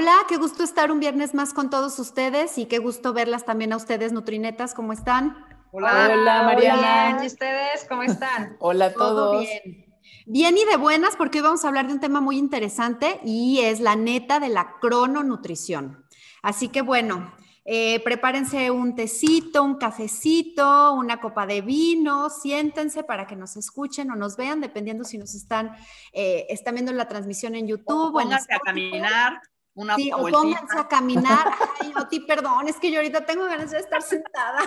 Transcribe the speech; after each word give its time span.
Hola, 0.00 0.14
qué 0.28 0.36
gusto 0.36 0.62
estar 0.62 0.92
un 0.92 1.00
viernes 1.00 1.34
más 1.34 1.52
con 1.52 1.70
todos 1.70 1.98
ustedes 1.98 2.56
y 2.56 2.66
qué 2.66 2.78
gusto 2.78 3.12
verlas 3.12 3.44
también 3.44 3.72
a 3.72 3.76
ustedes, 3.76 4.12
Nutrinetas, 4.12 4.72
¿cómo 4.72 4.92
están? 4.92 5.44
Hola, 5.72 6.08
Hola 6.12 6.42
Mariana. 6.44 7.18
¿Y 7.20 7.26
ustedes 7.26 7.84
cómo 7.88 8.04
están? 8.04 8.56
Hola 8.60 8.84
a 8.84 8.92
todos. 8.92 9.40
bien. 9.40 9.96
Bien 10.24 10.56
y 10.56 10.64
de 10.66 10.76
buenas 10.76 11.16
porque 11.16 11.38
hoy 11.38 11.42
vamos 11.42 11.64
a 11.64 11.68
hablar 11.68 11.88
de 11.88 11.94
un 11.94 11.98
tema 11.98 12.20
muy 12.20 12.38
interesante 12.38 13.18
y 13.24 13.58
es 13.58 13.80
la 13.80 13.96
neta 13.96 14.38
de 14.38 14.50
la 14.50 14.76
crononutrición. 14.80 16.04
Así 16.42 16.68
que 16.68 16.82
bueno, 16.82 17.34
eh, 17.64 17.98
prepárense 18.04 18.70
un 18.70 18.94
tecito, 18.94 19.64
un 19.64 19.78
cafecito, 19.78 20.92
una 20.92 21.20
copa 21.20 21.44
de 21.44 21.60
vino, 21.60 22.30
siéntense 22.30 23.02
para 23.02 23.26
que 23.26 23.34
nos 23.34 23.56
escuchen 23.56 24.12
o 24.12 24.14
nos 24.14 24.36
vean, 24.36 24.60
dependiendo 24.60 25.02
si 25.02 25.18
nos 25.18 25.34
están, 25.34 25.74
eh, 26.12 26.46
están 26.50 26.74
viendo 26.74 26.92
la 26.92 27.08
transmisión 27.08 27.56
en 27.56 27.66
YouTube. 27.66 28.10
O 28.10 28.12
pónganse 28.12 28.54
a 28.54 28.60
caminar. 28.60 29.40
Una 29.78 29.94
sí, 29.94 30.10
o 30.12 30.26
pónganse 30.26 30.76
a 30.76 30.88
caminar. 30.88 31.52
Ay, 31.80 31.92
Oti, 31.96 32.18
perdón, 32.18 32.66
es 32.66 32.80
que 32.80 32.90
yo 32.90 32.98
ahorita 32.98 33.24
tengo 33.24 33.44
ganas 33.44 33.70
de 33.70 33.78
estar 33.78 34.02
sentada. 34.02 34.58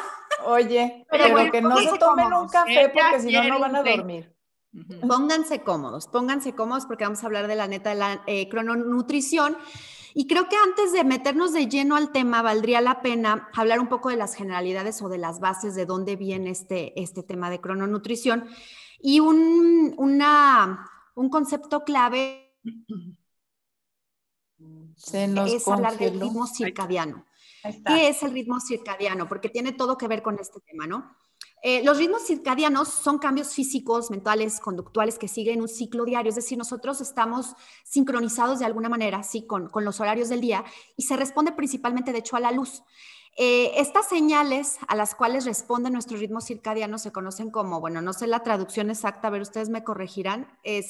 Oye, 0.45 1.05
pero, 1.11 1.51
que 1.51 1.61
no 1.61 1.77
se 1.77 1.97
tomen 1.97 2.31
un 2.31 2.47
café 2.47 2.89
porque 2.93 3.19
si 3.19 3.33
no, 3.33 3.43
no 3.43 3.59
van 3.59 3.75
a 3.75 3.83
dormir. 3.83 4.33
Pónganse 5.05 5.63
cómodos, 5.63 6.07
pónganse 6.07 6.55
cómodos 6.55 6.85
porque 6.85 7.03
vamos 7.03 7.21
a 7.23 7.25
hablar 7.25 7.49
de 7.49 7.57
la 7.57 7.67
neta 7.67 7.89
de 7.89 7.97
la 7.97 8.23
eh, 8.25 8.47
crononutrición. 8.47 9.57
Y 10.13 10.27
creo 10.27 10.47
que 10.47 10.55
antes 10.55 10.93
de 10.93 11.03
meternos 11.03 11.51
de 11.51 11.67
lleno 11.67 11.97
al 11.97 12.13
tema, 12.13 12.41
valdría 12.41 12.79
la 12.79 13.01
pena 13.01 13.49
hablar 13.53 13.81
un 13.81 13.89
poco 13.89 14.11
de 14.11 14.15
las 14.15 14.33
generalidades 14.33 15.01
o 15.01 15.09
de 15.09 15.17
las 15.17 15.41
bases 15.41 15.75
de 15.75 15.85
dónde 15.85 16.15
viene 16.15 16.51
este, 16.51 16.97
este 17.01 17.21
tema 17.21 17.49
de 17.49 17.59
crononutrición 17.59 18.47
y 19.01 19.19
un, 19.19 19.93
una, 19.97 20.89
un 21.15 21.29
concepto 21.29 21.83
clave 21.83 22.55
es 25.45 25.67
hablar 25.67 25.97
del 25.97 26.19
ritmo 26.19 26.47
circadiano. 26.47 27.25
¿Qué 27.85 28.09
es 28.09 28.23
el 28.23 28.31
ritmo 28.31 28.59
circadiano? 28.59 29.27
Porque 29.27 29.49
tiene 29.49 29.71
todo 29.71 29.97
que 29.97 30.07
ver 30.07 30.21
con 30.21 30.39
este 30.39 30.59
tema, 30.61 30.87
¿no? 30.87 31.15
Eh, 31.63 31.83
los 31.83 31.99
ritmos 31.99 32.25
circadianos 32.25 32.87
son 32.87 33.19
cambios 33.19 33.53
físicos, 33.53 34.09
mentales, 34.09 34.59
conductuales 34.59 35.19
que 35.19 35.27
siguen 35.27 35.61
un 35.61 35.67
ciclo 35.67 36.05
diario, 36.05 36.29
es 36.29 36.35
decir, 36.35 36.57
nosotros 36.57 37.01
estamos 37.01 37.53
sincronizados 37.83 38.57
de 38.59 38.65
alguna 38.65 38.89
manera, 38.89 39.21
sí, 39.21 39.45
con, 39.45 39.69
con 39.69 39.85
los 39.85 39.99
horarios 39.99 40.29
del 40.29 40.41
día 40.41 40.65
y 40.97 41.03
se 41.03 41.15
responde 41.17 41.51
principalmente, 41.51 42.13
de 42.13 42.17
hecho, 42.17 42.35
a 42.35 42.39
la 42.39 42.51
luz. 42.51 42.81
Eh, 43.37 43.79
estas 43.79 44.09
señales 44.09 44.77
a 44.87 44.95
las 44.95 45.13
cuales 45.13 45.45
responde 45.45 45.89
nuestro 45.91 46.17
ritmo 46.17 46.41
circadiano 46.41 46.97
se 46.97 47.11
conocen 47.11 47.51
como, 47.51 47.79
bueno, 47.79 48.01
no 48.01 48.11
sé 48.13 48.27
la 48.27 48.43
traducción 48.43 48.89
exacta, 48.89 49.27
a 49.27 49.31
ver, 49.31 49.41
ustedes 49.41 49.69
me 49.69 49.83
corregirán, 49.83 50.47
eh, 50.63 50.81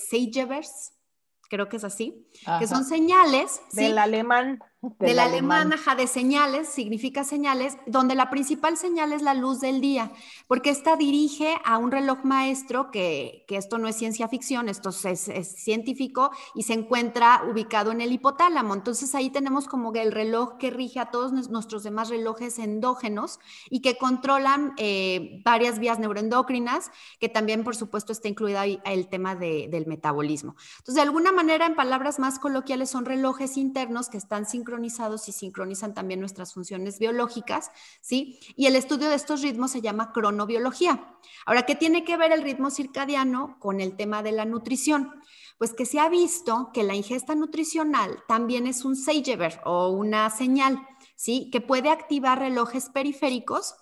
creo 1.52 1.67
que 1.67 1.75
es 1.75 1.83
así, 1.83 2.25
que 2.59 2.66
son 2.66 2.85
señales. 2.85 3.61
Del 3.73 3.97
alemán. 3.97 4.59
Del, 4.97 5.19
alemán, 5.19 5.71
ajá, 5.73 5.93
de 5.93 6.07
señales, 6.07 6.67
significa 6.67 7.23
señales, 7.23 7.77
donde 7.85 8.15
la 8.15 8.31
principal 8.31 8.77
señal 8.77 9.13
es 9.13 9.21
la 9.21 9.35
luz 9.35 9.59
del 9.59 9.79
día, 9.79 10.11
porque 10.47 10.71
esta 10.71 10.95
dirige 10.95 11.55
a 11.63 11.77
un 11.77 11.91
reloj 11.91 12.23
maestro, 12.23 12.89
que, 12.89 13.45
que 13.47 13.57
esto 13.57 13.77
no 13.77 13.87
es 13.87 13.95
ciencia 13.95 14.27
ficción, 14.27 14.69
esto 14.69 14.89
es, 14.89 15.29
científico 15.55 16.31
y 16.55 16.63
se 16.63 16.73
encuentra 16.73 17.43
ubicado 17.47 17.91
en 17.91 18.02
el 18.02 18.11
hipotálamo. 18.11 18.73
Entonces 18.73 19.13
ahí 19.13 19.29
tenemos 19.29 19.67
como 19.67 19.93
que 19.93 20.02
el 20.02 20.11
reloj 20.11 20.57
que 20.57 20.71
rige 20.71 20.99
a 20.99 21.11
todos 21.11 21.31
nuestros 21.31 21.83
demás 21.83 22.09
relojes 22.09 22.57
endógenos 22.57 23.39
y 23.69 23.81
que 23.81 23.99
controlan 23.99 24.73
eh, 24.77 25.43
varias 25.45 25.77
vías 25.77 25.99
neuroendocrinas, 25.99 26.89
que 27.20 27.30
también 27.30 27.64
por 27.64 27.75
supuesto 27.75 28.11
está 28.11 28.30
incluida 28.30 28.65
el 28.65 29.09
tema 29.09 29.36
del 29.36 29.86
metabolismo. 29.86 30.55
Entonces, 30.80 30.95
de 30.95 31.02
alguna 31.02 31.31
manera, 31.31 31.67
en 31.67 31.75
palabras 31.75 32.17
más 32.17 32.39
coloquiales, 32.39 32.89
son 32.89 33.05
relojes 33.05 33.58
internos 33.58 34.09
que 34.09 34.17
están 34.17 34.47
sincronizados 34.47 34.70
sincronizados 34.71 35.27
y 35.27 35.33
sincronizan 35.33 35.93
también 35.93 36.21
nuestras 36.21 36.54
funciones 36.54 36.98
biológicas, 36.98 37.71
¿sí? 37.99 38.39
Y 38.55 38.67
el 38.67 38.77
estudio 38.77 39.09
de 39.09 39.15
estos 39.15 39.42
ritmos 39.42 39.71
se 39.71 39.82
llama 39.82 40.14
cronobiología. 40.14 41.17
Ahora, 41.45 41.65
¿qué 41.65 41.76
tiene 41.76 42.05
que 42.05 42.15
ver 42.15 42.32
el 42.32 42.42
ritmo 42.42 42.70
circadiano 42.70 43.58
con 43.59 43.82
el 43.82 43.98
tema 43.98 44.23
de 44.23 44.32
la 44.32 44.45
nutrición? 44.45 45.11
Pues 45.58 45.73
que 45.73 45.86
se 45.86 45.99
ha 45.99 46.08
visto 46.08 46.71
que 46.73 46.83
la 46.83 46.95
ingesta 46.95 47.36
nutricional 47.36 48.23
también 48.30 48.65
es 48.65 48.86
un 48.86 48.95
Seigeber 48.95 49.59
o 49.65 49.89
una 49.89 50.30
señal, 50.30 50.80
¿sí? 51.15 51.49
Que 51.52 51.59
puede 51.59 51.89
activar 51.89 52.39
relojes 52.39 52.89
periféricos, 52.89 53.76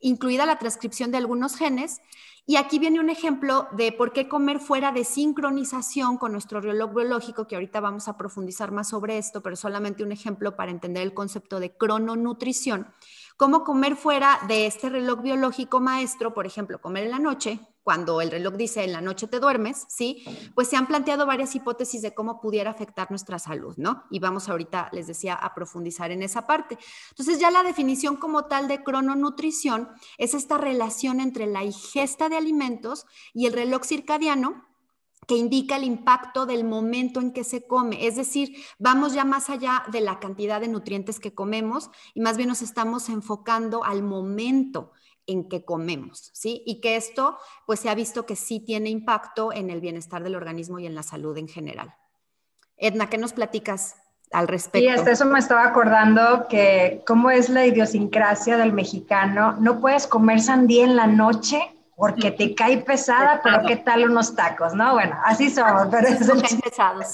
incluida 0.00 0.46
la 0.46 0.58
transcripción 0.58 1.10
de 1.10 1.18
algunos 1.18 1.56
genes, 1.56 2.00
y 2.48 2.56
aquí 2.56 2.78
viene 2.78 3.00
un 3.00 3.10
ejemplo 3.10 3.66
de 3.72 3.90
por 3.90 4.12
qué 4.12 4.28
comer 4.28 4.60
fuera 4.60 4.92
de 4.92 5.02
sincronización 5.02 6.16
con 6.16 6.30
nuestro 6.30 6.60
reloj 6.60 6.94
biológico, 6.94 7.48
que 7.48 7.56
ahorita 7.56 7.80
vamos 7.80 8.06
a 8.06 8.16
profundizar 8.16 8.70
más 8.70 8.90
sobre 8.90 9.18
esto, 9.18 9.42
pero 9.42 9.56
solamente 9.56 10.04
un 10.04 10.12
ejemplo 10.12 10.54
para 10.54 10.70
entender 10.70 11.02
el 11.02 11.12
concepto 11.12 11.58
de 11.58 11.76
crononutrición. 11.76 12.94
Cómo 13.36 13.64
comer 13.64 13.96
fuera 13.96 14.40
de 14.48 14.66
este 14.66 14.88
reloj 14.88 15.20
biológico 15.20 15.78
maestro, 15.78 16.32
por 16.32 16.46
ejemplo, 16.46 16.80
comer 16.80 17.04
en 17.04 17.10
la 17.10 17.18
noche, 17.18 17.60
cuando 17.86 18.20
el 18.20 18.30
reloj 18.32 18.54
dice 18.54 18.82
en 18.82 18.92
la 18.92 19.00
noche 19.00 19.28
te 19.28 19.38
duermes, 19.38 19.84
¿sí? 19.88 20.24
Pues 20.54 20.68
se 20.68 20.76
han 20.76 20.88
planteado 20.88 21.24
varias 21.24 21.54
hipótesis 21.54 22.02
de 22.02 22.14
cómo 22.14 22.40
pudiera 22.40 22.70
afectar 22.70 23.10
nuestra 23.10 23.38
salud, 23.38 23.74
¿no? 23.76 24.04
Y 24.10 24.18
vamos 24.18 24.48
ahorita, 24.48 24.88
les 24.90 25.06
decía, 25.06 25.34
a 25.34 25.54
profundizar 25.54 26.10
en 26.10 26.22
esa 26.22 26.46
parte. 26.46 26.78
Entonces 27.10 27.38
ya 27.38 27.50
la 27.52 27.62
definición 27.62 28.16
como 28.16 28.46
tal 28.46 28.68
de 28.68 28.82
crononutrición 28.82 29.90
es 30.18 30.34
esta 30.34 30.58
relación 30.58 31.20
entre 31.20 31.46
la 31.46 31.62
ingesta 31.62 32.28
de 32.28 32.38
alimentos 32.38 33.06
y 33.34 33.46
el 33.46 33.52
reloj 33.52 33.84
circadiano, 33.84 34.66
que 35.26 35.36
indica 35.36 35.76
el 35.76 35.84
impacto 35.84 36.46
del 36.46 36.64
momento 36.64 37.20
en 37.20 37.32
que 37.32 37.44
se 37.44 37.66
come. 37.66 38.06
Es 38.06 38.16
decir, 38.16 38.56
vamos 38.78 39.12
ya 39.12 39.24
más 39.24 39.50
allá 39.50 39.82
de 39.90 40.00
la 40.00 40.20
cantidad 40.20 40.60
de 40.60 40.68
nutrientes 40.68 41.20
que 41.20 41.34
comemos 41.34 41.90
y 42.14 42.20
más 42.20 42.36
bien 42.36 42.48
nos 42.48 42.62
estamos 42.62 43.08
enfocando 43.08 43.84
al 43.84 44.02
momento 44.02 44.92
en 45.26 45.48
que 45.48 45.64
comemos, 45.64 46.30
¿sí? 46.34 46.62
Y 46.66 46.80
que 46.80 46.96
esto, 46.96 47.36
pues 47.66 47.80
se 47.80 47.88
ha 47.88 47.94
visto 47.94 48.26
que 48.26 48.36
sí 48.36 48.60
tiene 48.60 48.90
impacto 48.90 49.52
en 49.52 49.70
el 49.70 49.80
bienestar 49.80 50.22
del 50.22 50.36
organismo 50.36 50.78
y 50.78 50.86
en 50.86 50.94
la 50.94 51.02
salud 51.02 51.36
en 51.36 51.48
general. 51.48 51.94
Edna, 52.76 53.10
¿qué 53.10 53.18
nos 53.18 53.32
platicas 53.32 53.96
al 54.30 54.46
respecto? 54.46 54.78
Sí, 54.78 54.88
hasta 54.88 55.10
eso 55.10 55.24
me 55.24 55.40
estaba 55.40 55.64
acordando 55.64 56.46
que 56.48 57.02
cómo 57.06 57.30
es 57.30 57.48
la 57.48 57.66
idiosincrasia 57.66 58.56
del 58.56 58.72
mexicano. 58.72 59.56
No 59.58 59.80
puedes 59.80 60.06
comer 60.06 60.40
sandía 60.40 60.84
en 60.84 60.94
la 60.94 61.08
noche 61.08 61.75
porque 61.96 62.30
te 62.30 62.54
cae 62.54 62.76
pesada, 62.82 63.40
pero 63.42 63.62
¿qué 63.66 63.76
tal 63.76 64.04
unos 64.04 64.36
tacos? 64.36 64.74
¿No? 64.74 64.92
Bueno, 64.92 65.16
así 65.24 65.48
somos. 65.48 65.88
Pero 65.90 66.08
es 66.08 66.54
pesados. 66.62 67.06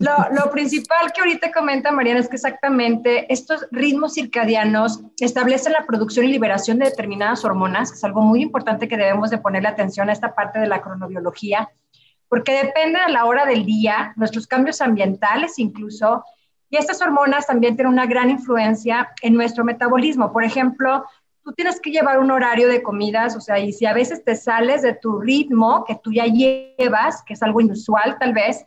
Lo, 0.00 0.16
lo, 0.32 0.50
principal 0.50 1.12
que 1.12 1.20
ahorita 1.20 1.52
comenta 1.52 1.92
Mariana 1.92 2.20
es 2.20 2.28
que 2.28 2.36
exactamente 2.36 3.30
estos 3.30 3.66
ritmos 3.70 4.14
circadianos 4.14 5.02
establecen 5.20 5.74
la 5.74 5.84
producción 5.84 6.24
y 6.24 6.28
liberación 6.28 6.78
de 6.78 6.86
determinadas 6.86 7.44
hormonas, 7.44 7.90
que 7.90 7.98
es 7.98 8.04
algo 8.04 8.22
muy 8.22 8.40
importante 8.40 8.88
que 8.88 8.96
debemos 8.96 9.28
de 9.28 9.36
ponerle 9.36 9.68
atención 9.68 10.08
a 10.08 10.14
esta 10.14 10.34
parte 10.34 10.58
de 10.58 10.68
la 10.68 10.80
cronobiología, 10.80 11.68
porque 12.26 12.64
depende 12.64 13.00
de 13.06 13.12
la 13.12 13.26
hora 13.26 13.44
del 13.44 13.66
día, 13.66 14.14
nuestros 14.16 14.46
cambios 14.46 14.80
ambientales 14.80 15.58
incluso, 15.58 16.24
y 16.70 16.78
estas 16.78 17.02
hormonas 17.02 17.46
también 17.46 17.76
tienen 17.76 17.92
una 17.92 18.06
gran 18.06 18.30
influencia 18.30 19.10
en 19.20 19.34
nuestro 19.34 19.64
metabolismo. 19.64 20.32
Por 20.32 20.44
ejemplo, 20.44 21.04
tú 21.44 21.52
tienes 21.52 21.78
que 21.80 21.90
llevar 21.90 22.18
un 22.18 22.30
horario 22.30 22.68
de 22.68 22.82
comidas, 22.82 23.36
o 23.36 23.40
sea, 23.40 23.58
y 23.58 23.72
si 23.72 23.84
a 23.84 23.92
veces 23.92 24.24
te 24.24 24.34
sales 24.34 24.80
de 24.82 24.94
tu 24.94 25.20
ritmo 25.20 25.84
que 25.84 25.94
tú 26.02 26.10
ya 26.10 26.24
llevas, 26.24 27.22
que 27.22 27.34
es 27.34 27.42
algo 27.42 27.60
inusual 27.60 28.16
tal 28.18 28.32
vez, 28.32 28.64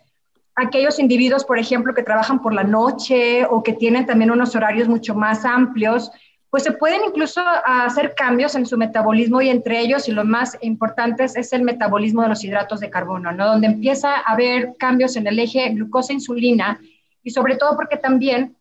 aquellos 0.55 0.99
individuos, 0.99 1.43
por 1.43 1.57
ejemplo, 1.57 1.93
que 1.93 2.03
trabajan 2.03 2.41
por 2.41 2.53
la 2.53 2.63
noche 2.63 3.45
o 3.49 3.63
que 3.63 3.73
tienen 3.73 4.05
también 4.05 4.31
unos 4.31 4.55
horarios 4.55 4.87
mucho 4.87 5.15
más 5.15 5.43
amplios, 5.43 6.11
pues 6.49 6.63
se 6.63 6.71
pueden 6.71 7.01
incluso 7.05 7.41
hacer 7.65 8.13
cambios 8.15 8.55
en 8.55 8.65
su 8.65 8.77
metabolismo 8.77 9.41
y 9.41 9.49
entre 9.49 9.79
ellos, 9.79 10.07
y 10.07 10.11
lo 10.11 10.23
más 10.23 10.57
importante 10.61 11.25
es 11.25 11.53
el 11.53 11.63
metabolismo 11.63 12.21
de 12.21 12.29
los 12.29 12.43
hidratos 12.43 12.79
de 12.79 12.89
carbono, 12.89 13.31
¿no? 13.31 13.47
Donde 13.47 13.67
empieza 13.67 14.15
a 14.15 14.33
haber 14.33 14.75
cambios 14.77 15.15
en 15.15 15.27
el 15.27 15.39
eje 15.39 15.69
glucosa-insulina 15.69 16.79
y 17.23 17.31
sobre 17.31 17.57
todo 17.57 17.75
porque 17.75 17.97
también 17.97 18.55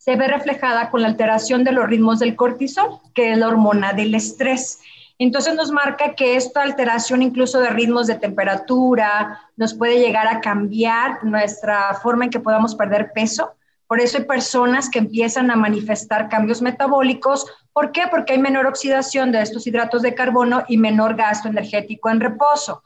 se 0.00 0.16
ve 0.16 0.28
reflejada 0.28 0.88
con 0.88 1.02
la 1.02 1.08
alteración 1.08 1.62
de 1.62 1.72
los 1.72 1.86
ritmos 1.86 2.20
del 2.20 2.34
cortisol, 2.34 3.00
que 3.14 3.32
es 3.32 3.38
la 3.38 3.48
hormona 3.48 3.92
del 3.92 4.14
estrés. 4.14 4.80
Entonces 5.18 5.54
nos 5.54 5.70
marca 5.70 6.14
que 6.14 6.36
esta 6.36 6.62
alteración 6.62 7.20
incluso 7.20 7.60
de 7.60 7.68
ritmos 7.68 8.06
de 8.06 8.14
temperatura 8.14 9.42
nos 9.58 9.74
puede 9.74 9.98
llegar 9.98 10.26
a 10.26 10.40
cambiar 10.40 11.22
nuestra 11.22 11.92
forma 12.02 12.24
en 12.24 12.30
que 12.30 12.40
podamos 12.40 12.74
perder 12.74 13.12
peso. 13.14 13.52
Por 13.86 14.00
eso 14.00 14.16
hay 14.16 14.24
personas 14.24 14.88
que 14.88 15.00
empiezan 15.00 15.50
a 15.50 15.56
manifestar 15.56 16.30
cambios 16.30 16.62
metabólicos. 16.62 17.44
¿Por 17.74 17.92
qué? 17.92 18.04
Porque 18.10 18.32
hay 18.32 18.38
menor 18.38 18.66
oxidación 18.66 19.32
de 19.32 19.42
estos 19.42 19.66
hidratos 19.66 20.00
de 20.00 20.14
carbono 20.14 20.64
y 20.66 20.78
menor 20.78 21.14
gasto 21.14 21.48
energético 21.48 22.08
en 22.08 22.20
reposo. 22.20 22.82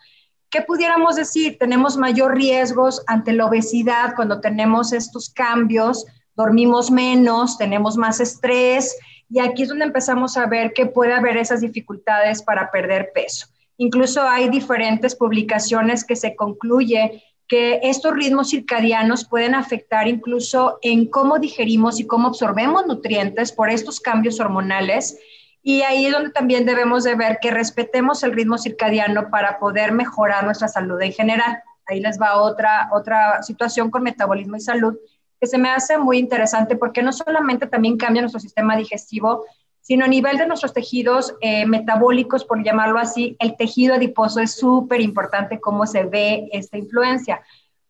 ¿Qué 0.51 0.63
pudiéramos 0.63 1.15
decir? 1.15 1.59
Tenemos 1.61 1.97
mayor 1.97 2.35
riesgos 2.35 3.05
ante 3.07 3.33
la 3.33 3.47
obesidad 3.47 4.17
cuando 4.17 4.41
tenemos 4.41 4.93
estos 4.93 5.31
cambios 5.31 6.05
dormimos 6.37 6.91
menos, 6.91 7.59
tenemos 7.59 7.97
más 7.97 8.21
estrés 8.21 8.97
y 9.31 9.41
aquí 9.41 9.63
es 9.63 9.69
donde 9.69 9.85
empezamos 9.85 10.37
a 10.37 10.47
ver 10.47 10.73
que 10.73 10.87
puede 10.87 11.13
haber 11.13 11.37
esas 11.37 11.61
dificultades 11.61 12.43
para 12.43 12.71
perder 12.71 13.11
peso. 13.15 13.47
Incluso 13.77 14.23
hay 14.23 14.49
diferentes 14.49 15.15
publicaciones 15.17 16.05
que 16.05 16.17
se 16.17 16.37
concluye 16.37 17.23
que 17.49 17.81
estos 17.83 18.15
ritmos 18.15 18.51
circadianos 18.51 19.27
pueden 19.27 19.55
afectar 19.55 20.09
incluso 20.09 20.79
en 20.83 21.07
cómo 21.07 21.39
digerimos 21.39 22.01
y 22.01 22.07
cómo 22.07 22.29
absorbemos 22.29 22.87
nutrientes 22.87 23.53
por 23.53 23.71
estos 23.71 24.01
cambios 24.01 24.41
hormonales. 24.41 25.19
Y 25.63 25.83
ahí 25.83 26.07
es 26.07 26.13
donde 26.13 26.31
también 26.31 26.65
debemos 26.65 27.05
de 27.05 27.15
ver 27.15 27.39
que 27.41 27.51
respetemos 27.51 28.23
el 28.23 28.33
ritmo 28.33 28.59
circadiano 28.59 29.31
para 29.31 29.59
poder 29.59 29.93
mejorar 29.93 30.45
nuestra 30.45 30.69
salud 30.69 31.01
en 31.03 31.13
general. 31.13 31.63
Ahí 31.87 32.01
les 32.01 32.21
va 32.21 32.41
otra, 32.41 32.89
otra 32.93 33.43
situación 33.43 33.91
con 33.91 34.03
metabolismo 34.03 34.57
y 34.57 34.61
salud 34.61 34.97
que 35.45 35.51
se 35.51 35.59
me 35.59 35.69
hace 35.69 35.99
muy 35.99 36.17
interesante 36.17 36.75
porque 36.75 37.03
no 37.03 37.13
solamente 37.13 37.67
también 37.67 37.99
cambia 37.99 38.23
nuestro 38.23 38.41
sistema 38.41 38.79
digestivo, 38.79 39.45
sino 39.83 40.07
a 40.07 40.09
nivel 40.09 40.39
de 40.39 40.47
nuestros 40.47 40.73
tejidos 40.73 41.35
eh, 41.43 41.67
metabólicos, 41.67 42.47
por 42.47 42.65
llamarlo 42.65 42.99
así, 42.99 43.37
el 43.41 43.55
tejido 43.59 43.95
adiposo 43.95 44.41
es 44.41 44.55
súper 44.55 45.03
importante 45.03 45.61
cómo 45.61 45.87
se 45.87 46.05
ve 46.05 46.49
esta 46.51 46.79
influencia. 46.79 47.43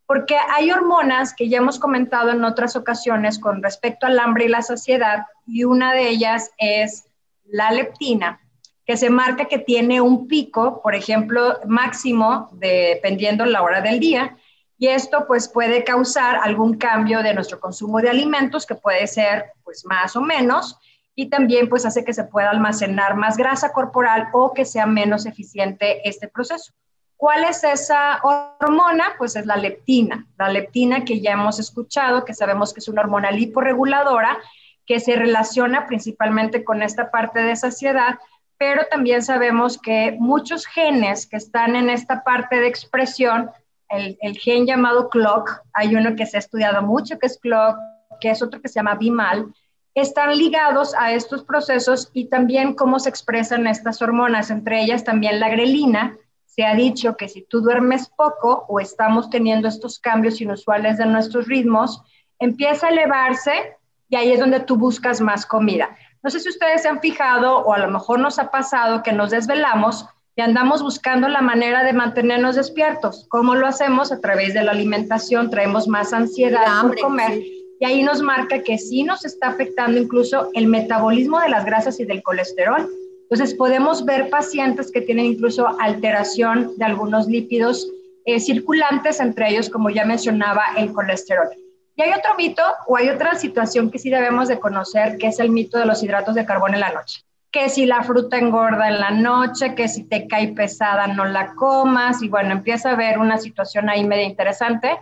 Porque 0.04 0.34
hay 0.56 0.72
hormonas 0.72 1.32
que 1.32 1.48
ya 1.48 1.58
hemos 1.58 1.78
comentado 1.78 2.32
en 2.32 2.42
otras 2.42 2.74
ocasiones 2.74 3.38
con 3.38 3.62
respecto 3.62 4.06
al 4.06 4.18
hambre 4.18 4.46
y 4.46 4.48
la 4.48 4.62
saciedad, 4.62 5.26
y 5.46 5.62
una 5.62 5.92
de 5.92 6.08
ellas 6.08 6.50
es 6.58 7.04
la 7.44 7.70
leptina, 7.70 8.40
que 8.84 8.96
se 8.96 9.10
marca 9.10 9.44
que 9.44 9.60
tiene 9.60 10.00
un 10.00 10.26
pico, 10.26 10.82
por 10.82 10.96
ejemplo, 10.96 11.60
máximo, 11.68 12.48
dependiendo 12.54 13.46
la 13.46 13.62
hora 13.62 13.80
del 13.80 14.00
día, 14.00 14.36
y 14.78 14.88
esto 14.88 15.26
pues 15.26 15.48
puede 15.48 15.84
causar 15.84 16.36
algún 16.42 16.76
cambio 16.76 17.22
de 17.22 17.34
nuestro 17.34 17.60
consumo 17.60 18.00
de 18.00 18.10
alimentos, 18.10 18.66
que 18.66 18.74
puede 18.74 19.06
ser 19.06 19.52
pues 19.62 19.84
más 19.86 20.16
o 20.16 20.20
menos, 20.20 20.78
y 21.14 21.30
también 21.30 21.68
pues 21.68 21.86
hace 21.86 22.04
que 22.04 22.12
se 22.12 22.24
pueda 22.24 22.50
almacenar 22.50 23.16
más 23.16 23.36
grasa 23.36 23.72
corporal 23.72 24.28
o 24.32 24.52
que 24.52 24.64
sea 24.64 24.86
menos 24.86 25.26
eficiente 25.26 26.08
este 26.08 26.28
proceso. 26.28 26.72
¿Cuál 27.16 27.44
es 27.44 27.62
esa 27.62 28.20
hormona? 28.22 29.14
Pues 29.16 29.36
es 29.36 29.46
la 29.46 29.56
leptina. 29.56 30.26
La 30.36 30.48
leptina 30.48 31.04
que 31.04 31.20
ya 31.20 31.32
hemos 31.32 31.58
escuchado, 31.58 32.24
que 32.24 32.34
sabemos 32.34 32.74
que 32.74 32.80
es 32.80 32.88
una 32.88 33.02
hormona 33.02 33.30
liporeguladora, 33.30 34.38
que 34.84 35.00
se 35.00 35.14
relaciona 35.16 35.86
principalmente 35.86 36.64
con 36.64 36.82
esta 36.82 37.10
parte 37.10 37.40
de 37.40 37.56
saciedad, 37.56 38.18
pero 38.58 38.86
también 38.90 39.22
sabemos 39.22 39.80
que 39.80 40.16
muchos 40.18 40.66
genes 40.66 41.26
que 41.26 41.36
están 41.36 41.76
en 41.76 41.88
esta 41.88 42.24
parte 42.24 42.60
de 42.60 42.66
expresión, 42.66 43.50
el, 43.96 44.38
gen 44.38 44.66
llamado 44.66 45.08
clock, 45.08 45.50
hay 45.72 45.94
uno 45.94 46.16
que 46.16 46.26
se 46.26 46.36
ha 46.36 46.40
estudiado 46.40 46.82
mucho 46.82 47.18
que 47.18 47.26
es 47.26 47.38
clock, 47.38 47.76
que 48.20 48.30
es 48.30 48.42
otro 48.42 48.60
que 48.60 48.68
se 48.68 48.76
llama 48.76 48.94
bimal, 48.94 49.52
están 49.94 50.36
ligados 50.36 50.94
a 50.94 51.12
estos 51.12 51.44
procesos 51.44 52.10
y 52.12 52.28
también 52.28 52.74
cómo 52.74 52.98
se 52.98 53.08
expresan 53.08 53.66
estas 53.66 54.02
hormonas, 54.02 54.50
entre 54.50 54.82
ellas 54.82 55.04
también 55.04 55.38
la 55.38 55.48
grelina. 55.48 56.16
Se 56.46 56.64
ha 56.64 56.74
dicho 56.74 57.16
que 57.16 57.28
si 57.28 57.42
tú 57.42 57.60
duermes 57.60 58.08
poco 58.08 58.64
o 58.68 58.80
estamos 58.80 59.30
teniendo 59.30 59.68
estos 59.68 59.98
cambios 59.98 60.40
inusuales 60.40 60.98
de 60.98 61.06
nuestros 61.06 61.46
ritmos, 61.46 62.02
empieza 62.38 62.88
a 62.88 62.90
elevarse 62.90 63.76
y 64.08 64.16
ahí 64.16 64.32
es 64.32 64.40
donde 64.40 64.60
tú 64.60 64.76
buscas 64.76 65.20
más 65.20 65.46
comida. 65.46 65.96
No 66.22 66.30
sé 66.30 66.40
si 66.40 66.48
ustedes 66.48 66.82
se 66.82 66.88
han 66.88 67.00
fijado 67.00 67.58
o 67.58 67.72
a 67.72 67.78
lo 67.78 67.88
mejor 67.88 68.18
nos 68.18 68.38
ha 68.38 68.50
pasado 68.50 69.02
que 69.02 69.12
nos 69.12 69.30
desvelamos 69.30 70.06
y 70.36 70.40
andamos 70.40 70.82
buscando 70.82 71.28
la 71.28 71.40
manera 71.40 71.84
de 71.84 71.92
mantenernos 71.92 72.56
despiertos. 72.56 73.26
¿Cómo 73.28 73.54
lo 73.54 73.66
hacemos? 73.66 74.10
A 74.10 74.20
través 74.20 74.54
de 74.54 74.64
la 74.64 74.72
alimentación, 74.72 75.50
traemos 75.50 75.86
más 75.86 76.12
ansiedad 76.12 76.82
por 76.82 76.98
comer 76.98 77.40
y 77.80 77.84
ahí 77.84 78.02
nos 78.02 78.22
marca 78.22 78.62
que 78.62 78.78
sí 78.78 79.02
nos 79.02 79.24
está 79.24 79.48
afectando 79.48 80.00
incluso 80.00 80.50
el 80.54 80.66
metabolismo 80.66 81.40
de 81.40 81.48
las 81.48 81.64
grasas 81.64 82.00
y 82.00 82.04
del 82.04 82.22
colesterol. 82.22 82.88
Entonces 83.22 83.54
podemos 83.54 84.04
ver 84.04 84.30
pacientes 84.30 84.90
que 84.90 85.00
tienen 85.00 85.26
incluso 85.26 85.66
alteración 85.80 86.72
de 86.76 86.84
algunos 86.84 87.26
lípidos 87.26 87.88
eh, 88.26 88.40
circulantes, 88.40 89.20
entre 89.20 89.50
ellos, 89.50 89.68
como 89.68 89.90
ya 89.90 90.04
mencionaba, 90.04 90.62
el 90.76 90.92
colesterol. 90.92 91.48
Y 91.96 92.02
hay 92.02 92.10
otro 92.10 92.34
mito 92.36 92.62
o 92.86 92.96
hay 92.96 93.08
otra 93.08 93.34
situación 93.34 93.90
que 93.90 93.98
sí 93.98 94.10
debemos 94.10 94.48
de 94.48 94.58
conocer, 94.58 95.16
que 95.18 95.28
es 95.28 95.38
el 95.38 95.50
mito 95.50 95.78
de 95.78 95.86
los 95.86 96.02
hidratos 96.02 96.34
de 96.34 96.44
carbono 96.44 96.74
en 96.74 96.80
la 96.80 96.92
noche. 96.92 97.24
Que 97.54 97.68
si 97.68 97.86
la 97.86 98.02
fruta 98.02 98.36
engorda 98.36 98.88
en 98.88 98.98
la 98.98 99.12
noche, 99.12 99.76
que 99.76 99.86
si 99.86 100.02
te 100.02 100.26
cae 100.26 100.48
pesada 100.54 101.06
no 101.06 101.24
la 101.24 101.54
comas, 101.54 102.20
y 102.20 102.28
bueno, 102.28 102.50
empieza 102.50 102.90
a 102.90 102.94
haber 102.94 103.20
una 103.20 103.38
situación 103.38 103.88
ahí 103.88 104.04
media 104.04 104.24
interesante 104.24 104.98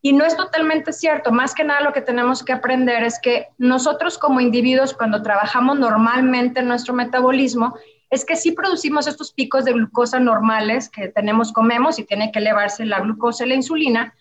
y 0.00 0.12
no 0.12 0.24
es 0.24 0.36
totalmente 0.36 0.92
cierto. 0.92 1.32
Más 1.32 1.52
que 1.52 1.64
nada 1.64 1.80
lo 1.80 1.92
que 1.92 2.00
tenemos 2.00 2.44
que 2.44 2.52
aprender 2.52 3.02
es 3.02 3.18
que 3.18 3.48
nosotros 3.58 4.18
como 4.18 4.38
individuos, 4.38 4.94
cuando 4.94 5.20
trabajamos 5.22 5.78
normalmente 5.78 6.60
en 6.60 6.68
nuestro 6.68 6.94
metabolismo, 6.94 7.74
es 8.08 8.24
que 8.24 8.36
sí 8.36 8.52
producimos 8.52 9.08
estos 9.08 9.32
picos 9.32 9.64
de 9.64 9.72
glucosa 9.72 10.20
normales 10.20 10.88
que 10.88 11.08
tenemos, 11.08 11.52
comemos 11.52 11.98
y 11.98 12.04
tiene 12.04 12.30
que 12.30 12.38
elevarse 12.38 12.84
la 12.84 13.00
glucosa 13.00 13.46
y 13.46 13.48
la 13.48 13.54
insulina 13.56 14.14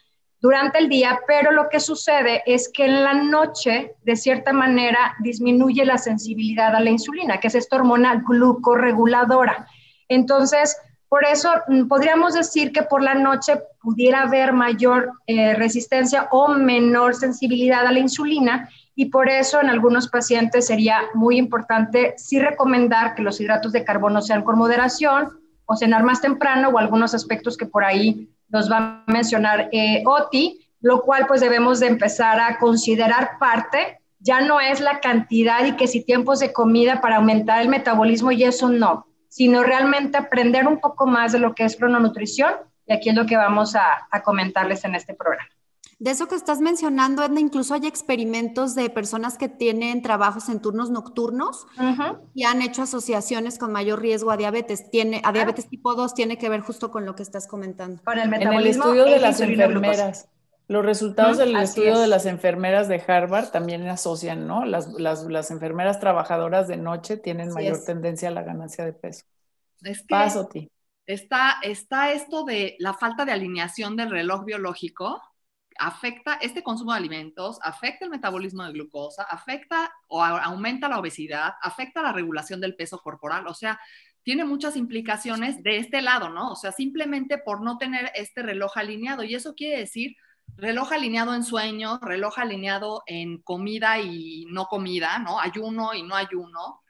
durante 0.43 0.77
el 0.77 0.89
día, 0.89 1.21
pero 1.25 1.53
lo 1.53 1.69
que 1.69 1.79
sucede 1.79 2.43
es 2.45 2.67
que 2.67 2.83
en 2.83 3.01
la 3.01 3.13
noche, 3.13 3.95
de 4.03 4.17
cierta 4.17 4.51
manera, 4.51 5.15
disminuye 5.19 5.85
la 5.85 5.97
sensibilidad 5.97 6.75
a 6.75 6.81
la 6.81 6.89
insulina, 6.89 7.39
que 7.39 7.47
es 7.47 7.55
esta 7.55 7.77
hormona 7.77 8.21
glucorreguladora. 8.27 9.65
Entonces, 10.09 10.75
por 11.07 11.23
eso 11.23 11.49
mm, 11.69 11.87
podríamos 11.87 12.33
decir 12.33 12.73
que 12.73 12.83
por 12.83 13.01
la 13.01 13.15
noche 13.15 13.53
pudiera 13.81 14.23
haber 14.23 14.51
mayor 14.51 15.13
eh, 15.27 15.53
resistencia 15.53 16.27
o 16.29 16.49
menor 16.49 17.15
sensibilidad 17.15 17.87
a 17.87 17.93
la 17.93 17.99
insulina 17.99 18.69
y 18.95 19.05
por 19.05 19.29
eso 19.29 19.61
en 19.61 19.69
algunos 19.69 20.09
pacientes 20.09 20.67
sería 20.67 21.03
muy 21.13 21.37
importante 21.37 22.15
sí 22.17 22.37
recomendar 22.37 23.15
que 23.15 23.21
los 23.21 23.39
hidratos 23.39 23.71
de 23.71 23.85
carbono 23.85 24.21
sean 24.21 24.43
con 24.43 24.57
moderación 24.57 25.39
o 25.65 25.77
cenar 25.77 26.03
más 26.03 26.19
temprano 26.19 26.67
o 26.67 26.77
algunos 26.77 27.13
aspectos 27.13 27.55
que 27.55 27.65
por 27.65 27.85
ahí 27.85 28.29
nos 28.53 28.71
va 28.71 29.03
a 29.05 29.11
mencionar 29.11 29.67
eh, 29.71 30.03
Oti, 30.05 30.69
lo 30.79 31.01
cual 31.01 31.25
pues 31.27 31.41
debemos 31.41 31.79
de 31.79 31.87
empezar 31.87 32.39
a 32.39 32.59
considerar 32.59 33.37
parte, 33.39 33.99
ya 34.19 34.41
no 34.41 34.61
es 34.61 34.79
la 34.79 34.99
cantidad 35.01 35.65
y 35.65 35.73
que 35.73 35.87
si 35.87 36.05
tiempos 36.05 36.39
de 36.39 36.53
comida 36.53 37.01
para 37.01 37.17
aumentar 37.17 37.61
el 37.61 37.67
metabolismo 37.67 38.31
y 38.31 38.43
eso 38.43 38.69
no, 38.69 39.07
sino 39.27 39.63
realmente 39.63 40.17
aprender 40.17 40.67
un 40.67 40.79
poco 40.79 41.07
más 41.07 41.31
de 41.31 41.39
lo 41.39 41.55
que 41.55 41.65
es 41.65 41.75
crononutrición 41.75 42.53
y 42.85 42.93
aquí 42.93 43.09
es 43.09 43.15
lo 43.15 43.25
que 43.25 43.37
vamos 43.37 43.75
a, 43.75 44.07
comentarles 44.23 44.85
en 44.85 44.95
este 44.95 45.13
programa. 45.13 45.49
De 46.03 46.11
eso 46.11 46.27
que 46.27 46.35
estás 46.35 46.59
mencionando, 46.59 47.23
Edna, 47.23 47.39
incluso 47.39 47.73
hay 47.73 47.87
experimentos 47.87 48.75
de 48.75 48.89
personas 48.89 49.37
que 49.37 49.47
tienen 49.47 50.01
trabajos 50.01 50.49
en 50.49 50.61
turnos 50.61 50.89
nocturnos 50.89 51.65
y 52.33 52.43
han 52.43 52.61
hecho 52.61 52.81
asociaciones 52.81 53.57
con 53.57 53.71
mayor 53.71 54.01
riesgo 54.01 54.29
a 54.29 54.35
diabetes. 54.35 54.91
Tiene, 54.91 55.21
a 55.23 55.31
diabetes 55.31 55.69
tipo 55.69 55.95
2 55.95 56.13
tiene 56.13 56.37
que 56.37 56.49
ver 56.49 56.59
justo 56.59 56.91
con 56.91 57.05
lo 57.05 57.15
que 57.15 57.23
estás 57.23 57.47
comentando. 57.47 58.03
Con 58.03 58.19
el 58.19 58.27
metabolismo. 58.27 58.83
En 58.83 58.89
el 58.91 58.97
estudio 58.97 59.05
de 59.05 59.19
las 59.21 59.39
enfermeras. 59.39 60.27
Los 60.67 60.83
resultados 60.83 61.37
del 61.37 61.55
estudio 61.55 61.97
de 61.97 62.07
las 62.07 62.25
enfermeras 62.25 62.89
de 62.89 63.01
Harvard 63.07 63.51
también 63.51 63.87
asocian, 63.87 64.45
¿no? 64.45 64.65
Las, 64.65 64.89
las, 64.99 65.23
las 65.23 65.51
enfermeras 65.51 66.01
trabajadoras 66.01 66.67
de 66.67 66.75
noche 66.75 67.15
tienen 67.15 67.53
mayor 67.53 67.79
tendencia 67.85 68.27
a 68.27 68.31
la 68.31 68.43
ganancia 68.43 68.83
de 68.83 68.91
peso. 68.91 69.23
Es 69.81 70.03
que 70.05 70.67
Está, 71.05 71.59
está 71.63 72.11
esto 72.11 72.43
de 72.43 72.75
la 72.79 72.93
falta 72.93 73.23
de 73.23 73.31
alineación 73.31 73.95
del 73.95 74.09
reloj 74.09 74.43
biológico, 74.43 75.21
afecta 75.77 76.35
este 76.35 76.63
consumo 76.63 76.91
de 76.91 76.97
alimentos, 76.97 77.59
afecta 77.61 78.05
el 78.05 78.11
metabolismo 78.11 78.63
de 78.63 78.73
glucosa, 78.73 79.23
afecta 79.23 79.91
o 80.07 80.23
aumenta 80.23 80.89
la 80.89 80.99
obesidad, 80.99 81.53
afecta 81.61 82.01
la 82.01 82.11
regulación 82.11 82.61
del 82.61 82.75
peso 82.75 82.99
corporal, 82.99 83.47
o 83.47 83.53
sea, 83.53 83.79
tiene 84.23 84.45
muchas 84.45 84.77
implicaciones 84.77 85.61
de 85.63 85.77
este 85.77 86.01
lado, 86.01 86.29
¿no? 86.29 86.51
O 86.51 86.55
sea, 86.55 86.71
simplemente 86.71 87.37
por 87.37 87.61
no 87.61 87.77
tener 87.77 88.11
este 88.15 88.41
reloj 88.41 88.77
alineado. 88.77 89.23
Y 89.23 89.35
eso 89.35 89.53
quiere 89.53 89.79
decir 89.79 90.15
reloj 90.55 90.93
alineado 90.93 91.35
en 91.35 91.43
sueño, 91.43 91.99
reloj 92.01 92.39
alineado 92.39 93.03
en 93.05 93.41
comida 93.41 93.99
y 93.99 94.45
no 94.49 94.65
comida, 94.65 95.19
¿no? 95.19 95.39
Ayuno 95.39 95.93
y 95.93 96.03
no 96.03 96.15
ayuno, 96.15 96.81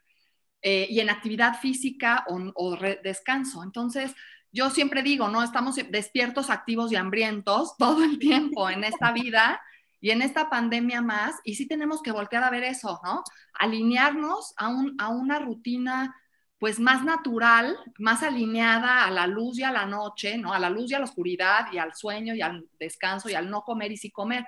eh, 0.61 0.87
y 0.89 1.01
en 1.01 1.09
actividad 1.09 1.59
física 1.59 2.25
o, 2.27 2.77
descanso. 3.03 3.63
Entonces, 3.63 4.15
yo 4.53 4.69
siempre 4.69 5.01
digo, 5.01 5.27
¿no? 5.27 5.43
Estamos 5.43 5.75
despiertos, 5.89 6.49
activos 6.49 6.91
y 6.91 6.95
hambrientos 6.95 7.75
todo 7.79 8.03
el 8.03 8.19
tiempo 8.19 8.69
en 8.69 8.83
esta 8.83 9.11
vida 9.11 9.59
y 9.99 10.11
en 10.11 10.21
esta 10.21 10.49
pandemia 10.49 11.01
más, 11.01 11.35
y 11.43 11.55
sí 11.55 11.65
tenemos 11.65 12.01
que 12.01 12.11
voltear 12.11 12.43
a 12.43 12.49
ver 12.49 12.63
eso, 12.63 12.99
¿no? 13.03 13.23
Alinearnos 13.53 14.53
a, 14.57 14.67
un, 14.67 14.95
a 14.99 15.07
una 15.09 15.39
rutina 15.39 16.15
pues 16.59 16.79
más 16.79 17.03
natural, 17.03 17.77
más 17.99 18.21
alineada 18.21 19.05
a 19.05 19.11
la 19.11 19.27
luz 19.27 19.59
y 19.59 19.63
a 19.63 19.71
la 19.71 19.85
noche, 19.85 20.37
¿no? 20.37 20.53
A 20.53 20.59
la 20.59 20.69
luz 20.69 20.91
y 20.91 20.95
a 20.95 20.99
la 20.99 21.05
oscuridad 21.05 21.67
y 21.71 21.77
al 21.77 21.93
sueño 21.93 22.35
y 22.35 22.41
al 22.41 22.65
descanso 22.79 23.29
y 23.29 23.33
al 23.33 23.49
no 23.49 23.63
comer 23.63 23.91
y 23.91 23.97
sí 23.97 24.11
comer, 24.11 24.45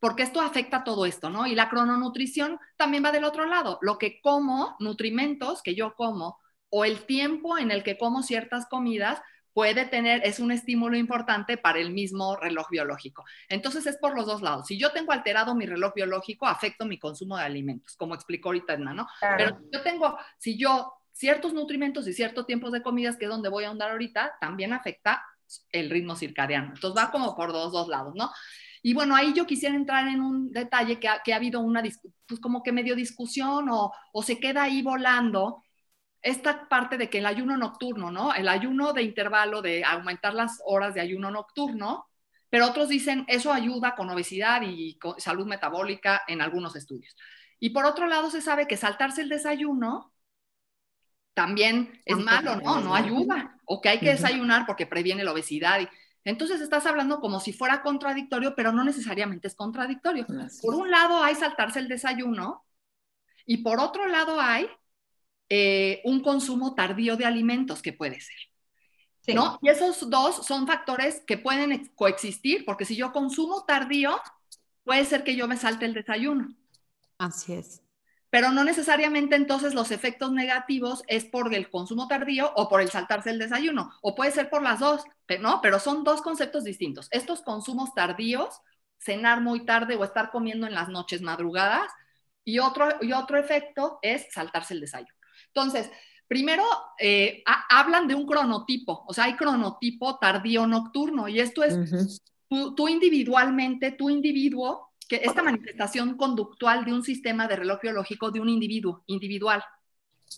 porque 0.00 0.22
esto 0.22 0.40
afecta 0.40 0.84
todo 0.84 1.06
esto, 1.06 1.28
¿no? 1.28 1.46
Y 1.46 1.54
la 1.54 1.68
crononutrición 1.68 2.58
también 2.76 3.04
va 3.04 3.12
del 3.12 3.24
otro 3.24 3.46
lado, 3.46 3.78
lo 3.82 3.98
que 3.98 4.20
como, 4.20 4.76
nutrimentos 4.80 5.62
que 5.62 5.74
yo 5.74 5.94
como 5.94 6.38
o 6.70 6.84
el 6.84 7.04
tiempo 7.04 7.58
en 7.58 7.70
el 7.70 7.82
que 7.82 7.98
como 7.98 8.22
ciertas 8.22 8.66
comidas 8.66 9.20
puede 9.52 9.84
tener, 9.86 10.22
es 10.24 10.38
un 10.38 10.52
estímulo 10.52 10.96
importante 10.96 11.56
para 11.56 11.78
el 11.80 11.92
mismo 11.92 12.36
reloj 12.36 12.68
biológico. 12.70 13.24
Entonces 13.48 13.86
es 13.86 13.96
por 13.96 14.14
los 14.14 14.26
dos 14.26 14.42
lados. 14.42 14.66
Si 14.66 14.78
yo 14.78 14.92
tengo 14.92 15.12
alterado 15.12 15.54
mi 15.54 15.66
reloj 15.66 15.94
biológico, 15.94 16.46
afecto 16.46 16.84
mi 16.84 16.98
consumo 16.98 17.36
de 17.36 17.44
alimentos, 17.44 17.96
como 17.96 18.14
explicó 18.14 18.50
ahorita 18.50 18.74
Edna, 18.74 18.94
¿no? 18.94 19.08
Pero 19.20 19.58
yo 19.72 19.82
tengo, 19.82 20.18
si 20.38 20.56
yo 20.56 20.92
ciertos 21.12 21.52
nutrimentos 21.52 22.06
y 22.06 22.12
ciertos 22.12 22.46
tiempos 22.46 22.72
de 22.72 22.82
comidas, 22.82 23.16
que 23.16 23.24
es 23.24 23.30
donde 23.30 23.48
voy 23.48 23.64
a 23.64 23.68
ahondar 23.68 23.90
ahorita, 23.90 24.36
también 24.40 24.72
afecta 24.72 25.22
el 25.72 25.90
ritmo 25.90 26.14
circadiano. 26.14 26.72
Entonces 26.74 27.02
va 27.02 27.10
como 27.10 27.34
por 27.34 27.52
dos, 27.52 27.72
dos 27.72 27.88
lados, 27.88 28.14
¿no? 28.14 28.30
Y 28.82 28.94
bueno, 28.94 29.14
ahí 29.14 29.34
yo 29.34 29.46
quisiera 29.46 29.74
entrar 29.74 30.08
en 30.08 30.22
un 30.22 30.52
detalle 30.52 30.98
que 30.98 31.08
ha, 31.08 31.20
que 31.22 31.34
ha 31.34 31.36
habido 31.36 31.60
una, 31.60 31.82
pues 32.26 32.40
como 32.40 32.62
que 32.62 32.72
medio 32.72 32.94
discusión 32.94 33.68
o, 33.68 33.92
o 34.12 34.22
se 34.22 34.38
queda 34.38 34.62
ahí 34.62 34.80
volando 34.80 35.62
esta 36.22 36.68
parte 36.68 36.98
de 36.98 37.08
que 37.08 37.18
el 37.18 37.26
ayuno 37.26 37.56
nocturno, 37.56 38.10
¿no? 38.10 38.34
El 38.34 38.48
ayuno 38.48 38.92
de 38.92 39.02
intervalo, 39.02 39.62
de 39.62 39.84
aumentar 39.84 40.34
las 40.34 40.60
horas 40.64 40.94
de 40.94 41.00
ayuno 41.00 41.30
nocturno, 41.30 42.06
pero 42.50 42.66
otros 42.66 42.88
dicen 42.88 43.24
eso 43.28 43.52
ayuda 43.52 43.94
con 43.94 44.10
obesidad 44.10 44.62
y 44.64 44.98
con 44.98 45.18
salud 45.20 45.46
metabólica 45.46 46.22
en 46.26 46.42
algunos 46.42 46.76
estudios. 46.76 47.16
Y 47.58 47.70
por 47.70 47.84
otro 47.84 48.06
lado, 48.06 48.30
se 48.30 48.40
sabe 48.40 48.66
que 48.66 48.76
saltarse 48.76 49.22
el 49.22 49.28
desayuno 49.28 50.12
también 51.34 52.02
es 52.04 52.18
malo, 52.18 52.56
¿no? 52.56 52.80
No 52.80 52.94
ayuda. 52.94 53.56
O 53.64 53.80
que 53.80 53.88
hay 53.88 54.00
que 54.00 54.10
desayunar 54.10 54.66
porque 54.66 54.86
previene 54.86 55.24
la 55.24 55.32
obesidad. 55.32 55.80
Entonces 56.24 56.60
estás 56.60 56.86
hablando 56.86 57.20
como 57.20 57.40
si 57.40 57.52
fuera 57.52 57.82
contradictorio, 57.82 58.54
pero 58.54 58.72
no 58.72 58.84
necesariamente 58.84 59.48
es 59.48 59.54
contradictorio. 59.54 60.26
Por 60.60 60.74
un 60.74 60.90
lado 60.90 61.22
hay 61.22 61.34
saltarse 61.34 61.78
el 61.78 61.88
desayuno 61.88 62.66
y 63.46 63.58
por 63.58 63.78
otro 63.78 64.06
lado 64.06 64.40
hay 64.40 64.68
eh, 65.50 66.00
un 66.04 66.20
consumo 66.20 66.74
tardío 66.74 67.16
de 67.16 67.26
alimentos 67.26 67.82
que 67.82 67.92
puede 67.92 68.20
ser. 68.20 68.36
¿no? 69.34 69.58
Y 69.62 69.68
esos 69.68 70.08
dos 70.10 70.46
son 70.46 70.66
factores 70.66 71.22
que 71.26 71.38
pueden 71.38 71.92
coexistir, 71.94 72.64
porque 72.64 72.84
si 72.84 72.96
yo 72.96 73.12
consumo 73.12 73.64
tardío, 73.64 74.20
puede 74.84 75.04
ser 75.04 75.24
que 75.24 75.36
yo 75.36 75.46
me 75.46 75.56
salte 75.56 75.84
el 75.84 75.94
desayuno. 75.94 76.48
Así 77.18 77.52
es. 77.52 77.82
Pero 78.30 78.52
no 78.52 78.62
necesariamente 78.62 79.34
entonces 79.34 79.74
los 79.74 79.90
efectos 79.90 80.32
negativos 80.32 81.02
es 81.08 81.24
por 81.24 81.52
el 81.52 81.68
consumo 81.68 82.06
tardío 82.06 82.52
o 82.54 82.68
por 82.68 82.80
el 82.80 82.90
saltarse 82.90 83.30
el 83.30 83.38
desayuno, 83.38 83.92
o 84.02 84.14
puede 84.14 84.30
ser 84.30 84.48
por 84.50 84.62
las 84.62 84.78
dos, 84.78 85.02
¿no? 85.40 85.60
Pero 85.60 85.80
son 85.80 86.04
dos 86.04 86.22
conceptos 86.22 86.64
distintos. 86.64 87.08
Estos 87.10 87.42
consumos 87.42 87.92
tardíos, 87.92 88.60
cenar 88.98 89.40
muy 89.40 89.64
tarde 89.64 89.96
o 89.96 90.04
estar 90.04 90.30
comiendo 90.30 90.66
en 90.66 90.74
las 90.74 90.88
noches 90.88 91.22
madrugadas, 91.22 91.90
y 92.44 92.58
otro, 92.58 92.88
y 93.00 93.12
otro 93.12 93.36
efecto 93.36 93.98
es 94.02 94.26
saltarse 94.32 94.74
el 94.74 94.80
desayuno. 94.80 95.19
Entonces, 95.54 95.90
primero 96.26 96.64
eh, 96.98 97.42
hablan 97.68 98.06
de 98.06 98.14
un 98.14 98.26
cronotipo, 98.26 99.04
o 99.06 99.12
sea, 99.12 99.24
hay 99.24 99.34
cronotipo 99.34 100.18
tardío 100.18 100.66
nocturno, 100.66 101.28
y 101.28 101.40
esto 101.40 101.62
es 101.64 102.20
tú, 102.48 102.88
individualmente, 102.88 103.92
tu 103.92 104.10
individuo, 104.10 104.90
que 105.08 105.20
esta 105.24 105.42
manifestación 105.42 106.16
conductual 106.16 106.84
de 106.84 106.92
un 106.92 107.02
sistema 107.02 107.48
de 107.48 107.56
reloj 107.56 107.80
biológico 107.82 108.30
de 108.30 108.40
un 108.40 108.48
individuo 108.48 109.02
individual. 109.06 109.62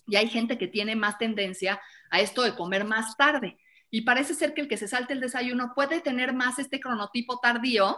Y 0.07 0.15
hay 0.15 0.27
gente 0.29 0.57
que 0.57 0.67
tiene 0.67 0.95
más 0.95 1.17
tendencia 1.19 1.79
a 2.09 2.19
esto 2.19 2.41
de 2.41 2.55
comer 2.55 2.85
más 2.85 3.15
tarde. 3.15 3.59
Y 3.91 4.01
parece 4.01 4.33
ser 4.33 4.55
que 4.55 4.61
el 4.61 4.67
que 4.67 4.77
se 4.77 4.87
salte 4.87 5.13
el 5.13 5.21
desayuno 5.21 5.73
puede 5.75 6.01
tener 6.01 6.33
más 6.33 6.57
este 6.57 6.79
cronotipo 6.79 7.37
tardío, 7.39 7.97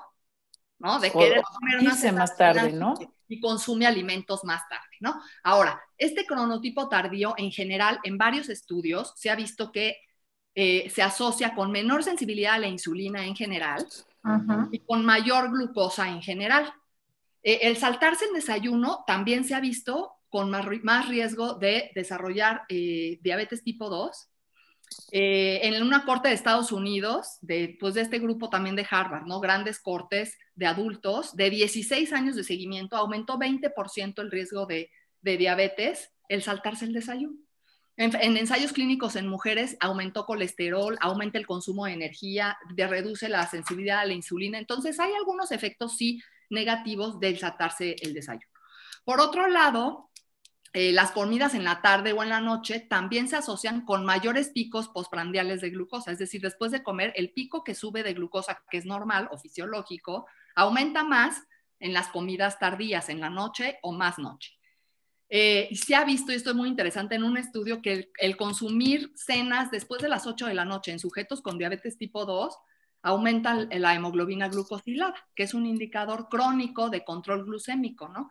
¿no? 0.79 0.99
De 0.99 1.11
querer 1.11 1.41
comer 1.43 1.83
más, 1.83 2.13
más 2.13 2.35
tarde, 2.35 2.73
¿no? 2.73 2.95
Y 3.27 3.39
consume 3.39 3.87
alimentos 3.87 4.43
más 4.43 4.67
tarde, 4.69 4.97
¿no? 4.99 5.21
Ahora, 5.43 5.81
este 5.97 6.25
cronotipo 6.25 6.89
tardío, 6.89 7.33
en 7.37 7.51
general, 7.51 7.99
en 8.03 8.17
varios 8.17 8.49
estudios, 8.49 9.13
se 9.15 9.29
ha 9.29 9.35
visto 9.35 9.71
que 9.71 9.97
eh, 10.53 10.89
se 10.89 11.01
asocia 11.01 11.53
con 11.53 11.71
menor 11.71 12.03
sensibilidad 12.03 12.53
a 12.53 12.59
la 12.59 12.67
insulina 12.67 13.25
en 13.25 13.35
general 13.35 13.85
y 14.71 14.79
con 14.79 15.05
mayor 15.05 15.51
glucosa 15.51 16.09
en 16.09 16.21
general. 16.21 16.73
Eh, 17.43 17.59
el 17.63 17.77
saltarse 17.77 18.25
el 18.25 18.33
desayuno 18.33 19.03
también 19.05 19.43
se 19.43 19.53
ha 19.53 19.59
visto 19.59 20.13
con 20.29 20.49
más, 20.49 20.65
más 20.83 21.09
riesgo 21.09 21.55
de 21.55 21.91
desarrollar 21.93 22.63
eh, 22.69 23.19
diabetes 23.21 23.63
tipo 23.63 23.89
2 23.89 24.29
eh, 25.11 25.59
en 25.63 25.81
una 25.81 26.05
corte 26.05 26.29
de 26.29 26.33
Estados 26.33 26.71
Unidos, 26.71 27.37
de, 27.41 27.77
pues 27.79 27.93
de 27.93 28.01
este 28.01 28.19
grupo 28.19 28.49
también 28.49 28.75
de 28.75 28.87
Harvard, 28.89 29.25
¿no? 29.25 29.39
Grandes 29.39 29.79
cortes 29.79 30.37
de 30.55 30.65
adultos, 30.65 31.35
de 31.35 31.49
16 31.49 32.11
años 32.13 32.35
de 32.35 32.43
seguimiento, 32.43 32.97
aumentó 32.97 33.37
20% 33.37 34.21
el 34.21 34.31
riesgo 34.31 34.65
de, 34.65 34.89
diabetes 35.21 36.11
el 36.29 36.43
saltarse 36.43 36.85
el 36.85 36.93
desayuno. 36.93 37.37
En, 37.97 38.37
ensayos 38.37 38.73
clínicos 38.73 39.15
en 39.15 39.27
mujeres 39.27 39.77
aumentó 39.79 40.25
colesterol, 40.25 40.97
aumenta 41.01 41.37
el 41.37 41.47
consumo 41.47 41.85
de 41.85 41.93
energía, 41.93 42.57
reduce 42.75 43.29
la 43.29 43.47
sensibilidad 43.47 43.99
a 43.99 44.05
la 44.05 44.13
insulina. 44.13 44.59
Entonces 44.59 44.99
hay 44.99 45.13
algunos 45.13 45.51
efectos 45.51 45.97
sí 45.97 46.21
negativos 46.49 47.19
del 47.19 47.39
saltarse 47.39 47.95
el 48.01 48.13
desayuno. 48.13 48.45
Por 49.05 49.21
otro 49.21 49.47
lado, 49.47 50.09
eh, 50.77 50.91
las 50.91 51.11
comidas 51.11 51.53
en 51.53 51.63
la 51.63 51.81
tarde 51.81 52.11
o 52.11 52.21
en 52.21 52.27
la 52.27 52.41
noche 52.41 52.81
también 52.81 53.29
se 53.29 53.37
asocian 53.37 53.85
con 53.85 54.03
mayores 54.03 54.49
picos 54.49 54.89
postprandiales 54.89 55.61
de 55.61 55.69
glucosa, 55.69 56.11
es 56.11 56.19
decir, 56.19 56.41
después 56.41 56.69
de 56.69 56.83
comer, 56.83 57.13
el 57.15 57.31
pico 57.31 57.63
que 57.63 57.73
sube 57.73 58.03
de 58.03 58.13
glucosa, 58.13 58.61
que 58.69 58.79
es 58.79 58.85
normal 58.85 59.29
o 59.31 59.37
fisiológico, 59.37 60.27
aumenta 60.53 61.05
más 61.05 61.41
en 61.79 61.93
las 61.93 62.09
comidas 62.09 62.59
tardías, 62.59 63.07
en 63.07 63.21
la 63.21 63.29
noche 63.29 63.79
o 63.83 63.93
más 63.93 64.19
noche. 64.19 64.51
Eh, 65.29 65.69
se 65.73 65.95
ha 65.95 66.03
visto, 66.03 66.33
y 66.33 66.35
esto 66.35 66.49
es 66.49 66.57
muy 66.57 66.67
interesante, 66.67 67.15
en 67.15 67.23
un 67.23 67.37
estudio 67.37 67.81
que 67.81 67.93
el, 67.93 68.11
el, 68.17 68.35
consumir 68.35 69.13
cenas 69.15 69.71
después 69.71 70.01
de 70.01 70.09
las 70.09 70.27
8 70.27 70.47
de 70.47 70.55
la 70.55 70.65
noche 70.65 70.91
en 70.91 70.99
sujetos 70.99 71.41
con 71.41 71.57
diabetes 71.57 71.97
tipo 71.97 72.25
2 72.25 72.53
aumenta 73.01 73.65
la 73.71 73.95
hemoglobina 73.95 74.49
glucosilada, 74.49 75.15
que 75.35 75.43
es 75.43 75.53
un 75.53 75.67
indicador 75.67 76.27
crónico 76.27 76.89
de 76.89 77.05
control 77.05 77.45
glucémico, 77.45 78.09
¿no? 78.09 78.29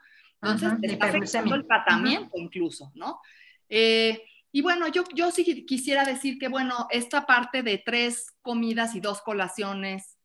Entonces, 0.53 0.79
está 0.83 1.07
afectando 1.07 1.55
el 1.55 1.67
tratamiento 1.67 2.37
incluso, 2.37 2.93
¿no? 2.95 3.21
Eh, 3.69 4.23
y 4.53 4.63
bueno, 4.63 4.87
yo, 4.89 5.05
yo 5.15 5.31
sí 5.31 5.65
quisiera 5.67 6.05
decir 6.05 6.39
que, 6.39 6.49
bueno, 6.49 6.87
esta 6.91 7.27
parte 7.27 7.63
de 7.63 7.83
tres 7.85 8.33
comidas 8.43 8.95
y 8.95 9.01
dos 9.01 9.21
colaciones 9.21 10.17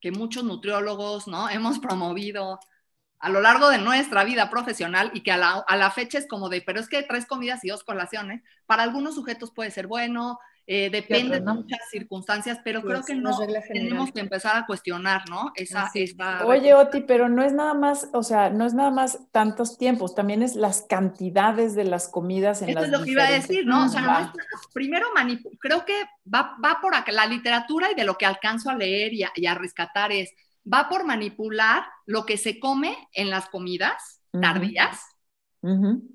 que 0.00 0.12
muchos 0.12 0.44
nutriólogos, 0.44 1.26
¿no? 1.26 1.48
Hemos 1.50 1.78
promovido 1.78 2.60
a 3.18 3.30
lo 3.30 3.40
largo 3.40 3.70
de 3.70 3.78
nuestra 3.78 4.24
vida 4.24 4.50
profesional 4.50 5.10
y 5.14 5.22
que 5.22 5.32
a 5.32 5.36
la, 5.36 5.64
a 5.66 5.76
la 5.76 5.90
fecha 5.90 6.18
es 6.18 6.28
como 6.28 6.48
de, 6.48 6.60
pero 6.60 6.80
es 6.80 6.88
que 6.88 7.02
tres 7.02 7.26
comidas 7.26 7.64
y 7.64 7.68
dos 7.68 7.82
colaciones, 7.82 8.42
para 8.66 8.82
algunos 8.82 9.14
sujetos 9.14 9.50
puede 9.52 9.70
ser 9.70 9.86
bueno, 9.86 10.38
eh, 10.68 10.90
depende 10.90 11.38
de 11.38 11.46
muchas 11.46 11.78
circunstancias, 11.90 12.58
pero 12.64 12.82
creo 12.82 13.04
que 13.04 13.14
no 13.14 13.38
tenemos 13.72 14.10
que 14.10 14.18
empezar 14.18 14.56
a 14.56 14.66
cuestionar, 14.66 15.22
¿no? 15.28 15.52
Esa, 15.54 15.88
Oye, 16.44 16.74
Oti, 16.74 17.02
pero 17.02 17.28
no 17.28 17.44
es 17.44 17.52
nada 17.52 17.72
más, 17.72 18.08
o 18.12 18.24
sea, 18.24 18.50
no 18.50 18.66
es 18.66 18.74
nada 18.74 18.90
más 18.90 19.20
tantos 19.30 19.78
tiempos, 19.78 20.16
también 20.16 20.42
es 20.42 20.56
las 20.56 20.82
cantidades 20.82 21.76
de 21.76 21.84
las 21.84 22.08
comidas 22.08 22.62
en 22.62 22.70
Esto 22.70 22.80
las 22.80 22.90
es 22.90 22.98
lo 22.98 23.04
que 23.04 23.10
iba 23.12 23.24
a 23.24 23.30
decir, 23.30 23.64
¿no? 23.64 23.84
O 23.84 23.88
sea, 23.88 24.32
primero 24.74 25.06
creo 25.60 25.84
que 25.84 25.94
va, 26.32 26.56
va 26.62 26.78
por 26.82 26.96
acá, 26.96 27.12
la 27.12 27.26
literatura 27.26 27.92
y 27.92 27.94
de 27.94 28.04
lo 28.04 28.18
que 28.18 28.26
alcanzo 28.26 28.68
a 28.68 28.74
leer 28.74 29.14
y 29.14 29.22
a, 29.22 29.30
y 29.36 29.46
a 29.46 29.54
rescatar 29.54 30.10
es, 30.10 30.32
va 30.66 30.88
por 30.88 31.04
manipular 31.04 31.84
lo 32.06 32.26
que 32.26 32.36
se 32.36 32.58
come 32.58 32.96
en 33.12 33.30
las 33.30 33.48
comidas 33.48 34.20
tardías, 34.32 35.00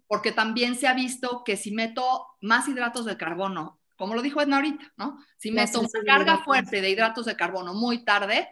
porque 0.07 0.31
también 0.31 0.75
se 0.75 0.87
ha 0.87 0.93
visto 0.93 1.43
que 1.45 1.57
si 1.57 1.71
meto 1.71 2.27
más 2.41 2.67
hidratos 2.67 3.05
de 3.05 3.17
carbono 3.17 3.80
como 4.01 4.15
lo 4.15 4.23
dijo 4.23 4.41
Edna 4.41 4.55
ahorita, 4.55 4.91
¿no? 4.97 5.19
Si 5.37 5.51
meto 5.51 5.79
una 5.79 5.89
carga 6.03 6.39
fuerte 6.39 6.81
de 6.81 6.89
hidratos 6.89 7.27
de 7.27 7.35
carbono 7.35 7.75
muy 7.75 8.03
tarde, 8.03 8.49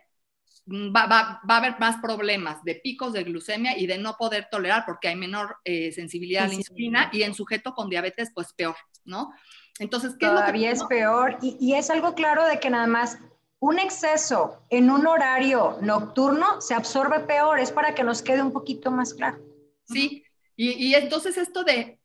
mm, 0.67 0.95
va, 0.95 1.07
va, 1.07 1.41
va, 1.49 1.55
a 1.55 1.57
haber 1.57 1.79
más 1.79 1.97
problemas 1.97 2.63
de 2.63 2.75
picos 2.75 3.13
de 3.13 3.23
glucemia 3.23 3.75
y 3.75 3.87
de 3.87 3.97
no 3.97 4.15
poder 4.15 4.47
tolerar 4.51 4.83
porque 4.85 5.07
hay 5.07 5.15
menor 5.15 5.57
eh, 5.63 5.91
sensibilidad 5.91 6.43
a 6.43 6.49
la 6.49 6.53
insulina 6.53 7.09
y 7.11 7.23
en 7.23 7.33
sujeto 7.33 7.73
con 7.73 7.89
diabetes, 7.89 8.29
pues 8.31 8.53
peor, 8.53 8.75
¿no? 9.05 9.33
Entonces, 9.79 10.11
¿qué 10.19 10.27
Todavía 10.27 10.69
es, 10.69 10.83
peor 10.83 11.39
y, 11.41 11.57
y 11.59 11.73
es 11.73 11.89
algo 11.89 12.13
claro 12.13 12.45
de 12.45 12.59
que 12.59 12.69
nada 12.69 12.85
más 12.85 13.17
un 13.57 13.79
exceso 13.79 14.61
en 14.69 14.91
un 14.91 15.07
horario 15.07 15.79
nocturno 15.81 16.61
se 16.61 16.75
absorbe 16.75 17.21
peor, 17.21 17.57
es 17.57 17.71
para 17.71 17.95
que 17.95 18.03
nos 18.03 18.21
quede 18.21 18.43
un 18.43 18.53
poquito 18.53 18.91
más 18.91 19.15
claro. 19.15 19.39
Sí, 19.85 20.23
y, 20.55 20.73
y 20.73 20.93
entonces 20.93 21.37
esto 21.37 21.63
de 21.63 21.98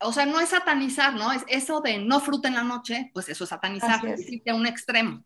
o 0.00 0.12
sea, 0.12 0.26
no 0.26 0.40
es 0.40 0.50
satanizar, 0.50 1.14
¿no? 1.14 1.32
Es 1.32 1.44
eso 1.48 1.80
de 1.80 1.98
no 1.98 2.20
fruta 2.20 2.48
en 2.48 2.54
la 2.54 2.64
noche, 2.64 3.10
pues 3.14 3.28
eso 3.28 3.44
es 3.44 3.50
satanizar, 3.50 4.04
es. 4.06 4.28
a 4.48 4.54
un 4.54 4.66
extremo, 4.66 5.24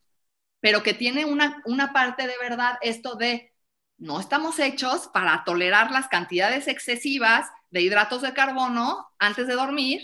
pero 0.60 0.82
que 0.82 0.94
tiene 0.94 1.24
una, 1.24 1.62
una 1.64 1.92
parte 1.92 2.26
de 2.26 2.34
verdad 2.40 2.78
esto 2.82 3.14
de 3.14 3.52
no 3.98 4.18
estamos 4.20 4.58
hechos 4.58 5.08
para 5.12 5.44
tolerar 5.44 5.90
las 5.90 6.08
cantidades 6.08 6.66
excesivas 6.66 7.48
de 7.70 7.82
hidratos 7.82 8.22
de 8.22 8.32
carbono 8.32 9.06
antes 9.18 9.46
de 9.46 9.54
dormir 9.54 10.02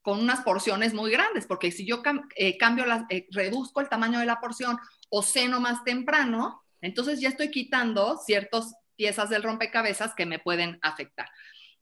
con 0.00 0.20
unas 0.20 0.40
porciones 0.40 0.94
muy 0.94 1.10
grandes, 1.10 1.46
porque 1.46 1.70
si 1.70 1.86
yo 1.86 2.02
eh, 2.36 2.58
cambio, 2.58 2.86
la, 2.86 3.06
eh, 3.08 3.26
reduzco 3.30 3.80
el 3.80 3.88
tamaño 3.88 4.18
de 4.18 4.26
la 4.26 4.40
porción 4.40 4.78
o 5.08 5.22
ceno 5.22 5.60
más 5.60 5.84
temprano, 5.84 6.62
entonces 6.80 7.20
ya 7.20 7.28
estoy 7.28 7.50
quitando 7.50 8.18
ciertas 8.18 8.74
piezas 8.96 9.30
del 9.30 9.42
rompecabezas 9.42 10.14
que 10.14 10.26
me 10.26 10.38
pueden 10.38 10.78
afectar. 10.82 11.28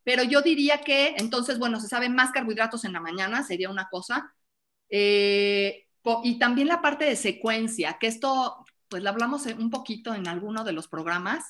Pero 0.05 0.23
yo 0.23 0.43
diría 0.43 0.81
que 0.81 1.15
entonces, 1.19 1.59
bueno, 1.59 1.81
se 1.81 1.89
saben 1.89 2.15
más 2.15 2.31
carbohidratos 2.31 2.85
en 2.85 2.93
la 2.93 3.01
mañana, 3.01 3.43
sería 3.43 3.71
una 3.71 3.89
cosa. 3.91 4.35
Eh, 4.89 5.87
y 6.25 6.39
también 6.39 6.69
la 6.69 6.81
parte 6.81 7.05
de 7.05 7.17
secuencia, 7.17 7.99
que 8.01 8.07
esto, 8.07 8.65
pues 8.89 9.03
lo 9.03 9.11
hablamos 9.11 9.47
un 9.47 9.71
poquito 9.71 10.15
en 10.15 10.27
alguno 10.29 10.65
de 10.65 10.73
los 10.73 10.89
programas 10.89 11.45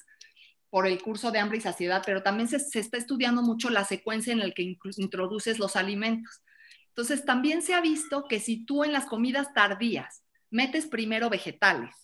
por 0.68 0.86
el 0.86 1.00
curso 1.02 1.30
de 1.30 1.38
hambre 1.38 1.58
y 1.58 1.60
saciedad, 1.60 2.02
pero 2.04 2.22
también 2.22 2.48
se, 2.48 2.60
se 2.60 2.78
está 2.78 2.96
estudiando 2.96 3.42
mucho 3.42 3.70
la 3.70 3.84
secuencia 3.84 4.32
en 4.32 4.40
la 4.40 4.50
que 4.50 4.76
introduces 4.96 5.58
los 5.58 5.76
alimentos. 5.76 6.42
Entonces, 6.88 7.24
también 7.24 7.62
se 7.62 7.74
ha 7.74 7.80
visto 7.80 8.26
que 8.28 8.40
si 8.40 8.64
tú 8.64 8.84
en 8.84 8.92
las 8.92 9.06
comidas 9.06 9.52
tardías 9.54 10.22
metes 10.50 10.86
primero 10.86 11.30
vegetales, 11.30 11.94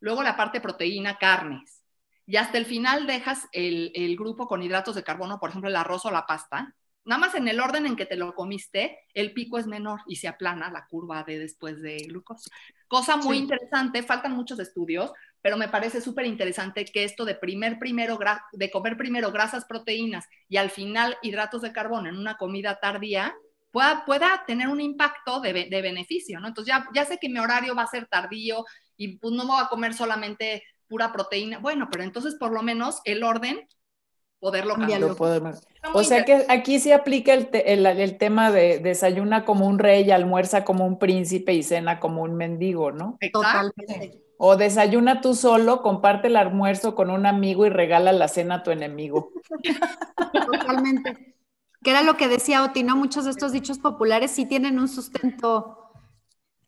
luego 0.00 0.22
la 0.22 0.36
parte 0.36 0.60
proteína, 0.60 1.18
carnes, 1.18 1.82
y 2.26 2.36
hasta 2.36 2.58
el 2.58 2.66
final 2.66 3.06
dejas 3.06 3.46
el, 3.52 3.92
el 3.94 4.16
grupo 4.16 4.46
con 4.46 4.62
hidratos 4.62 4.94
de 4.94 5.04
carbono, 5.04 5.38
por 5.38 5.50
ejemplo, 5.50 5.70
el 5.70 5.76
arroz 5.76 6.04
o 6.06 6.10
la 6.10 6.26
pasta, 6.26 6.74
nada 7.06 7.20
más 7.20 7.34
en 7.34 7.48
el 7.48 7.60
orden 7.60 7.86
en 7.86 7.96
que 7.96 8.04
te 8.04 8.16
lo 8.16 8.34
comiste, 8.34 8.98
el 9.14 9.32
pico 9.32 9.58
es 9.58 9.66
menor 9.66 10.00
y 10.06 10.16
se 10.16 10.28
aplana 10.28 10.70
la 10.70 10.86
curva 10.86 11.22
de 11.22 11.38
después 11.38 11.80
de 11.80 11.98
glucosa. 11.98 12.50
Cosa 12.88 13.16
muy 13.16 13.38
interesante, 13.38 14.02
faltan 14.02 14.32
muchos 14.32 14.58
estudios, 14.58 15.12
pero 15.40 15.56
me 15.56 15.68
parece 15.68 16.00
súper 16.00 16.26
interesante 16.26 16.84
que 16.84 17.04
esto 17.04 17.24
de, 17.24 17.36
primer, 17.36 17.78
primero, 17.78 18.18
de 18.52 18.70
comer 18.70 18.96
primero 18.96 19.30
grasas, 19.30 19.64
proteínas 19.64 20.26
y 20.48 20.56
al 20.56 20.70
final 20.70 21.16
hidratos 21.22 21.62
de 21.62 21.72
carbono 21.72 22.08
en 22.08 22.18
una 22.18 22.36
comida 22.36 22.78
tardía 22.80 23.34
pueda, 23.70 24.04
pueda 24.04 24.44
tener 24.44 24.68
un 24.68 24.80
impacto 24.80 25.40
de, 25.40 25.68
de 25.70 25.82
beneficio, 25.82 26.40
¿no? 26.40 26.48
Entonces 26.48 26.74
ya, 26.74 26.88
ya 26.92 27.04
sé 27.04 27.18
que 27.18 27.28
mi 27.28 27.38
horario 27.38 27.76
va 27.76 27.82
a 27.82 27.88
ser 27.88 28.06
tardío 28.06 28.64
y 28.96 29.18
pues 29.18 29.32
no 29.32 29.44
me 29.44 29.52
voy 29.52 29.62
a 29.62 29.68
comer 29.68 29.94
solamente 29.94 30.64
pura 30.88 31.12
proteína. 31.12 31.58
Bueno, 31.58 31.88
pero 31.90 32.04
entonces 32.04 32.34
por 32.34 32.52
lo 32.52 32.62
menos 32.62 33.00
el 33.04 33.24
orden 33.24 33.66
poderlo 34.38 34.74
cambiar. 34.76 35.02
O 35.92 36.04
sea 36.04 36.24
que 36.24 36.46
aquí 36.48 36.78
sí 36.78 36.92
aplica 36.92 37.34
el, 37.34 37.48
el, 37.54 38.18
tema 38.18 38.50
de 38.50 38.78
desayuna 38.78 39.44
como 39.44 39.66
un 39.66 39.78
rey, 39.78 40.10
almuerza 40.10 40.64
como 40.64 40.86
un 40.86 40.98
príncipe 40.98 41.52
y 41.52 41.62
cena 41.62 42.00
como 42.00 42.22
un 42.22 42.36
mendigo, 42.36 42.92
¿no? 42.92 43.18
Totalmente. 43.32 44.22
O 44.38 44.56
desayuna 44.56 45.20
tú 45.20 45.34
solo, 45.34 45.82
comparte 45.82 46.28
el 46.28 46.36
almuerzo 46.36 46.94
con 46.94 47.10
un 47.10 47.24
amigo 47.24 47.64
y 47.64 47.70
regala 47.70 48.12
la 48.12 48.28
cena 48.28 48.56
a 48.56 48.62
tu 48.62 48.70
enemigo. 48.70 49.30
Totalmente. 50.52 51.36
Que 51.82 51.90
era 51.90 52.02
lo 52.02 52.16
que 52.16 52.28
decía 52.28 52.62
Oti, 52.62 52.82
¿no? 52.82 52.96
Muchos 52.96 53.24
de 53.24 53.30
estos 53.30 53.52
dichos 53.52 53.78
populares 53.78 54.30
sí 54.30 54.44
tienen 54.44 54.78
un 54.78 54.88
sustento 54.88 55.90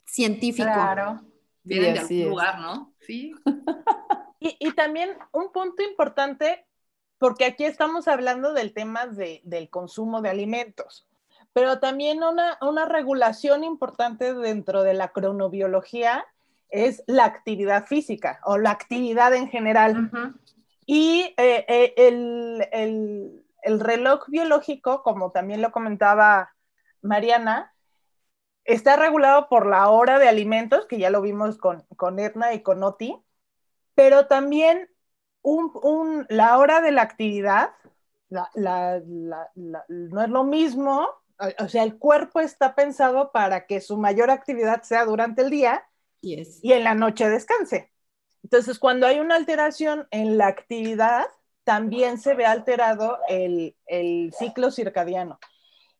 científico. 0.05 0.67
Claro. 0.67 1.21
Vienen 1.63 1.93
de 1.93 1.99
algún 1.99 2.29
lugar, 2.29 2.59
¿no? 2.59 2.88
Sí. 3.09 3.33
Y, 4.39 4.55
y, 4.59 4.71
también 4.71 5.17
un 5.33 5.51
punto 5.51 5.83
importante 5.83 6.65
porque 7.17 7.43
aquí 7.45 7.65
estamos 7.65 8.07
hablando 8.07 8.53
del 8.53 8.71
tema 8.71 9.07
de, 9.07 9.41
del 9.43 9.69
consumo 9.69 10.21
de 10.21 10.29
alimentos, 10.29 11.07
pero 11.51 11.79
también 11.79 12.23
una, 12.23 12.57
una, 12.61 12.85
regulación 12.85 13.63
importante 13.65 14.33
dentro 14.33 14.83
de 14.83 14.93
la 14.93 15.09
cronobiología 15.09 16.23
es 16.69 17.03
la 17.07 17.25
actividad 17.25 17.85
física 17.85 18.39
o 18.45 18.57
la 18.57 18.69
actividad 18.69 19.33
en 19.33 19.49
general. 19.49 20.11
Y 20.85 21.33
eh, 21.37 21.65
eh, 21.67 21.93
el, 21.97 22.67
el, 22.71 23.43
el, 23.63 23.79
reloj 23.79 24.29
biológico, 24.29 25.03
como 25.03 25.31
también 25.31 25.61
lo 25.61 25.71
comentaba 25.71 26.53
Mariana, 27.01 27.73
está 28.73 28.95
regulado 28.95 29.49
por 29.49 29.65
la 29.65 29.89
hora 29.89 30.19
de 30.19 30.29
alimentos, 30.29 30.85
que 30.85 30.99
ya 30.99 31.09
lo 31.09 31.21
vimos 31.21 31.57
con, 31.57 31.83
con 31.95 32.19
Edna 32.19 32.53
y 32.53 32.61
con 32.61 32.83
Oti, 32.83 33.17
pero 33.95 34.27
también 34.27 34.89
la 36.29 36.57
hora 36.57 36.81
de 36.81 36.91
la 36.91 37.01
actividad 37.01 37.71
no 38.29 40.21
es 40.23 40.29
lo 40.29 40.43
mismo, 40.43 41.09
o 41.59 41.67
sea, 41.67 41.83
el 41.83 41.97
cuerpo 41.97 42.39
está 42.39 42.75
pensado 42.75 43.31
para 43.31 43.65
que 43.65 43.81
su 43.81 43.97
mayor 43.97 44.29
actividad 44.29 44.83
sea 44.83 45.05
durante 45.05 45.41
el 45.41 45.49
día 45.49 45.83
y 46.21 46.73
en 46.73 46.83
la 46.83 46.95
noche 46.95 47.29
descanse. 47.29 47.91
Entonces, 48.43 48.79
cuando 48.79 49.07
hay 49.07 49.19
una 49.19 49.35
alteración 49.35 50.07
en 50.11 50.37
la 50.37 50.47
actividad, 50.47 51.25
también 51.63 52.17
se 52.17 52.33
ve 52.33 52.45
alterado 52.45 53.19
el, 53.27 53.75
ciclo 54.37 54.71
circadiano. 54.71 55.39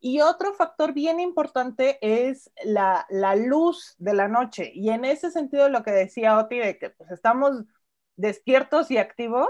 Y 0.02 0.22
otro 0.22 0.54
factor 0.54 0.94
bien 0.94 1.20
importante 1.20 1.98
es 2.02 2.52
la, 2.64 3.06
luz 3.36 3.96
de 3.98 4.14
la 4.14 4.28
noche. 4.30 4.72
Y 4.74 4.90
en 4.90 5.04
ese 5.04 5.30
sentido, 5.30 5.68
lo 5.68 5.84
que 5.84 5.92
decía 5.92 6.38
Oti, 6.38 6.58
de 6.58 6.78
que 6.78 6.90
pues, 6.92 7.12
estamos 7.12 7.64
despiertos 8.16 8.92
y 8.92 8.98
activos. 8.98 9.50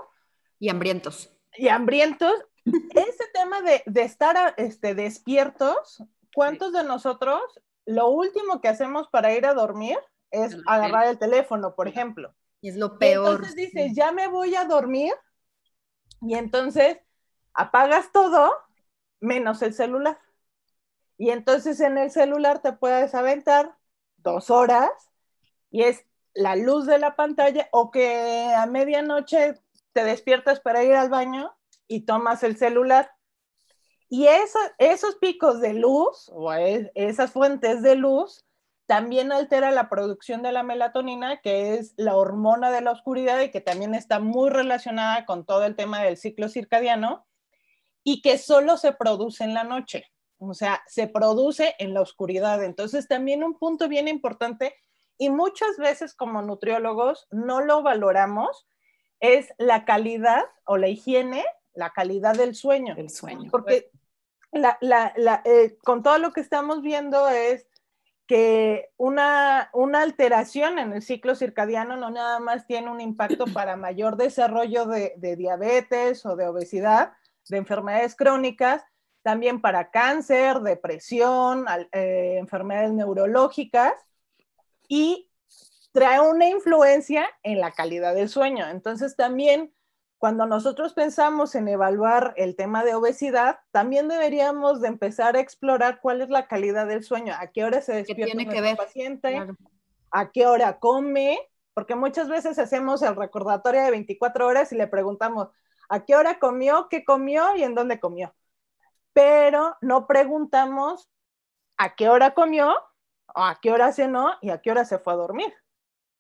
Y 0.57 0.69
hambrientos. 0.69 1.31
Y 1.55 1.67
hambrientos. 1.67 2.33
Ese 2.65 3.23
tema 3.33 3.61
de, 3.61 3.83
estar 4.01 4.55
este, 4.57 4.95
despiertos, 4.95 6.03
¿cuántos 6.33 6.73
de 6.73 6.83
nosotros 6.83 7.41
lo 7.85 8.09
último 8.09 8.61
que 8.61 8.67
hacemos 8.67 9.07
para 9.09 9.33
ir 9.33 9.45
a 9.45 9.53
dormir 9.53 9.97
es 10.31 10.57
agarrar 10.67 11.07
el 11.07 11.17
teléfono, 11.19 11.75
por 11.75 11.87
ejemplo? 11.87 12.33
Y 12.61 12.69
es 12.69 12.75
lo 12.75 12.97
peor. 12.97 13.35
entonces 13.35 13.55
dices, 13.55 13.93
ya 13.95 14.11
me 14.11 14.27
voy 14.27 14.55
a 14.55 14.65
dormir. 14.65 15.13
Y 16.21 16.35
entonces 16.35 16.97
apagas 17.53 18.11
todo 18.11 18.51
menos 19.19 19.61
el 19.61 19.73
celular. 19.73 20.19
Y 21.19 21.31
entonces 21.31 21.81
en 21.81 21.97
el 21.97 22.11
celular 22.11 22.61
te 22.61 22.71
puedes 22.71 23.13
aventar 23.13 23.75
dos 24.15 24.49
horas 24.49 24.89
y 25.69 25.83
es 25.83 26.05
la 26.33 26.55
luz 26.55 26.85
de 26.85 26.97
la 26.97 27.17
pantalla 27.17 27.67
o 27.73 27.91
que 27.91 28.53
a 28.55 28.65
medianoche 28.67 29.55
te 29.91 30.05
despiertas 30.05 30.61
para 30.61 30.81
ir 30.81 30.93
al 30.93 31.09
baño 31.09 31.53
y 31.89 32.05
tomas 32.05 32.41
el 32.43 32.55
celular. 32.55 33.11
Y 34.07 34.27
esos 34.27 35.15
picos 35.17 35.59
de 35.59 35.73
luz 35.73 36.31
o 36.33 36.53
esas 36.53 37.31
fuentes 37.31 37.81
de 37.81 37.95
luz 37.95 38.45
también 38.85 39.33
altera 39.33 39.71
la 39.71 39.89
producción 39.89 40.41
de 40.41 40.53
la 40.53 40.63
melatonina, 40.63 41.41
que 41.41 41.73
es 41.73 41.95
la 41.97 42.15
hormona 42.15 42.71
de 42.71 42.79
la 42.79 42.91
oscuridad 42.91 43.41
y 43.41 43.51
que 43.51 43.59
también 43.59 43.93
está 43.93 44.21
muy 44.21 44.49
relacionada 44.49 45.25
con 45.25 45.45
todo 45.45 45.65
el 45.65 45.75
tema 45.75 46.01
del 46.01 46.15
ciclo 46.15 46.47
circadiano 46.47 47.27
y 48.05 48.21
que 48.21 48.37
solo 48.37 48.77
se 48.77 48.93
produce 48.93 49.43
en 49.43 49.53
la 49.53 49.65
noche, 49.65 50.05
o 50.39 50.53
sea, 50.53 50.81
se 50.87 51.07
produce 51.07 51.75
en 51.79 51.93
la 51.93 52.01
oscuridad. 52.01 52.63
Entonces, 52.63 53.07
también 53.07 53.43
un 53.43 53.57
punto 53.57 53.87
bien 53.87 54.07
importante 54.07 54.75
y 55.17 55.29
muchas 55.29 55.77
veces 55.77 56.15
como 56.15 56.41
nutriólogos 56.41 57.27
no 57.29 57.61
lo 57.61 57.83
valoramos, 57.83 58.67
es 59.19 59.53
la 59.57 59.85
calidad 59.85 60.45
o 60.65 60.77
la 60.77 60.87
higiene, 60.87 61.43
la 61.73 61.91
calidad 61.91 62.35
del 62.35 62.55
sueño. 62.55 62.95
El 62.97 63.09
sueño. 63.09 63.51
Porque 63.51 63.91
eh, 64.53 65.77
con 65.83 66.03
todo 66.03 66.17
lo 66.17 66.31
que 66.31 66.41
estamos 66.41 66.81
viendo 66.81 67.27
es 67.27 67.67
que 68.25 68.91
una, 68.97 69.69
una, 69.73 70.03
alteración 70.03 70.77
en 70.77 70.93
el 70.93 71.01
ciclo 71.01 71.33
circadiano 71.35 71.97
no 71.97 72.11
nada 72.11 72.39
más 72.39 72.67
tiene 72.67 72.91
un 72.91 73.01
impacto 73.01 73.45
para 73.53 73.75
mayor 73.75 74.17
desarrollo 74.17 74.85
de, 74.85 75.35
diabetes 75.35 76.25
o 76.25 76.35
de 76.35 76.47
obesidad, 76.47 77.13
de 77.49 77.57
enfermedades 77.57 78.15
crónicas, 78.15 78.83
también 79.21 79.61
para 79.61 79.91
cáncer, 79.91 80.59
depresión, 80.61 81.65
eh, 81.91 82.37
enfermedades 82.37 82.91
neurológicas 82.91 83.93
y 84.87 85.29
trae 85.91 86.19
una 86.19 86.49
influencia 86.49 87.27
en 87.43 87.59
la 87.59 87.71
calidad 87.71 88.15
del 88.15 88.29
sueño. 88.29 88.67
Entonces 88.69 89.15
también 89.15 89.73
cuando 90.19 90.45
nosotros 90.45 90.93
pensamos 90.93 91.55
en 91.55 91.69
evaluar 91.69 92.33
el 92.35 92.57
tema 92.57 92.83
de 92.83 92.93
obesidad, 92.93 93.59
también 93.71 94.09
deberíamos 94.09 94.81
de 94.81 94.89
empezar 94.89 95.37
a 95.37 95.39
explorar 95.39 96.01
cuál 96.01 96.21
es 96.21 96.29
la 96.29 96.47
calidad 96.47 96.87
del 96.87 97.03
sueño, 97.03 97.33
a 97.39 97.47
qué 97.47 97.63
hora 97.63 97.81
se 97.81 97.93
despierta 97.93 98.37
el 98.37 98.75
paciente, 98.75 99.47
a 100.11 100.31
qué 100.31 100.45
hora 100.45 100.77
come, 100.77 101.39
porque 101.73 101.95
muchas 101.95 102.27
veces 102.27 102.59
hacemos 102.59 103.01
el 103.01 103.15
recordatorio 103.15 103.81
de 103.81 103.91
24 103.91 104.45
horas 104.45 104.73
y 104.73 104.75
le 104.75 104.87
preguntamos 104.87 105.47
a 105.87 106.03
qué 106.03 106.17
hora 106.17 106.37
comió, 106.37 106.87
qué 106.89 107.05
comió 107.05 107.55
y 107.55 107.63
en 107.63 107.73
dónde 107.73 108.01
comió. 108.01 108.35
Pero 109.19 109.77
no 109.81 110.07
preguntamos 110.07 111.09
a 111.77 111.95
qué 111.95 112.07
hora 112.07 112.33
comió 112.33 112.73
a 113.35 113.59
qué 113.61 113.71
hora 113.71 113.91
cenó 113.91 114.31
y 114.41 114.49
a 114.49 114.59
qué 114.59 114.71
hora 114.71 114.85
se 114.85 114.99
fue 114.99 115.13
a 115.13 115.17
dormir. 115.17 115.53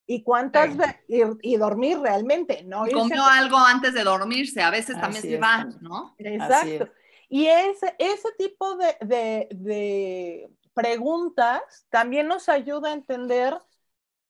Y 0.05 0.23
cuántas 0.23 0.75
y, 1.07 1.21
y, 1.43 1.57
dormir 1.57 1.99
realmente, 1.99 2.63
¿no? 2.63 2.85
comió 2.91 3.23
algo 3.23 3.57
antes 3.57 3.93
de 3.93 4.03
dormirse, 4.03 4.61
a 4.61 4.71
veces 4.71 4.99
también 4.99 5.21
se 5.21 5.37
va, 5.37 5.65
¿no? 5.81 6.15
Exacto. 6.17 6.89
Y 7.29 7.45
ese, 7.45 7.95
ese 7.99 8.29
tipo 8.39 8.75
de, 8.75 9.47
de, 9.51 10.49
preguntas 10.73 11.61
también 11.91 12.27
nos 12.27 12.49
ayuda 12.49 12.89
a 12.89 12.93
entender 12.93 13.55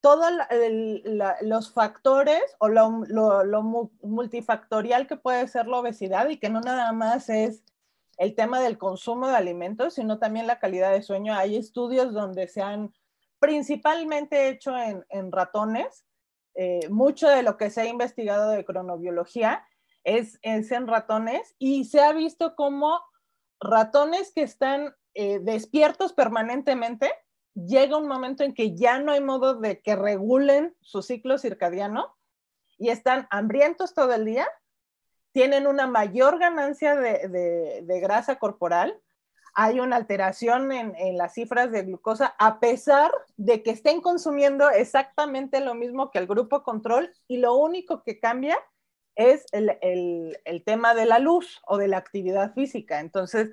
todos 0.01 0.29
los 1.41 1.71
factores 1.71 2.41
o 2.59 2.67
lo, 2.67 3.03
lo, 3.07 3.45
lo, 3.45 3.63
multifactorial 4.01 5.07
que 5.07 5.15
puede 5.15 5.47
ser 5.47 5.67
la 5.67 5.77
obesidad 5.77 6.27
y 6.27 6.37
que 6.37 6.49
no 6.49 6.59
nada 6.59 6.91
más 6.91 7.29
es 7.29 7.63
el 8.19 8.35
tema 8.35 8.59
del 8.59 8.77
consumo 8.77 9.29
de 9.29 9.37
alimentos, 9.37 9.93
sino 9.93 10.19
también 10.19 10.45
la 10.45 10.59
calidad 10.59 10.91
de 10.91 11.01
sueño. 11.01 11.33
Hay 11.33 11.55
estudios 11.55 12.13
donde 12.13 12.49
se 12.49 12.61
han 12.61 12.93
principalmente 13.39 14.49
hecho 14.49 14.73
en, 14.77 15.31
ratones. 15.31 16.05
Eh, 16.53 16.81
mucho 16.89 17.29
de 17.29 17.43
lo 17.43 17.55
que 17.55 17.69
se 17.69 17.81
ha 17.81 17.85
investigado 17.85 18.51
de 18.51 18.65
cronobiología 18.65 19.65
es, 20.03 20.37
en 20.41 20.87
ratones 20.87 21.55
y 21.59 21.85
se 21.85 22.01
ha 22.01 22.11
visto 22.11 22.55
como 22.55 22.99
ratones 23.61 24.33
que 24.33 24.41
están 24.41 24.93
eh, 25.13 25.39
despiertos 25.39 26.11
permanentemente, 26.11 27.13
llega 27.53 27.97
un 27.97 28.07
momento 28.09 28.43
en 28.43 28.53
que 28.53 28.75
ya 28.75 28.99
no 28.99 29.13
hay 29.13 29.21
modo 29.21 29.55
de 29.55 29.81
que 29.81 29.95
regulen 29.95 30.75
su 30.81 31.01
ciclo 31.01 31.37
circadiano 31.37 32.17
y 32.77 32.89
están 32.89 33.27
hambrientos 33.31 33.93
todo 33.93 34.13
el 34.13 34.25
día 34.25 34.45
tienen 35.39 35.67
una 35.67 35.87
mayor 35.87 36.37
ganancia 36.37 36.97
de, 36.97 37.99
grasa 38.01 38.39
corporal, 38.39 38.99
hay 39.53 39.79
una 39.79 39.95
alteración 39.95 40.73
en, 40.73 40.93
en, 40.97 41.17
las 41.17 41.35
cifras 41.35 41.71
de 41.71 41.83
glucosa 41.83 42.35
a 42.37 42.59
pesar 42.59 43.09
de 43.37 43.63
que 43.63 43.71
estén 43.71 44.01
consumiendo 44.01 44.69
exactamente 44.69 45.61
lo 45.61 45.75
mismo 45.75 46.11
que 46.11 46.19
el 46.19 46.27
grupo 46.27 46.61
control 46.61 47.13
y 47.29 47.37
lo 47.37 47.55
único 47.55 48.03
que 48.03 48.19
cambia 48.19 48.57
es 49.15 49.45
el, 49.53 49.77
el, 49.81 50.37
el 50.43 50.63
tema 50.65 50.93
de 50.93 51.05
la 51.05 51.19
luz 51.19 51.61
o 51.65 51.77
de 51.77 51.87
la 51.87 51.99
actividad 51.99 52.53
física. 52.53 52.99
Entonces, 52.99 53.49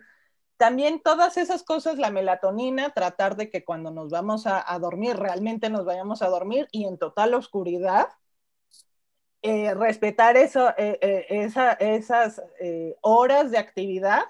también 0.56 1.00
todas 1.00 1.36
esas 1.36 1.62
cosas, 1.62 1.98
la 1.98 2.10
melatonina, 2.10 2.90
tratar 2.90 3.36
de 3.36 3.48
que 3.48 3.64
cuando 3.64 3.92
nos 3.92 4.10
vamos 4.10 4.48
a, 4.48 4.72
a 4.72 4.76
dormir, 4.80 5.16
realmente 5.16 5.70
nos 5.70 5.84
vayamos 5.84 6.20
a 6.20 6.30
dormir 6.30 6.66
y 6.72 6.86
en 6.86 6.98
total 6.98 7.32
oscuridad, 7.34 8.08
eh, 9.42 9.74
respetar 9.74 10.36
eso, 10.36 10.70
eh, 10.76 10.98
eh, 11.00 11.26
esa, 11.28 11.72
esas 11.72 12.42
horas 13.00 13.50
de 13.50 13.58
actividad 13.58 14.24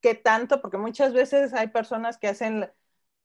que 0.00 0.14
tanto, 0.14 0.60
porque 0.60 0.78
muchas 0.78 1.12
veces 1.12 1.52
hay 1.54 1.68
personas 1.68 2.18
que 2.18 2.28
hacen 2.28 2.70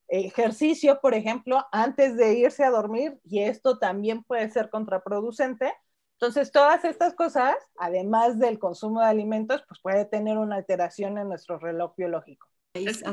ejercicio, 0.07 0.99
por 1.01 1.13
ejemplo, 1.13 1.65
antes 1.71 2.17
de 2.17 2.33
irse 2.33 2.63
a 2.63 2.71
dormir 2.71 3.19
y 3.23 3.41
esto 3.41 3.77
también 3.77 4.23
puede 4.23 4.49
ser 4.49 4.69
contraproducente. 4.69 5.73
Entonces, 6.13 6.51
todas 6.51 6.83
estas 6.83 7.13
cosas, 7.13 7.55
además 7.77 8.39
del 8.39 8.59
consumo 8.59 9.01
de 9.01 9.07
alimentos, 9.07 9.63
pues 9.67 9.79
puede 9.81 10.05
tener 10.05 10.37
una 10.37 10.57
alteración 10.57 11.17
en 11.17 11.29
nuestro 11.29 11.59
reloj 11.59 11.93
biológico. 11.95 12.47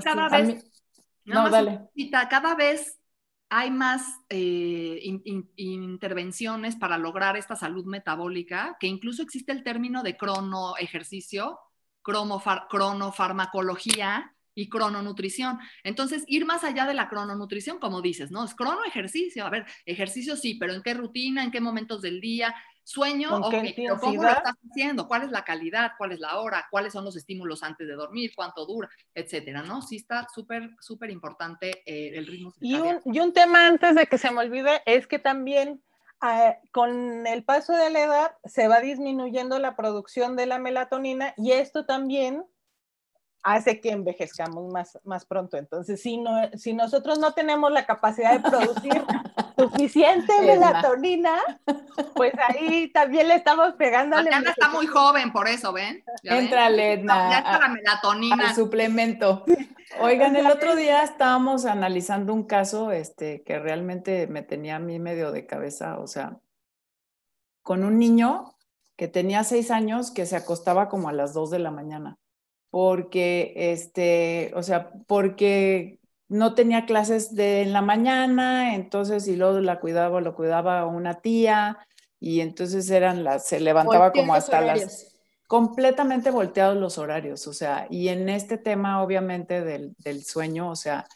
cada 0.03 0.29
vez, 0.29 0.85
no, 1.25 1.51
dale. 1.51 1.89
cada 2.31 2.55
vez 2.55 2.99
hay 3.49 3.71
más 3.71 4.03
eh, 4.29 5.01
intervenciones 5.57 6.77
para 6.77 6.99
lograr 6.99 7.37
esta 7.37 7.55
salud 7.55 7.85
metabólica, 7.85 8.77
que 8.81 8.89
incluso 8.89 9.23
existe 9.23 9.53
el 9.53 9.63
término 9.63 10.03
de 10.03 10.17
crono 10.17 10.77
ejercicio, 10.79 11.61
cronofarmacología 12.03 14.35
y 14.55 14.69
crononutrición. 14.69 15.59
Entonces, 15.85 16.25
ir 16.27 16.47
más 16.47 16.65
allá 16.65 16.87
de 16.87 16.95
la 16.95 17.09
crononutrición, 17.09 17.79
como 17.79 18.03
dices, 18.03 18.31
¿no? 18.31 18.45
Es 18.45 18.55
crono 18.55 18.85
ejercicio. 18.85 19.47
A 19.47 19.51
ver, 19.51 19.67
ejercicio 19.85 20.35
sí, 20.35 20.55
pero 20.55 20.73
¿en 20.73 20.83
qué 20.83 20.95
rutina? 20.95 21.45
¿En 21.45 21.51
qué 21.51 21.61
momentos 21.61 22.03
del 22.03 22.21
día? 22.21 22.55
Sueño, 22.87 23.35
ok, 23.35 23.53
pero 23.75 23.99
¿cómo 23.99 24.23
lo 24.23 24.29
estás 24.29 24.55
haciendo? 24.71 25.09
¿Cuál 25.09 25.25
es 25.25 25.33
la 25.33 25.43
calidad? 25.43 25.91
¿Cuál 25.99 26.13
es 26.13 26.21
la 26.21 26.39
hora? 26.39 26.69
¿Cuáles 26.71 26.93
son 26.93 27.05
los 27.05 27.17
estímulos 27.17 27.65
antes 27.65 27.89
de 27.89 27.95
dormir? 27.95 28.31
¿Cuánto 28.37 28.65
dura? 28.65 28.89
Etcétera, 29.13 29.63
¿no? 29.63 29.83
Sí 29.83 29.97
está 29.97 30.29
súper, 30.33 30.71
súper 30.79 31.11
importante 31.11 31.83
eh, 31.85 32.17
el 32.17 32.29
ritmo. 32.29 32.55
Y 32.61 32.77
un, 32.77 33.01
y 33.05 33.19
un, 33.19 33.33
tema 33.33 33.67
antes 33.67 33.97
de 33.97 34.07
que 34.07 34.19
se 34.19 34.31
me 34.31 34.39
olvide 34.39 34.83
es 34.87 35.09
que 35.09 35.19
también 35.19 35.83
eh, 36.23 36.59
con 36.71 37.27
el 37.27 37.43
paso 37.43 37.73
de 37.73 37.91
la 37.91 38.05
edad 38.05 38.37
se 38.45 38.69
va 38.69 38.81
disminuyendo 38.81 39.59
la 39.59 39.75
producción 39.75 40.37
de 40.37 40.47
la 40.47 40.61
melatonina 40.61 41.35
y 41.37 41.51
esto 41.53 41.87
también 41.87 42.45
hace 43.47 43.81
que 43.81 43.91
envejezcamos 43.91 44.73
más, 44.73 44.99
más 45.05 45.25
pronto. 45.25 45.57
Entonces, 45.57 46.03
si, 46.03 46.19
no, 46.19 46.51
si 46.55 46.75
nosotros 46.75 47.21
no 47.21 47.33
tenemos 47.33 47.71
la 47.71 47.87
capacidad 47.87 48.33
de 48.33 48.41
producir 48.41 49.05
suficiente 49.57 50.33
melatonina, 50.43 51.33
pues 52.17 52.33
ahí 52.49 52.89
también 52.89 53.29
le 53.29 53.37
estamos 53.37 53.75
pegando. 53.75 54.17
Ana 54.17 54.51
está 54.51 54.69
muy 54.69 54.89
joven, 54.89 55.33
por 55.33 55.47
eso, 55.47 55.73
¿ven? 55.73 56.05
Entra 56.25 56.71
Edna. 56.71 57.31
Ya 57.31 57.39
está 57.39 57.59
la 57.61 57.69
melatonina. 57.69 58.53
suplemento. 58.53 59.45
Oigan, 60.01 60.35
el 60.35 60.49
otro 60.49 60.75
día 60.75 61.05
estábamos 61.05 61.67
analizando 61.67 62.35
un 62.35 62.43
caso 62.43 62.91
este, 62.91 63.45
que 63.45 63.61
realmente 63.61 64.27
me 64.27 64.43
tenía 64.43 64.77
a 64.77 64.81
mí 64.81 64.99
medio 64.99 65.31
de 65.31 65.47
cabeza, 65.47 66.01
o 66.01 66.09
sea, 66.09 66.41
con 67.63 67.85
un 67.85 68.01
niño 68.01 68.57
que 68.97 69.07
tenía 69.07 69.45
seis 69.45 69.71
años 69.71 70.11
que 70.11 70.27
se 70.27 70.35
acostaba 70.35 70.89
como 70.89 71.09
a 71.09 71.13
las 71.13 71.33
dos 71.33 71.51
de 71.51 71.61
la 71.61 71.71
mañana 71.71 72.19
porque, 72.77 73.55
este, 73.73 74.53
o 74.55 74.63
sea, 74.63 74.91
porque 75.07 75.99
no 76.29 76.55
tenía 76.55 76.85
clases 76.85 77.35
de 77.35 77.63
en 77.63 77.73
la 77.73 77.81
mañana, 77.81 78.75
entonces, 78.75 79.27
y 79.29 79.37
luego 79.37 79.61
la 79.61 79.81
cuidaba, 79.81 80.21
lo 80.21 80.35
cuidaba 80.35 80.85
una 80.85 81.23
tía, 81.23 81.79
y 82.21 82.41
entonces 82.41 82.91
eran 82.91 83.25
las, 83.25 83.47
se 83.47 83.61
levantaba 83.61 84.13
como 84.13 84.35
hasta 84.35 84.61
las 84.61 85.07
completamente 85.47 86.31
volteados 86.31 86.77
los 86.77 86.99
horarios, 86.99 87.47
o 87.47 87.55
sea, 87.55 87.87
y 87.89 88.09
en 88.09 88.29
este 88.29 88.59
tema 88.59 89.03
obviamente 89.03 89.65
del, 89.65 89.95
del, 89.97 90.23
sueño, 90.23 90.69
o 90.69 90.77
sea, 90.77 91.07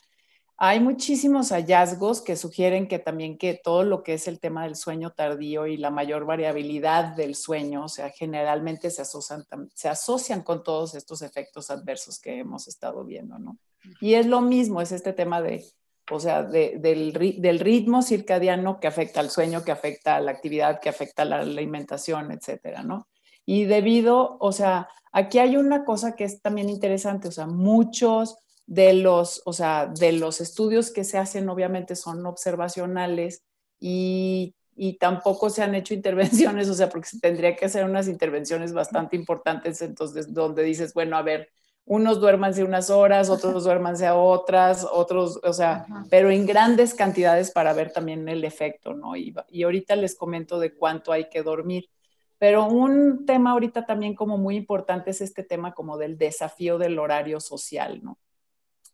hay 0.63 0.79
muchísimos 0.79 1.53
hallazgos 1.53 2.21
que 2.21 2.37
sugieren 2.37 2.87
que 2.87 2.99
también 2.99 3.39
que 3.39 3.55
todo 3.55 3.83
lo 3.83 4.03
que 4.03 4.13
es 4.13 4.29
el 4.29 4.39
tema 4.39 4.65
del 4.65 4.77
sueño 4.77 5.11
tardío 5.11 5.67
y 5.67 5.79
la 5.79 5.91
mayor 5.91 6.27
variabilidad 6.27 7.17
del 7.17 7.35
sueño, 7.35 7.85
o 7.85 7.89
sea, 7.89 8.11
generalmente 8.11 8.91
se 8.91 9.01
asocian, 9.01 9.47
se 9.73 9.89
asocian 9.89 10.43
con 10.43 10.63
todos 10.63 10.95
estos 10.95 11.23
efectos 11.23 11.71
adversos 11.71 12.21
que 12.21 12.41
hemos 12.41 12.69
estado 12.69 13.07
viendo, 13.07 13.39
¿no? 13.39 13.57
Y 14.03 14.15
es 14.15 14.27
lo 14.27 14.43
mismo, 14.43 14.83
es 14.83 14.93
este 14.93 15.15
tema 15.15 15.41
de, 15.41 15.65
o 16.11 16.21
sea, 16.21 16.43
de, 16.43 16.77
del, 16.79 17.15
del, 17.39 17.59
ritmo 17.59 18.03
circadiano 18.03 18.81
que 18.81 18.87
afecta 18.87 19.21
al 19.21 19.31
sueño, 19.31 19.65
que 19.65 19.73
afecta 19.73 20.17
a 20.17 20.21
la 20.21 20.33
actividad, 20.33 20.79
que 20.79 20.91
afecta 20.91 21.23
a 21.23 21.25
la 21.25 21.41
alimentación, 21.41 22.33
etcétera, 22.33 22.83
¿no? 22.83 23.09
Y 23.47 23.65
debido, 23.65 24.37
o 24.41 24.53
sea, 24.53 24.91
aquí 25.11 25.39
hay 25.39 25.57
una 25.57 25.87
cosa 25.87 26.15
que 26.15 26.25
es 26.25 26.43
también 26.43 26.69
interesante, 26.69 27.29
o 27.29 27.33
sea, 27.33 27.47
muchos 27.47 28.37
de 28.71 28.93
los, 28.93 29.43
o 29.47 29.53
sea, 29.53 29.89
de 29.89 30.13
los 30.13 30.41
estudios 30.41 30.93
que 30.93 31.03
se 31.03 31.19
hacen 31.19 31.49
obviamente 31.49 31.97
son 31.97 32.25
observacionales 32.25 33.43
y, 33.81 34.55
y, 34.77 34.97
tampoco 34.99 35.51
se 35.51 35.65
han 35.65 35.75
hecho 35.75 35.93
intervenciones, 35.93 36.69
o 36.69 36.75
sea, 36.75 36.89
porque 36.89 37.09
se 37.09 37.19
tendría 37.19 37.57
que 37.57 37.65
hacer 37.65 37.85
unas 37.85 38.07
intervenciones 38.07 38.73
bastante 38.73 39.17
importantes, 39.17 39.83
entonces, 39.83 40.33
donde 40.33 40.63
dices, 40.63 40.95
bueno, 40.95 41.17
a 41.17 41.23
ver, 41.23 41.49
unos 41.85 42.21
duérmanse 42.21 42.63
unas 42.63 42.91
horas, 42.91 43.29
otros 43.29 43.65
duérmanse 43.65 44.07
a 44.07 44.15
otras, 44.15 44.87
otros, 44.89 45.41
o 45.43 45.53
sea, 45.53 45.85
pero 46.09 46.31
en 46.31 46.47
grandes 46.47 46.95
cantidades 46.95 47.51
para 47.51 47.73
ver 47.73 47.93
también 47.93 48.29
el 48.29 48.45
efecto, 48.45 48.95
¿no? 48.95 49.17
Y, 49.17 49.35
y 49.49 49.65
ahorita 49.65 49.97
les 49.97 50.15
comento 50.15 50.61
de 50.61 50.77
cuánto 50.77 51.11
hay 51.11 51.29
que 51.29 51.43
dormir. 51.43 51.91
Pero 52.39 52.67
un 52.67 53.27
tema 53.27 53.51
ahorita 53.51 53.85
también 53.85 54.15
como 54.15 54.39
muy 54.39 54.55
importante 54.55 55.11
es 55.11 55.21
este 55.21 55.43
tema 55.43 55.75
como 55.75 55.99
del 55.99 56.17
desafío 56.17 56.79
del 56.79 57.01
horario 57.01 57.41
social, 57.41 58.01
¿no? 58.05 58.17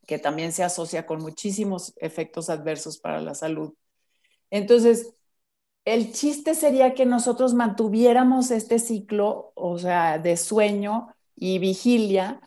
Que 0.07 0.19
también 0.19 0.53
se 0.53 0.65
asocia 0.65 1.07
con 1.07 1.21
muchísimos 1.21 1.95
efectos 1.99 2.51
adversos 2.51 2.99
para 2.99 3.21
la 3.21 3.35
salud. 3.35 3.75
Entonces, 4.51 5.15
el 5.85 6.13
chiste 6.13 6.55
sería 6.55 6.95
que 6.95 7.07
nosotros 7.07 7.55
mantuviéramos 7.55 8.51
este 8.51 8.79
ciclo, 8.79 9.53
o 9.55 9.79
sea, 9.79 10.19
de 10.19 10.37
sueño 10.37 11.09
y 11.37 11.59
vigilia 11.59 12.41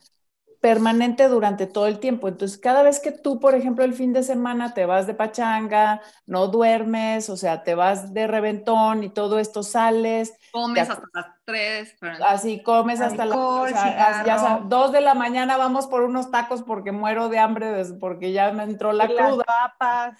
permanente 0.61 1.27
durante 1.27 1.67
todo 1.67 1.87
el 1.87 1.99
tiempo. 1.99 2.27
Entonces, 2.27 2.57
cada 2.57 2.83
vez 2.83 2.99
que 2.99 3.11
tú, 3.11 3.39
por 3.39 3.55
ejemplo, 3.55 3.85
el 3.85 3.93
fin 3.93 4.13
de 4.13 4.23
semana 4.23 4.73
te 4.73 4.85
vas 4.85 5.07
de 5.07 5.13
pachanga, 5.13 6.01
no 6.25 6.47
duermes, 6.47 7.29
o 7.29 7.37
sea, 7.37 7.63
te 7.63 7.75
vas 7.75 8.13
de 8.13 8.27
reventón 8.27 9.03
y 9.03 9.09
todo 9.09 9.39
esto 9.39 9.63
sales. 9.63 10.33
Comes 10.51 10.89
hasta 10.89 11.05
las 11.13 11.25
3. 11.45 11.97
Así 12.25 12.61
comes 12.61 13.01
hasta 13.01 13.25
las 13.25 13.37
o 13.37 14.59
dos 14.65 14.91
de 14.91 15.01
la 15.01 15.13
mañana 15.13 15.57
vamos 15.57 15.87
por 15.87 16.01
unos 16.01 16.31
tacos 16.31 16.63
porque 16.63 16.91
muero 16.91 17.29
de 17.29 17.39
hambre, 17.39 17.83
porque 17.99 18.31
ya 18.31 18.51
me 18.51 18.63
entró 18.63 18.91
la 18.91 19.07
cruda. 19.07 19.43
papas. 19.45 20.17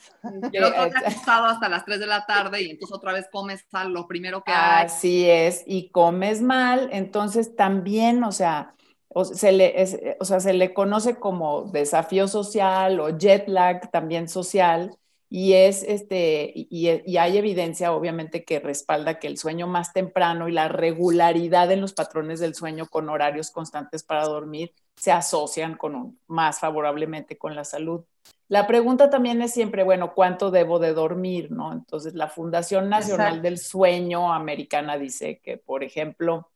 Y 0.52 0.58
el 0.58 0.64
otro 0.64 0.86
día 0.86 1.00
estado 1.08 1.46
hasta 1.46 1.70
las 1.70 1.86
3 1.86 2.00
de 2.00 2.08
la 2.08 2.26
tarde 2.26 2.62
y 2.62 2.70
entonces 2.72 2.96
otra 2.96 3.14
vez 3.14 3.28
comes 3.32 3.66
lo 3.88 4.08
primero 4.08 4.44
que 4.44 4.52
hay. 4.52 4.86
Así 4.86 5.30
es, 5.30 5.64
y 5.66 5.90
comes 5.90 6.42
mal, 6.42 6.90
entonces 6.92 7.56
también, 7.56 8.24
o 8.24 8.32
sea, 8.32 8.74
o 9.10 9.26
se 9.26 9.52
le, 9.52 9.82
eh, 9.82 10.18
o 10.20 10.26
sea, 10.26 10.40
se 10.40 10.54
le 10.54 10.74
conoce 10.74 11.16
como 11.20 11.64
desafío 11.64 12.28
social 12.28 13.00
o 13.00 13.18
jet 13.18 13.48
lag 13.48 13.92
también 13.92 14.30
social, 14.30 14.98
y, 15.32 15.54
es 15.54 15.84
este, 15.84 16.52
y, 16.56 16.90
y, 17.06 17.18
hay 17.18 17.38
evidencia 17.38 17.94
obviamente 17.94 18.44
que 18.44 18.60
respalda 18.60 19.20
que 19.20 19.28
el 19.28 19.38
sueño 19.38 19.68
más 19.68 19.94
temprano 19.94 20.50
y 20.50 20.52
la 20.52 20.70
regularidad 20.70 21.72
en 21.72 21.82
los 21.82 21.94
patrones 21.94 22.40
del 22.40 22.56
sueño 22.56 22.88
con 22.88 23.10
horarios 23.10 23.52
constantes 23.52 24.02
para 24.02 24.26
dormir 24.26 24.74
se 24.96 25.12
asocian 25.12 25.78
con 25.78 26.20
más 26.26 26.60
favorablemente 26.60 27.38
con 27.38 27.56
la 27.56 27.64
salud. 27.64 28.04
La 28.48 28.66
pregunta 28.66 29.12
también 29.12 29.40
es 29.44 29.54
siempre, 29.54 29.84
bueno, 29.84 30.14
¿cuánto 30.16 30.50
debo 30.50 30.80
de 30.80 30.94
dormir? 30.94 31.52
¿no? 31.52 31.72
Entonces, 31.72 32.16
la 32.16 32.28
Fundación 32.28 32.90
Nacional 32.90 33.44
del 33.44 33.60
Sueño 33.60 34.34
Americana 34.34 34.98
dice 34.98 35.40
que, 35.44 35.58
por 35.58 35.84
ejemplo, 35.84 36.50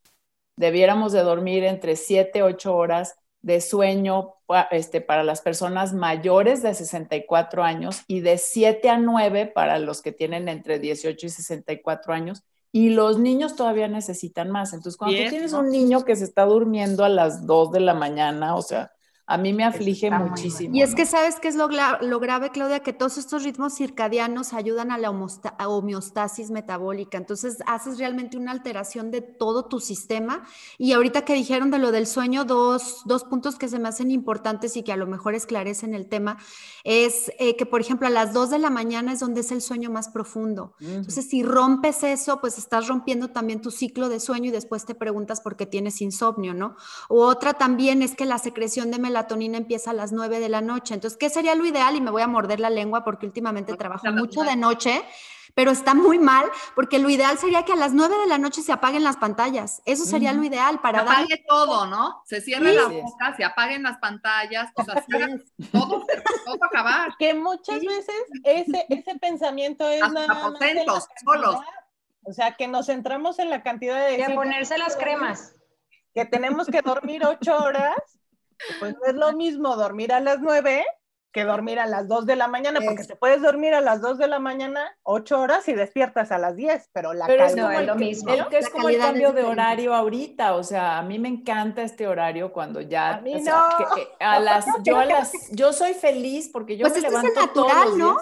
debiéramos 0.55 1.11
de 1.11 1.21
dormir 1.21 1.63
entre 1.63 1.95
7, 1.95 2.43
8 2.43 2.75
horas 2.75 3.15
de 3.41 3.59
sueño 3.59 4.35
este, 4.71 5.01
para 5.01 5.23
las 5.23 5.41
personas 5.41 5.93
mayores 5.93 6.63
de 6.63 6.73
64 6.73 7.63
años 7.63 8.03
y 8.07 8.21
de 8.21 8.37
7 8.37 8.89
a 8.89 8.97
9 8.97 9.47
para 9.47 9.79
los 9.79 10.01
que 10.01 10.13
tienen 10.13 10.47
entre 10.47 10.79
18 10.79 11.25
y 11.25 11.29
64 11.29 12.13
años. 12.13 12.43
Y 12.71 12.89
los 12.89 13.19
niños 13.19 13.55
todavía 13.55 13.87
necesitan 13.87 14.49
más. 14.49 14.73
Entonces, 14.73 14.97
cuando 14.97 15.15
tú 15.21 15.29
tienes 15.29 15.53
un 15.53 15.69
niño 15.69 16.05
que 16.05 16.15
se 16.15 16.23
está 16.23 16.45
durmiendo 16.45 17.03
a 17.03 17.09
las 17.09 17.45
2 17.45 17.71
de 17.71 17.81
la 17.81 17.93
mañana, 17.93 18.55
o 18.55 18.63
sea, 18.63 18.92
a 19.25 19.37
mí 19.37 19.53
me 19.53 19.63
aflige 19.63 20.11
muchísimo. 20.11 20.75
Y 20.75 20.81
es 20.81 20.95
que 20.95 21.05
sabes 21.05 21.39
que 21.39 21.47
es 21.47 21.55
lo, 21.55 21.69
lo, 21.69 22.19
grave, 22.19 22.49
Claudia, 22.49 22.81
que 22.81 22.91
todos 22.91 23.17
estos 23.17 23.43
ritmos 23.43 23.73
circadianos 23.75 24.51
ayudan 24.51 24.91
a 24.91 24.97
la 24.97 25.11
homeostasis 25.11 26.51
metabólica. 26.51 27.17
Entonces 27.17 27.59
haces 27.65 27.99
realmente 27.99 28.35
una 28.35 28.51
alteración 28.51 29.11
de 29.11 29.21
todo 29.21 29.65
tu 29.65 29.79
sistema. 29.79 30.43
Y 30.77 30.91
ahorita 30.91 31.23
que 31.23 31.35
dijeron 31.35 31.71
de 31.71 31.79
lo 31.79 31.93
del 31.93 32.05
sueño, 32.05 32.43
dos, 32.43 33.03
dos 33.05 33.23
puntos 33.23 33.57
que 33.57 33.69
se 33.69 33.79
me 33.79 33.87
hacen 33.87 34.11
importantes 34.11 34.75
y 34.75 34.83
que 34.83 34.91
a 34.91 34.97
lo 34.97 35.07
mejor 35.07 35.35
esclarecen 35.35 35.93
el 35.93 36.07
tema, 36.07 36.37
es 36.83 37.31
eh, 37.39 37.55
que, 37.55 37.65
por 37.65 37.79
ejemplo, 37.79 38.07
a 38.07 38.11
las 38.11 38.33
2 38.33 38.49
de 38.49 38.59
la 38.59 38.69
mañana 38.69 39.13
es 39.13 39.21
donde 39.21 39.39
es 39.39 39.53
el 39.53 39.61
sueño 39.61 39.89
más 39.89 40.09
profundo. 40.09 40.73
Entonces, 40.81 41.29
si 41.29 41.43
rompes 41.43 42.03
eso, 42.03 42.41
pues 42.41 42.57
estás 42.57 42.89
rompiendo 42.89 43.29
también 43.29 43.61
tu 43.61 43.71
ciclo 43.71 44.09
de 44.09 44.19
sueño 44.19 44.49
y 44.49 44.51
después 44.51 44.85
te 44.85 44.95
preguntas 44.95 45.39
por 45.39 45.55
qué 45.55 45.65
tienes 45.65 46.01
insomnio, 46.01 46.53
¿no? 46.53 46.75
O 47.07 47.25
otra 47.25 47.53
también 47.53 48.01
es 48.01 48.15
que 48.15 48.25
la 48.25 48.37
secreción 48.37 48.91
de 48.91 48.99
melatonina 48.99 49.12
empieza 49.55 49.91
a 49.91 49.93
las 49.93 50.11
9 50.11 50.39
de 50.39 50.49
la 50.49 50.61
noche. 50.61 50.93
Entonces, 50.93 51.17
¿qué 51.17 51.29
sería 51.29 51.55
lo 51.55 51.65
ideal? 51.65 51.95
Y 51.95 52.01
me 52.01 52.11
voy 52.11 52.21
a 52.21 52.27
morder 52.27 52.59
la 52.59 52.69
lengua 52.69 53.03
porque 53.03 53.25
últimamente 53.25 53.75
trabajo 53.75 54.11
mucho 54.11 54.43
de 54.43 54.55
noche 54.55 55.03
pero 55.55 55.71
está 55.71 55.93
muy 55.93 56.19
mal 56.19 56.45
porque 56.75 56.99
lo 56.99 57.09
ideal 57.09 57.37
sería 57.37 57.63
que 57.63 57.73
a 57.73 57.75
las 57.75 57.93
9 57.93 58.17
de 58.17 58.27
la 58.27 58.37
noche 58.37 58.61
se 58.61 58.71
apaguen 58.71 59.03
las 59.03 59.17
pantallas. 59.17 59.81
Eso 59.85 60.05
sería 60.05 60.33
lo 60.33 60.43
ideal 60.43 60.79
para 60.81 60.99
se 60.99 61.05
apague 61.05 61.45
todo, 61.47 61.85
¿no? 61.85 62.21
Se 62.25 62.41
cierre 62.41 62.73
la 62.73 62.87
boca, 62.87 63.35
se 63.35 63.43
apaguen 63.43 63.83
las 63.83 63.97
pantallas, 63.97 64.71
pues 64.75 64.89
así 64.89 65.11
todo, 65.71 66.05
todo 66.45 66.63
acabar. 66.63 67.15
Que 67.19 67.33
muchas 67.33 67.81
veces 67.81 68.15
ese, 68.43 68.85
ese 68.89 69.15
pensamiento 69.19 69.87
es 69.87 70.01
nada 70.11 70.27
más 70.27 71.07
solos. 71.23 71.59
O 72.25 72.31
sea, 72.31 72.55
que 72.55 72.67
nos 72.67 72.85
centramos 72.85 73.37
en 73.39 73.49
la 73.49 73.63
cantidad 73.63 74.07
de... 74.07 74.17
De 74.17 74.33
ponerse 74.33 74.77
las 74.77 74.95
cremas. 74.95 75.53
Que 76.13 76.25
tenemos 76.25 76.67
que 76.67 76.81
dormir 76.81 77.25
ocho 77.25 77.55
horas, 77.57 77.97
pues 78.79 78.93
no 78.93 79.05
es 79.05 79.15
lo 79.15 79.33
mismo 79.33 79.75
dormir 79.75 80.13
a 80.13 80.19
las 80.19 80.39
nueve 80.39 80.85
que 81.33 81.43
dormir 81.45 81.79
a 81.79 81.87
las 81.87 82.07
2 82.07 82.27
de 82.27 82.35
la 82.35 82.47
mañana, 82.47 82.79
porque 82.85 83.03
te 83.03 83.15
puedes 83.15 83.41
dormir 83.41 83.73
a 83.73 83.81
las 83.81 84.01
2 84.01 84.19
de 84.19 84.27
la 84.27 84.37
mañana 84.37 84.95
8 85.01 85.39
horas 85.39 85.67
y 85.67 85.73
despiertas 85.73 86.31
a 86.31 86.37
las 86.37 86.55
10, 86.55 86.91
pero 86.93 87.13
la 87.13 87.25
pero 87.25 87.47
calidad 87.47 87.81
es, 87.81 87.87
lo 87.87 87.95
mismo. 87.95 88.31
El, 88.31 88.47
que 88.49 88.59
es 88.59 88.69
como 88.69 88.87
el 88.87 88.99
cambio 88.99 89.33
de 89.33 89.43
horario 89.43 89.95
ahorita, 89.95 90.53
o 90.55 90.63
sea, 90.63 90.99
a 90.99 91.01
mí 91.01 91.17
me 91.17 91.29
encanta 91.29 91.81
este 91.81 92.07
horario 92.07 92.53
cuando 92.53 92.81
ya 92.81 93.15
a 93.15 93.21
mí 93.21 93.41
no. 93.41 93.67
a 94.19 94.39
las 94.39 94.65
yo 94.83 94.99
a 94.99 95.05
las 95.05 95.31
yo 95.51 95.73
soy 95.73 95.95
feliz 95.95 96.49
porque 96.53 96.77
yo 96.77 96.83
pues 96.83 96.93
me 96.93 96.99
este 96.99 97.09
levanto 97.09 97.31
es 97.31 97.37
el 97.37 97.45
natural, 97.47 97.83
todos 97.83 97.97
¿no? 97.97 98.17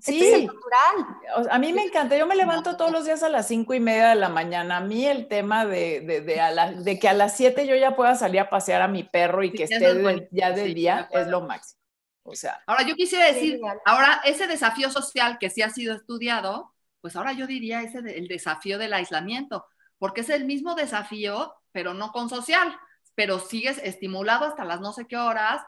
Sí, 0.00 0.22
este 0.22 0.28
es 0.28 0.34
el 0.40 0.46
natural. 0.46 1.50
a 1.50 1.58
mí 1.58 1.72
me 1.72 1.82
encanta, 1.84 2.16
yo 2.16 2.26
me 2.26 2.36
levanto 2.36 2.76
todos 2.76 2.90
los 2.90 3.04
días 3.04 3.22
a 3.22 3.28
las 3.28 3.48
cinco 3.48 3.74
y 3.74 3.80
media 3.80 4.08
de 4.08 4.14
la 4.16 4.28
mañana. 4.28 4.78
A 4.78 4.80
mí 4.80 5.06
el 5.06 5.28
tema 5.28 5.64
de, 5.64 6.00
de, 6.00 6.20
de, 6.20 6.40
a 6.40 6.50
la, 6.50 6.72
de 6.72 6.98
que 6.98 7.08
a 7.08 7.12
las 7.12 7.36
7 7.36 7.66
yo 7.66 7.76
ya 7.76 7.96
pueda 7.96 8.14
salir 8.14 8.40
a 8.40 8.50
pasear 8.50 8.82
a 8.82 8.88
mi 8.88 9.04
perro 9.04 9.42
y 9.42 9.52
que 9.52 9.64
esté 9.64 10.28
ya 10.30 10.52
del 10.52 10.74
día 10.74 11.08
es 11.12 11.26
lo 11.28 11.42
máximo. 11.42 11.80
O 12.22 12.34
sea. 12.34 12.60
Ahora 12.66 12.82
yo 12.82 12.94
quisiera 12.96 13.26
decir, 13.26 13.60
ahora 13.84 14.20
ese 14.24 14.46
desafío 14.46 14.90
social 14.90 15.38
que 15.38 15.50
sí 15.50 15.62
ha 15.62 15.70
sido 15.70 15.94
estudiado, 15.94 16.74
pues 17.00 17.14
ahora 17.14 17.32
yo 17.32 17.46
diría 17.46 17.82
ese 17.82 17.98
el 17.98 18.26
desafío 18.26 18.78
del 18.78 18.92
aislamiento, 18.92 19.64
porque 19.98 20.22
es 20.22 20.30
el 20.30 20.44
mismo 20.44 20.74
desafío, 20.74 21.54
pero 21.70 21.94
no 21.94 22.10
con 22.10 22.28
social, 22.28 22.76
pero 23.14 23.38
sigues 23.38 23.78
estimulado 23.78 24.44
hasta 24.44 24.64
las 24.64 24.80
no 24.80 24.92
sé 24.92 25.06
qué 25.06 25.16
horas, 25.16 25.62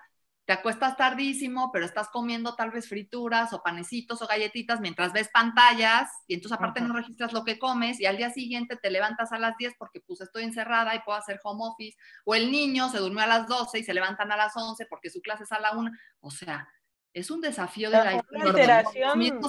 te 0.49 0.55
acuestas 0.55 0.97
tardísimo, 0.97 1.71
pero 1.71 1.85
estás 1.85 2.09
comiendo 2.09 2.55
tal 2.55 2.71
vez 2.71 2.89
frituras 2.89 3.53
o 3.53 3.63
panecitos 3.63 4.23
o 4.23 4.27
galletitas 4.27 4.81
mientras 4.81 5.13
ves 5.13 5.29
pantallas 5.29 6.09
y 6.27 6.33
entonces 6.33 6.57
aparte 6.57 6.81
no 6.81 6.95
registras 6.95 7.35
lo 7.35 7.45
que 7.45 7.59
comes 7.59 8.01
y 8.01 8.07
al 8.07 8.17
día 8.17 8.31
siguiente 8.31 8.75
te 8.77 8.91
levantas 8.91 9.31
a 9.33 9.39
las 9.39 9.59
10 9.59 9.75
porque 9.79 10.01
pues 10.01 10.23
estoy 10.23 10.45
encerrada 10.45 10.95
y 10.95 11.01
puedo 11.01 11.19
hacer 11.19 11.39
home 11.45 11.61
office 11.65 11.99
o 12.25 12.35
el 12.35 12.51
niño 12.51 12.89
se 12.89 12.97
durmió 12.97 13.25
a 13.25 13.27
las 13.27 13.47
12 13.47 13.81
y 13.81 13.85
se 13.85 13.93
levantan 13.93 14.33
a 14.33 14.39
las 14.39 14.57
11 14.57 14.87
porque 14.87 15.11
su 15.11 15.21
clase 15.21 15.43
es 15.43 15.53
a 15.53 15.61
la 15.61 15.73
1, 15.73 15.91
o 16.21 16.31
sea, 16.31 16.67
es 17.15 17.31
un 17.31 17.41
desafío 17.41 17.91
de 17.91 17.97
la 17.97 18.25
alteración 18.43 19.41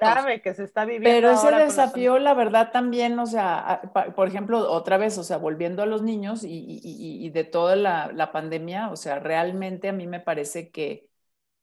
grave 0.00 0.40
que 0.40 0.54
se 0.54 0.64
está 0.64 0.84
viviendo. 0.84 1.08
Pero 1.08 1.30
ese 1.32 1.50
desafío, 1.50 2.18
la 2.18 2.34
verdad, 2.34 2.70
también, 2.72 3.18
o 3.18 3.26
sea, 3.26 3.82
por 4.14 4.28
ejemplo, 4.28 4.70
otra 4.70 4.96
vez, 4.96 5.18
o 5.18 5.24
sea, 5.24 5.36
volviendo 5.36 5.82
a 5.82 5.86
los 5.86 6.02
niños 6.02 6.42
y, 6.44 7.30
de 7.30 7.44
toda 7.44 7.76
la, 7.76 8.32
pandemia, 8.32 8.90
o 8.90 8.96
sea, 8.96 9.18
realmente 9.18 9.88
a 9.88 9.92
mí 9.92 10.06
me 10.06 10.20
parece 10.20 10.70
que, 10.70 11.08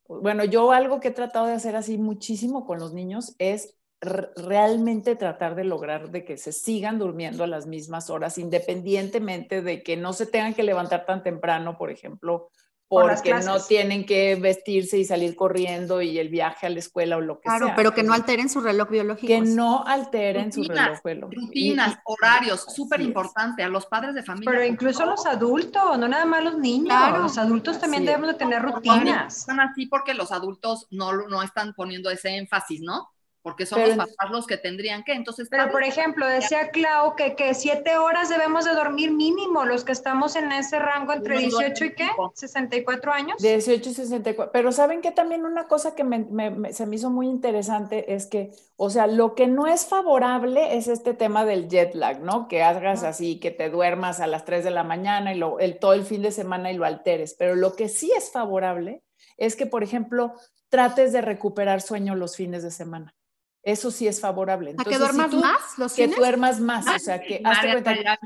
bueno, 0.07 0.43
yo 0.43 0.71
algo 0.71 0.99
que 0.99 1.07
he 1.07 1.11
tratado 1.11 1.47
de 1.47 1.53
hacer 1.53 1.75
así 1.75 1.97
muchísimo 1.97 2.65
con 2.65 2.79
los 2.79 2.93
niños 2.93 3.35
es 3.39 3.75
realmente 4.01 5.15
tratar 5.15 5.55
de 5.55 5.63
lograr 5.63 6.11
de 6.11 6.25
que 6.25 6.37
se 6.37 6.51
sigan 6.51 6.99
durmiendo 6.99 7.43
a 7.43 7.47
las 7.47 7.65
mismas 7.65 8.09
horas, 8.09 8.37
independientemente 8.37 9.61
de 9.61 9.81
que 9.81 9.97
no 9.97 10.13
se 10.13 10.27
tengan 10.27 10.53
que 10.53 10.63
levantar 10.63 11.05
tan 11.05 11.23
temprano, 11.23 11.77
por 11.77 11.89
ejemplo, 11.89 12.51
porque 12.88 13.34
no 13.34 13.60
tienen 13.60 14.06
que 14.06 14.36
vestirse 14.36 14.98
y 14.98 15.06
salir 15.06 15.36
corriendo 15.36 16.02
y 16.02 16.19
el 16.19 16.30
viaje 16.30 16.67
a 16.67 16.69
la 16.69 16.80
escuela 16.80 17.17
o 17.17 17.21
lo 17.21 17.39
que 17.39 17.50
sea. 17.50 17.58
Claro, 17.58 17.74
pero 17.76 17.93
que 17.93 18.04
no 18.04 18.13
alteren 18.13 18.48
su 18.48 18.62
reloj 18.62 18.89
biológico. 18.89 19.28
Que 19.28 19.41
no 19.41 19.84
alteren 19.86 20.54
su 20.54 20.63
reloj 20.63 21.00
biológico. 21.04 21.41
Rutinas, 21.41 21.98
horarios, 22.06 22.65
súper 22.74 23.02
importante 23.02 23.63
a 23.63 23.69
los 23.69 23.86
padres 23.88 24.13
de 24.13 24.24
familia. 24.24 24.52
Pero 24.52 24.65
incluso 24.65 25.06
los 25.06 25.26
adultos, 25.26 25.98
no 25.98 26.08
nada 26.08 26.26
más 26.26 26.43
los 26.43 26.58
niños, 26.58 26.93
los 27.17 27.38
adultos 27.38 27.80
también 27.80 28.06
debemos 28.06 28.28
de 28.28 28.36
tener 28.36 28.62
rutinas. 28.62 29.39
Están 29.39 29.60
así 29.60 29.88
porque 29.88 30.13
los 30.13 30.32
adultos 30.32 30.88
no, 30.91 31.12
no 31.28 31.41
están 31.41 31.74
poniendo 31.74 32.10
ese 32.10 32.38
énfasis, 32.38 32.82
¿no? 32.82 33.14
Porque 33.45 33.67
son 33.67 33.79
los 33.84 33.95
papás 33.95 34.31
los 34.31 34.47
que 34.47 34.58
tendrían 34.58 35.03
que. 35.03 35.13
Entonces, 35.13 35.49
pero 35.51 35.69
por 35.69 35.84
ejemplo, 35.84 36.25
decía 36.25 36.69
Clau 36.71 37.15
que, 37.15 37.36
que 37.36 37.53
siete 37.53 37.95
horas 37.95 38.27
debemos 38.27 38.65
de 38.65 38.73
dormir 38.73 39.12
mínimo 39.12 39.65
los 39.65 39.84
que 39.84 39.91
estamos 39.91 40.36
en 40.36 40.51
ese 40.51 40.79
rango 40.79 41.13
entre 41.13 41.38
18 41.38 41.86
y 41.86 41.93
qué, 41.93 42.08
64 42.34 43.13
años. 43.13 43.38
18 43.39 43.88
y 43.88 43.93
64. 43.93 44.51
Pero 44.51 44.71
saben 44.71 45.01
que 45.01 45.12
también 45.12 45.45
una 45.45 45.67
cosa 45.67 45.93
que 45.93 46.03
me, 46.03 46.73
se 46.73 46.88
me 46.88 46.95
hizo 46.95 47.12
muy 47.12 47.27
interesante 47.27 48.15
es 48.15 48.25
que, 48.25 48.49
o 48.77 48.89
sea, 48.89 49.05
lo 49.05 49.36
que 49.36 49.45
no 49.45 49.67
es 49.67 49.86
favorable 49.86 50.75
es 50.75 50.88
este 50.88 51.13
tema 51.13 51.45
del 51.45 51.69
jet 51.69 51.93
lag, 51.93 52.21
¿no? 52.21 52.47
Que 52.47 52.63
hagas 52.63 53.03
así, 53.03 53.39
que 53.39 53.51
te 53.51 53.69
duermas 53.69 54.21
a 54.21 54.25
las 54.25 54.43
3 54.45 54.63
de 54.63 54.71
la 54.71 54.84
mañana 54.84 55.36
y 55.36 55.38
lo, 55.38 55.60
el, 55.60 55.77
todo 55.77 55.93
el 55.93 56.03
fin 56.03 56.23
de 56.23 56.31
semana 56.31 56.71
y 56.71 56.77
lo 56.77 56.84
alteres. 56.84 57.36
Pero 57.38 57.53
lo 57.53 57.75
que 57.75 57.89
sí 57.89 58.12
es 58.17 58.31
favorable 58.31 59.03
es 59.38 59.55
que, 59.55 59.67
por 59.67 59.84
ejemplo, 59.84 60.34
trates 60.69 61.13
de 61.13 61.21
recuperar 61.21 61.79
sueño 61.79 62.15
los 62.15 62.36
fines 62.36 62.63
de 62.63 62.71
semana. 62.71 63.13
Eso 63.65 63.89
sí 63.89 64.08
es 64.08 64.21
favorable. 64.21 64.69
Entonces, 64.69 64.93
¿A 64.93 64.95
que 64.95 64.99
duermas 64.99 65.34
más 65.34 65.78
los 65.80 65.93
Que 65.93 66.08
duermas 66.08 66.60
más, 66.60 66.86
o 66.86 66.99
sea, 66.99 67.19
que 67.19 67.41
hazte 67.43 67.71
cuenta. 67.71 67.95
Ya, 67.95 68.19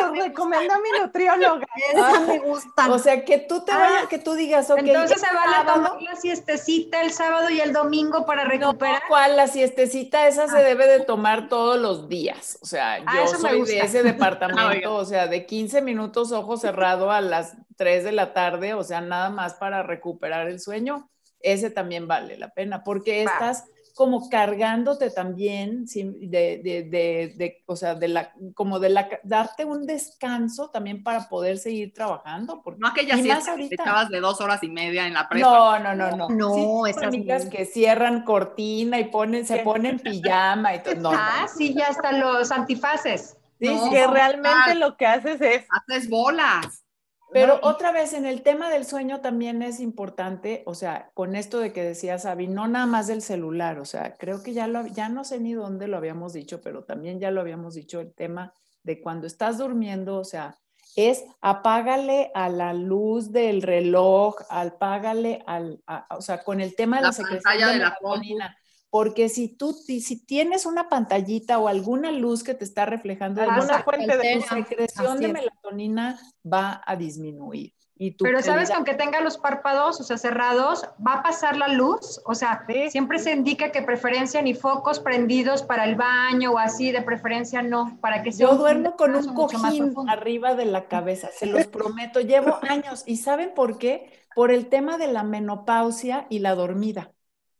Lo 0.00 0.14
recomienda 0.14 0.78
mi 0.78 0.98
nutrióloga. 0.98 1.66
Eso 1.92 2.20
me 2.26 2.38
gusta. 2.38 2.90
O 2.90 2.98
sea, 2.98 3.26
que 3.26 3.36
tú 3.40 3.62
te 3.62 3.74
vayas, 3.74 4.06
que 4.06 4.18
tú 4.18 4.32
digas, 4.32 4.70
ok. 4.70 4.78
Entonces 4.78 5.20
se 5.20 5.26
va 5.34 5.60
a 5.60 5.66
tomar 5.66 6.00
la 6.00 6.16
siestecita 6.16 7.02
el 7.02 7.12
sábado 7.12 7.50
y 7.50 7.60
el 7.60 7.74
domingo 7.74 8.24
para 8.24 8.46
recuperar. 8.46 9.02
No, 9.02 9.08
¿cuál? 9.08 9.36
La 9.36 9.48
siestecita 9.48 10.26
esa 10.26 10.48
se 10.48 10.56
ah. 10.56 10.60
debe 10.62 10.86
de 10.86 11.00
tomar 11.00 11.50
todos 11.50 11.78
los 11.78 12.08
días. 12.08 12.58
O 12.62 12.66
sea, 12.66 13.02
ah, 13.04 13.16
yo 13.16 13.26
soy 13.26 13.66
de 13.66 13.80
ese 13.80 14.02
departamento, 14.02 14.94
o 14.94 15.04
sea, 15.04 15.26
de 15.26 15.44
15 15.44 15.82
minutos 15.82 16.32
ojo 16.32 16.56
cerrado 16.56 17.12
a 17.12 17.20
las 17.20 17.54
3 17.76 18.02
de 18.04 18.12
la 18.12 18.32
tarde, 18.32 18.72
o 18.72 18.82
sea, 18.82 19.02
nada 19.02 19.28
más 19.28 19.52
para 19.56 19.82
recuperar 19.82 20.48
el 20.48 20.58
sueño 20.58 21.06
ese 21.40 21.70
también 21.70 22.06
vale 22.06 22.36
la 22.36 22.50
pena, 22.50 22.84
porque 22.84 23.22
estás 23.22 23.64
como 23.98 24.30
cargándote 24.30 25.10
también 25.10 25.84
de, 25.84 26.60
de, 26.62 26.84
de, 26.84 27.34
de, 27.36 27.62
o 27.66 27.74
sea, 27.74 27.96
de 27.96 28.06
la, 28.06 28.32
como 28.54 28.78
de 28.78 28.90
la, 28.90 29.08
darte 29.24 29.64
un 29.64 29.86
descanso 29.86 30.70
también 30.70 31.02
para 31.02 31.28
poder 31.28 31.58
seguir 31.58 31.92
trabajando. 31.92 32.62
Porque, 32.62 32.80
no 32.80 32.86
aquellas 32.86 33.20
siestas 33.20 33.48
ahorita, 33.48 33.82
echabas 33.82 34.08
de 34.08 34.20
dos 34.20 34.40
horas 34.40 34.62
y 34.62 34.68
media 34.68 35.08
en 35.08 35.14
la 35.14 35.28
prepa. 35.28 35.48
No, 35.48 35.78
no, 35.80 35.94
no, 35.96 36.16
no. 36.16 36.28
No, 36.28 36.86
esas 36.86 37.08
amigas 37.08 37.46
que 37.46 37.64
cierran 37.64 38.22
cortina 38.22 39.00
y 39.00 39.06
ponen, 39.06 39.44
se 39.44 39.58
ponen 39.64 39.98
pijama 39.98 40.76
y 40.76 40.82
todo. 40.84 41.10
ah, 41.12 41.48
sí, 41.52 41.74
ya 41.74 41.88
están 41.88 42.20
los 42.20 42.52
antifaces. 42.52 43.36
Sí, 43.60 43.76
que 43.90 44.06
realmente 44.06 44.76
lo 44.76 44.96
que 44.96 45.06
haces 45.06 45.40
es... 45.40 45.66
Haces 45.70 46.08
bolas. 46.08 46.84
Pero 47.30 47.58
otra 47.62 47.92
vez, 47.92 48.14
en 48.14 48.24
el 48.24 48.42
tema 48.42 48.70
del 48.70 48.86
sueño 48.86 49.20
también 49.20 49.62
es 49.62 49.80
importante, 49.80 50.62
o 50.66 50.74
sea, 50.74 51.10
con 51.14 51.36
esto 51.36 51.58
de 51.58 51.72
que 51.72 51.82
decía 51.82 52.18
Sabi, 52.18 52.48
no 52.48 52.68
nada 52.68 52.86
más 52.86 53.06
del 53.06 53.20
celular, 53.20 53.78
o 53.78 53.84
sea, 53.84 54.16
creo 54.16 54.42
que 54.42 54.54
ya, 54.54 54.66
lo, 54.66 54.86
ya 54.86 55.08
no 55.08 55.24
sé 55.24 55.38
ni 55.38 55.52
dónde 55.52 55.88
lo 55.88 55.96
habíamos 55.98 56.32
dicho, 56.32 56.60
pero 56.62 56.84
también 56.84 57.20
ya 57.20 57.30
lo 57.30 57.40
habíamos 57.40 57.74
dicho, 57.74 58.00
el 58.00 58.14
tema 58.14 58.54
de 58.82 59.00
cuando 59.00 59.26
estás 59.26 59.58
durmiendo, 59.58 60.18
o 60.18 60.24
sea, 60.24 60.56
es 60.96 61.24
apágale 61.40 62.30
a 62.34 62.48
la 62.48 62.72
luz 62.72 63.30
del 63.30 63.62
reloj, 63.62 64.36
apágale 64.48 65.42
al, 65.46 65.82
o 66.10 66.22
sea, 66.22 66.42
con 66.42 66.60
el 66.60 66.74
tema 66.74 66.96
de 66.96 67.02
la, 67.02 67.08
la 67.08 67.12
secreción 67.12 67.58
de, 67.58 67.66
de 67.66 67.78
la 67.78 68.58
porque 68.90 69.28
si 69.28 69.48
tú 69.48 69.72
si 69.72 70.24
tienes 70.24 70.66
una 70.66 70.88
pantallita 70.88 71.58
o 71.58 71.68
alguna 71.68 72.10
luz 72.10 72.42
que 72.42 72.54
te 72.54 72.64
está 72.64 72.86
reflejando 72.86 73.42
alguna 73.42 73.82
fuente 73.82 74.16
de 74.16 74.40
secreción 74.40 75.20
de 75.20 75.28
melatonina 75.28 76.18
va 76.44 76.82
a 76.86 76.96
disminuir. 76.96 77.74
Pero 78.20 78.42
sabes 78.42 78.70
que 78.70 78.76
aunque 78.76 78.94
tenga 78.94 79.20
los 79.20 79.38
párpados, 79.38 80.00
o 80.00 80.04
sea, 80.04 80.16
cerrados, 80.18 80.84
va 81.04 81.14
a 81.14 81.22
pasar 81.22 81.56
la 81.56 81.66
luz, 81.66 82.20
o 82.24 82.34
sea, 82.34 82.64
siempre 82.90 83.18
se 83.18 83.32
indica 83.32 83.72
que 83.72 83.82
preferencia 83.82 84.40
ni 84.40 84.54
focos 84.54 85.00
prendidos 85.00 85.64
para 85.64 85.84
el 85.84 85.96
baño 85.96 86.52
o 86.52 86.58
así, 86.58 86.92
de 86.92 87.02
preferencia 87.02 87.60
no, 87.60 87.98
para 88.00 88.22
que 88.22 88.30
sea 88.30 88.46
Yo 88.46 88.54
duermo 88.56 88.94
con 88.94 89.16
un 89.16 89.34
cojín 89.34 89.94
arriba 90.08 90.54
de 90.54 90.66
la 90.66 90.86
cabeza, 90.86 91.28
se 91.36 91.46
los 91.46 91.66
prometo, 91.66 92.20
llevo 92.20 92.58
años 92.62 93.02
y 93.04 93.16
¿saben 93.16 93.52
por 93.54 93.78
qué? 93.78 94.12
Por 94.36 94.52
el 94.52 94.68
tema 94.68 94.96
de 94.96 95.08
la 95.12 95.24
menopausia 95.24 96.26
y 96.30 96.38
la 96.38 96.54
dormida. 96.54 97.10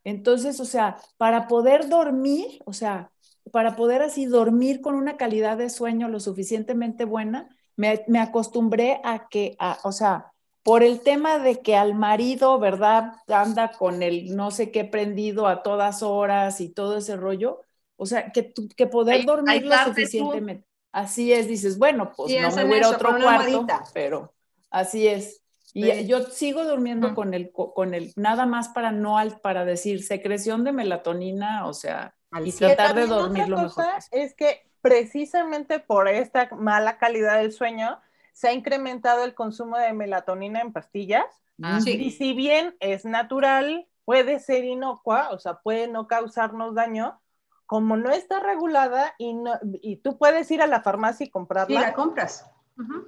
Entonces, 0.08 0.58
o 0.60 0.64
sea, 0.64 0.96
para 1.18 1.48
poder 1.48 1.88
dormir, 1.88 2.62
o 2.64 2.72
sea, 2.72 3.10
para 3.52 3.76
poder 3.76 4.02
así 4.02 4.24
dormir 4.26 4.80
con 4.80 4.94
una 4.94 5.16
calidad 5.16 5.58
de 5.58 5.68
sueño 5.68 6.08
lo 6.08 6.18
suficientemente 6.18 7.04
buena, 7.04 7.54
me, 7.76 8.18
acostumbré 8.18 9.00
a 9.04 9.28
que, 9.28 9.56
o 9.84 9.92
sea, 9.92 10.32
por 10.62 10.82
el 10.82 11.00
tema 11.00 11.38
de 11.38 11.60
que 11.60 11.76
al 11.76 11.94
marido, 11.94 12.58
¿verdad? 12.58 13.12
Anda 13.28 13.72
con 13.72 14.02
el 14.02 14.34
no 14.34 14.50
sé 14.50 14.70
qué 14.70 14.84
prendido 14.84 15.46
a 15.46 15.62
todas 15.62 16.02
horas 16.02 16.60
y 16.60 16.70
todo 16.70 16.96
ese 16.96 17.16
rollo. 17.16 17.62
O 17.96 18.06
sea, 18.06 18.32
que, 18.32 18.52
que 18.76 18.86
poder 18.86 19.24
dormir 19.24 19.66
lo 19.66 19.76
suficientemente. 19.84 20.66
Así 20.90 21.32
es, 21.32 21.48
dices, 21.48 21.78
bueno, 21.78 22.12
pues 22.16 22.32
no 22.40 22.50
me 22.56 22.64
voy 22.64 22.80
a 22.80 22.88
otro 22.88 23.10
cuarto, 23.20 23.66
pero 23.92 24.32
así 24.70 25.06
es. 25.06 25.42
Y 25.74 26.06
yo 26.06 26.22
sigo 26.24 26.64
durmiendo 26.64 27.14
con 27.14 27.34
el, 27.34 27.52
con 27.52 27.94
el, 27.94 28.12
nada 28.16 28.46
más 28.46 28.68
para 28.68 28.90
no, 28.90 29.18
para 29.42 29.64
decir 29.64 30.02
secreción 30.02 30.64
de 30.64 30.72
melatonina, 30.72 31.66
o 31.66 31.74
sea, 31.74 32.14
y 32.44 32.52
tratar 32.52 32.94
de 32.94 33.06
dormir 33.06 33.48
lo 33.48 33.62
mejor. 33.62 33.84
Es 34.10 34.34
que 34.34 34.68
precisamente 34.80 35.80
por 35.80 36.08
esta 36.08 36.48
mala 36.56 36.98
calidad 36.98 37.38
del 37.38 37.52
sueño, 37.52 38.00
se 38.32 38.48
ha 38.48 38.52
incrementado 38.52 39.24
el 39.24 39.34
consumo 39.34 39.76
de 39.78 39.92
melatonina 39.92 40.60
en 40.60 40.72
pastillas. 40.72 41.26
Ah, 41.60 41.80
y 41.84 42.12
si 42.12 42.34
bien 42.34 42.76
es 42.78 43.04
natural, 43.04 43.88
puede 44.04 44.38
ser 44.38 44.64
inocua, 44.64 45.30
o 45.30 45.38
sea, 45.40 45.54
puede 45.54 45.88
no 45.88 46.06
causarnos 46.06 46.74
daño, 46.74 47.20
como 47.66 47.96
no 47.96 48.10
está 48.10 48.38
regulada 48.40 49.14
y, 49.18 49.34
no, 49.34 49.58
y 49.82 49.96
tú 49.96 50.16
puedes 50.18 50.50
ir 50.52 50.62
a 50.62 50.68
la 50.68 50.82
farmacia 50.82 51.26
y 51.26 51.30
comprarla. 51.30 51.80
Y 51.80 51.82
la 51.82 51.92
compras. 51.92 52.48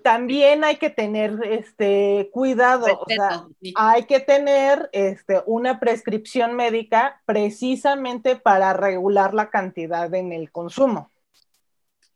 También 0.02 0.64
hay 0.64 0.76
que 0.76 0.90
tener 0.90 1.38
este 1.44 2.28
cuidado, 2.32 2.86
o 2.86 3.04
sea, 3.06 3.44
hay 3.76 4.04
que 4.04 4.18
tener 4.18 4.90
este, 4.92 5.42
una 5.46 5.78
prescripción 5.78 6.54
médica 6.54 7.22
precisamente 7.24 8.34
para 8.34 8.72
regular 8.72 9.32
la 9.32 9.48
cantidad 9.48 10.12
en 10.12 10.32
el 10.32 10.50
consumo. 10.50 11.10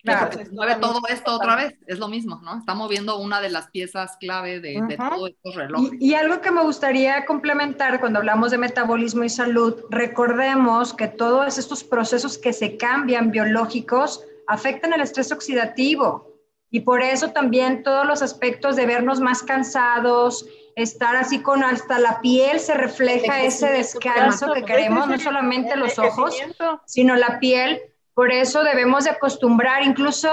Claro, 0.03 0.37
mueve 0.53 0.77
todo 0.77 1.01
esto 1.09 1.35
otra 1.35 1.57
vez, 1.57 1.79
es 1.87 1.99
lo 1.99 2.09
mismo, 2.09 2.39
¿no? 2.43 2.59
Está 2.59 2.75
moviendo 2.75 3.19
una 3.19 3.41
de 3.41 3.49
las 3.49 3.71
piezas 3.71 4.19
clave 4.19 4.61
de, 4.61 4.83
todos 4.99 5.31
estos 5.31 5.55
relojes. 5.55 5.93
Y, 5.99 6.11
y, 6.11 6.15
algo 6.15 6.43
que 6.43 6.51
me 6.51 6.63
gustaría 6.63 7.25
complementar 7.25 8.01
cuando 8.01 8.19
hablamos 8.19 8.51
de 8.51 8.59
metabolismo 8.59 9.25
y 9.25 9.31
salud, 9.31 9.77
recordemos 9.89 10.93
que 10.93 11.09
todos 11.09 11.57
estos 11.57 11.85
procesos 11.85 12.37
que 12.37 12.53
se 12.53 12.77
cambian 12.77 13.31
biológicos 13.31 14.23
afectan 14.47 14.93
el 14.93 15.01
estrés 15.01 15.33
oxidativo 15.33 16.34
y 16.75 16.81
por 16.81 17.03
eso 17.03 17.31
también 17.31 17.85
todos 17.85 18.05
los 18.05 18.21
aspectos 18.21 18.75
de 18.75 18.85
vernos 18.85 19.21
más 19.21 19.45
cansados, 19.45 20.45
estar 20.75 21.15
así 21.15 21.41
con 21.41 21.63
hasta 21.63 22.01
la 22.01 22.21
piel 22.21 22.59
se 22.59 22.75
refleja 22.75 23.45
ese 23.45 23.69
descanso 23.69 24.53
que 24.53 24.65
queremos, 24.65 25.07
no 25.07 25.17
solamente 25.21 25.77
los 25.77 26.01
ojos, 26.01 26.37
sino 26.85 27.15
la 27.15 27.39
piel 27.39 27.81
por 28.13 28.33
eso 28.33 28.65
debemos 28.65 29.05
de 29.05 29.11
acostumbrar, 29.11 29.85
incluso 29.85 30.29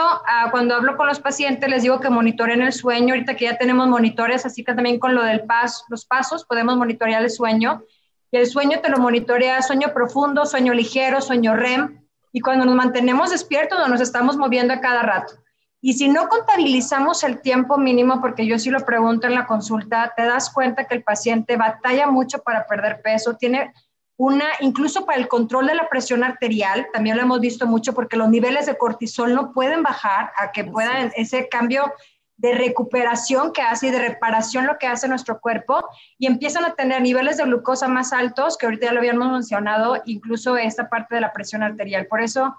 cuando 0.50 0.74
hablo 0.74 0.98
con 0.98 1.06
los 1.06 1.20
pacientes 1.20 1.70
les 1.70 1.84
digo 1.84 2.00
que 2.00 2.10
monitoreen 2.10 2.64
el 2.64 2.74
sueño, 2.74 3.14
ahorita 3.14 3.36
que 3.36 3.46
ya 3.46 3.60
tenemos 3.60 3.88
monitores, 3.88 4.44
así 4.44 4.64
que 4.64 4.74
también 4.74 4.98
con 4.98 5.14
lo 5.14 5.24
del 5.24 5.42
paso, 5.42 5.86
los 5.90 6.06
pasos 6.06 6.44
podemos 6.46 6.76
monitorear 6.76 7.22
el 7.22 7.30
sueño. 7.30 7.84
Y 8.32 8.38
el 8.38 8.48
sueño 8.48 8.80
te 8.82 8.90
lo 8.90 8.98
monitorea 8.98 9.62
sueño 9.62 9.94
profundo, 9.94 10.48
sueño 10.48 10.74
ligero, 10.74 11.22
sueño 11.22 11.56
REM. 11.56 12.04
Y 12.32 12.42
cuando 12.42 12.66
nos 12.66 12.74
mantenemos 12.74 13.30
despiertos 13.30 13.78
nos 13.88 14.02
estamos 14.02 14.38
moviendo 14.38 14.74
a 14.74 14.82
cada 14.82 15.04
rato. 15.04 15.34
Y 15.82 15.94
si 15.94 16.08
no 16.08 16.30
contabilizamos 16.30 17.24
el 17.24 17.42
tiempo 17.42 17.78
mínimo, 17.78 18.22
porque 18.22 18.46
yo 18.46 18.60
sí 18.60 18.70
lo 18.70 18.86
pregunto 18.86 19.26
en 19.26 19.34
la 19.34 19.48
consulta, 19.48 20.14
te 20.16 20.24
das 20.24 20.52
cuenta 20.52 20.86
que 20.86 20.94
el 20.94 21.04
paciente 21.04 21.58
batalla 21.58 22.06
mucho 22.06 22.44
para 22.44 22.68
perder 22.68 23.02
peso, 23.02 23.36
tiene 23.36 23.74
una, 24.16 24.46
incluso 24.60 25.06
para 25.08 25.18
el 25.18 25.28
control 25.28 25.66
de 25.66 25.74
la 25.74 25.90
presión 25.90 26.24
arterial, 26.24 26.88
también 26.94 27.18
lo 27.18 27.24
hemos 27.24 27.40
visto 27.40 27.66
mucho 27.66 27.94
porque 27.96 28.18
los 28.18 28.30
niveles 28.30 28.68
de 28.68 28.78
cortisol 28.78 29.34
no 29.34 29.52
pueden 29.52 29.82
bajar 29.82 30.32
a 30.38 30.52
que 30.52 30.64
puedan 30.64 31.12
ese 31.16 31.50
cambio 31.50 31.92
de 32.38 32.54
recuperación 32.54 33.52
que 33.52 33.64
hace 33.64 33.88
y 33.88 33.92
de 33.92 34.00
reparación 34.00 34.68
lo 34.68 34.78
que 34.78 34.86
hace 34.86 35.08
nuestro 35.08 35.40
cuerpo 35.40 35.84
y 36.20 36.28
empiezan 36.28 36.66
a 36.66 36.76
tener 36.76 37.02
niveles 37.02 37.38
de 37.38 37.44
glucosa 37.44 37.88
más 37.88 38.14
altos, 38.14 38.58
que 38.58 38.68
ahorita 38.68 38.88
ya 38.88 38.94
lo 38.94 39.00
habíamos 39.00 39.32
mencionado, 39.32 40.02
incluso 40.06 40.58
esta 40.58 40.90
parte 40.90 41.16
de 41.16 41.22
la 41.22 41.34
presión 41.34 41.64
arterial. 41.64 42.06
Por 42.06 42.22
eso, 42.22 42.56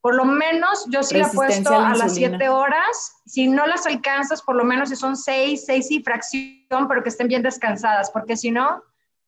por 0.00 0.14
lo 0.14 0.24
menos 0.24 0.86
yo 0.88 1.02
sí 1.02 1.18
la 1.18 1.26
he 1.26 1.30
puesto 1.30 1.74
a, 1.74 1.94
las 1.94 2.14
7 2.14 2.48
horas. 2.48 3.22
Si 3.26 3.48
no 3.48 3.66
las 3.66 3.86
alcanzas, 3.86 4.42
por 4.42 4.56
lo 4.56 4.64
menos 4.64 4.88
si 4.88 4.96
son 4.96 5.16
6, 5.16 5.64
6 5.66 5.90
y 5.90 6.02
fracción, 6.02 6.88
pero 6.88 7.02
que 7.02 7.10
estén 7.10 7.28
bien 7.28 7.42
descansadas, 7.42 8.10
porque 8.10 8.36
si 8.36 8.50
no, 8.50 8.82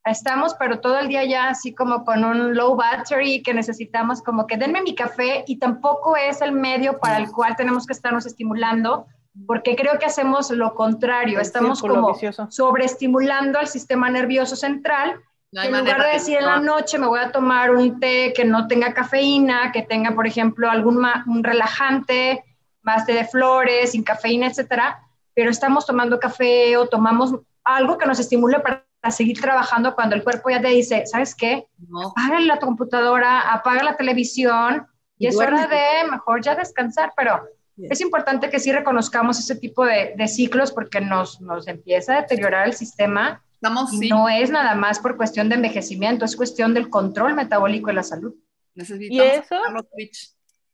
estamos, 0.04 0.54
pero 0.54 0.80
todo 0.80 0.98
el 0.98 1.08
día 1.08 1.24
ya 1.24 1.50
así 1.50 1.74
como 1.74 2.04
con 2.04 2.24
un 2.24 2.56
low 2.56 2.74
battery 2.74 3.42
que 3.42 3.54
necesitamos 3.54 4.22
como 4.22 4.46
que 4.46 4.56
denme 4.56 4.82
mi 4.82 4.94
café 4.94 5.44
y 5.46 5.58
tampoco 5.58 6.16
es 6.16 6.40
el 6.40 6.52
medio 6.52 6.98
para 6.98 7.18
el 7.18 7.30
cual 7.30 7.54
tenemos 7.56 7.86
que 7.86 7.92
estarnos 7.92 8.26
estimulando, 8.26 9.06
porque 9.46 9.76
creo 9.76 9.98
que 9.98 10.06
hacemos 10.06 10.50
lo 10.50 10.74
contrario, 10.74 11.38
estamos 11.38 11.80
como 11.80 12.16
sobreestimulando 12.48 13.58
al 13.58 13.68
sistema 13.68 14.10
nervioso 14.10 14.56
central. 14.56 15.20
En 15.52 15.78
lugar 15.78 16.02
de 16.02 16.12
decir 16.12 16.38
en 16.38 16.46
la 16.46 16.60
noche 16.60 16.98
me 16.98 17.06
voy 17.06 17.20
a 17.20 17.30
tomar 17.30 17.70
un 17.70 18.00
té 18.00 18.32
que 18.34 18.44
no 18.44 18.66
tenga 18.66 18.94
cafeína, 18.94 19.70
que 19.72 19.82
tenga, 19.82 20.14
por 20.14 20.26
ejemplo, 20.26 20.70
algún 20.70 21.04
un 21.26 21.44
relajante, 21.44 22.42
más 22.82 23.04
té 23.04 23.12
de 23.12 23.24
flores, 23.24 23.92
sin 23.92 24.02
cafeína, 24.02 24.46
etcétera, 24.46 25.00
pero 25.34 25.50
estamos 25.50 25.86
tomando 25.86 26.18
café 26.18 26.76
o 26.76 26.86
tomamos 26.86 27.34
algo 27.64 27.98
que 27.98 28.06
nos 28.06 28.18
estimule 28.18 28.60
para 28.60 28.84
seguir 29.10 29.40
trabajando 29.40 29.94
cuando 29.94 30.16
el 30.16 30.24
cuerpo 30.24 30.50
ya 30.50 30.60
te 30.60 30.68
dice, 30.68 31.04
¿sabes 31.06 31.34
qué? 31.34 31.66
Apaga 32.06 32.40
la 32.40 32.58
computadora, 32.58 33.52
apaga 33.52 33.82
la 33.82 33.96
televisión 33.96 34.86
y, 35.18 35.26
es 35.26 35.36
hora 35.36 35.66
de 35.66 36.10
mejor 36.10 36.42
ya 36.42 36.54
descansar, 36.54 37.12
pero 37.16 37.42
es 37.76 38.00
importante 38.00 38.48
que 38.50 38.58
sí 38.58 38.72
reconozcamos 38.72 39.38
ese 39.38 39.56
tipo 39.56 39.84
de, 39.84 40.28
ciclos 40.28 40.72
porque 40.72 41.00
nos, 41.00 41.40
nos 41.40 41.68
empieza 41.68 42.14
a 42.14 42.20
deteriorar 42.22 42.66
el 42.66 42.74
sistema. 42.74 43.42
No 43.62 44.28
es 44.28 44.50
nada 44.50 44.74
más 44.74 44.98
por 44.98 45.16
cuestión 45.16 45.48
de 45.48 45.56
envejecimiento, 45.56 46.24
es 46.24 46.36
cuestión 46.36 46.74
del 46.74 46.90
control 46.90 47.34
metabólico 47.34 47.88
de 47.88 47.94
la 47.94 48.02
salud. 48.02 48.34
y 48.74 49.20
eso, 49.20 49.56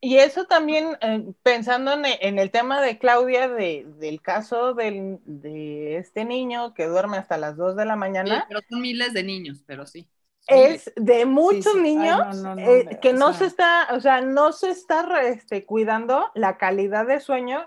y 0.01 0.19
eso 0.19 0.47
también, 0.47 0.97
eh, 1.01 1.25
pensando 1.43 1.93
en, 1.93 2.39
el 2.39 2.51
tema 2.51 2.81
de 2.81 2.99
Claudia, 2.99 3.49
del 3.49 4.23
caso 4.23 4.75
de 4.75 5.97
este 5.97 6.25
niño 6.25 6.73
que 6.73 6.87
duerme 6.87 7.17
hasta 7.17 7.37
las 7.37 7.57
2 7.57 7.75
de 7.75 7.85
la 7.85 7.97
mañana. 7.97 8.47
pero 8.49 8.61
son 8.69 8.81
miles 8.81 9.13
de 9.13 9.25
niños, 9.25 9.65
pero 9.67 9.87
sí. 9.87 10.09
Es 10.47 10.91
de 10.97 11.27
muchos 11.27 11.77
niños 11.77 12.21
eh, 12.57 12.99
que 13.03 13.13
no 13.13 13.35
se 13.35 13.45
está, 13.45 13.89
o 13.93 14.01
sea, 14.01 14.23
no 14.23 14.53
se 14.53 14.71
está 14.71 15.07
este, 15.23 15.67
cuidando 15.67 16.31
la 16.35 16.57
calidad 16.57 17.07
de 17.07 17.21
sueño 17.21 17.67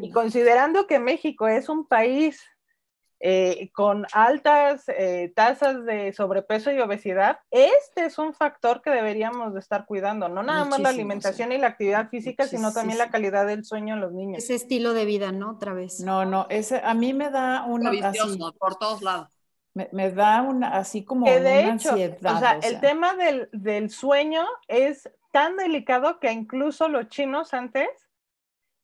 y 0.00 0.10
considerando 0.10 0.86
que 0.86 1.00
México 1.00 1.48
es 1.48 1.68
un 1.68 1.86
país 1.86 2.40
eh, 3.22 3.70
con 3.74 4.06
altas 4.14 4.84
eh, 4.88 5.30
tasas 5.36 5.84
de 5.84 6.10
sobrepeso 6.14 6.72
y 6.72 6.80
obesidad, 6.80 7.38
este 7.50 8.06
es 8.06 8.18
un 8.18 8.32
factor 8.32 8.80
que 8.80 8.88
deberíamos 8.88 9.52
de 9.52 9.60
estar 9.60 9.84
cuidando, 9.84 10.30
no 10.30 10.42
nada 10.42 10.64
más 10.64 10.80
la 10.80 10.88
alimentación 10.88 11.52
y 11.52 11.58
la 11.58 11.66
actividad 11.66 12.08
física, 12.08 12.46
sino 12.46 12.72
también 12.72 12.96
la 12.96 13.10
calidad 13.10 13.46
del 13.46 13.64
sueño 13.64 13.94
en 13.94 14.00
los 14.00 14.12
niños. 14.12 14.42
Ese 14.42 14.54
estilo 14.54 14.94
de 14.94 15.04
vida, 15.04 15.32
¿no? 15.32 15.50
Otra 15.50 15.74
vez. 15.74 16.00
No, 16.00 16.24
no, 16.24 16.46
ese 16.48 16.80
a 16.82 16.94
mí 16.94 17.12
me 17.12 17.28
da 17.30 17.64
una... 17.66 17.90
Así, 17.90 18.38
por 18.58 18.76
todos 18.76 19.02
lados. 19.02 19.28
Me, 19.74 20.10
da 20.10 20.40
una, 20.42 20.76
así 20.76 21.04
como 21.04 21.26
que 21.26 21.40
de 21.40 21.60
hecho, 21.60 21.90
ansiedad. 21.90 22.36
O 22.36 22.38
sea, 22.38 22.58
el 22.62 22.80
tema 22.80 23.14
del, 23.14 23.50
del 23.52 23.90
sueño 23.90 24.46
es 24.66 25.10
tan 25.30 25.56
delicado 25.56 26.18
que 26.20 26.32
incluso 26.32 26.88
los 26.88 27.08
chinos 27.08 27.52
antes, 27.52 27.88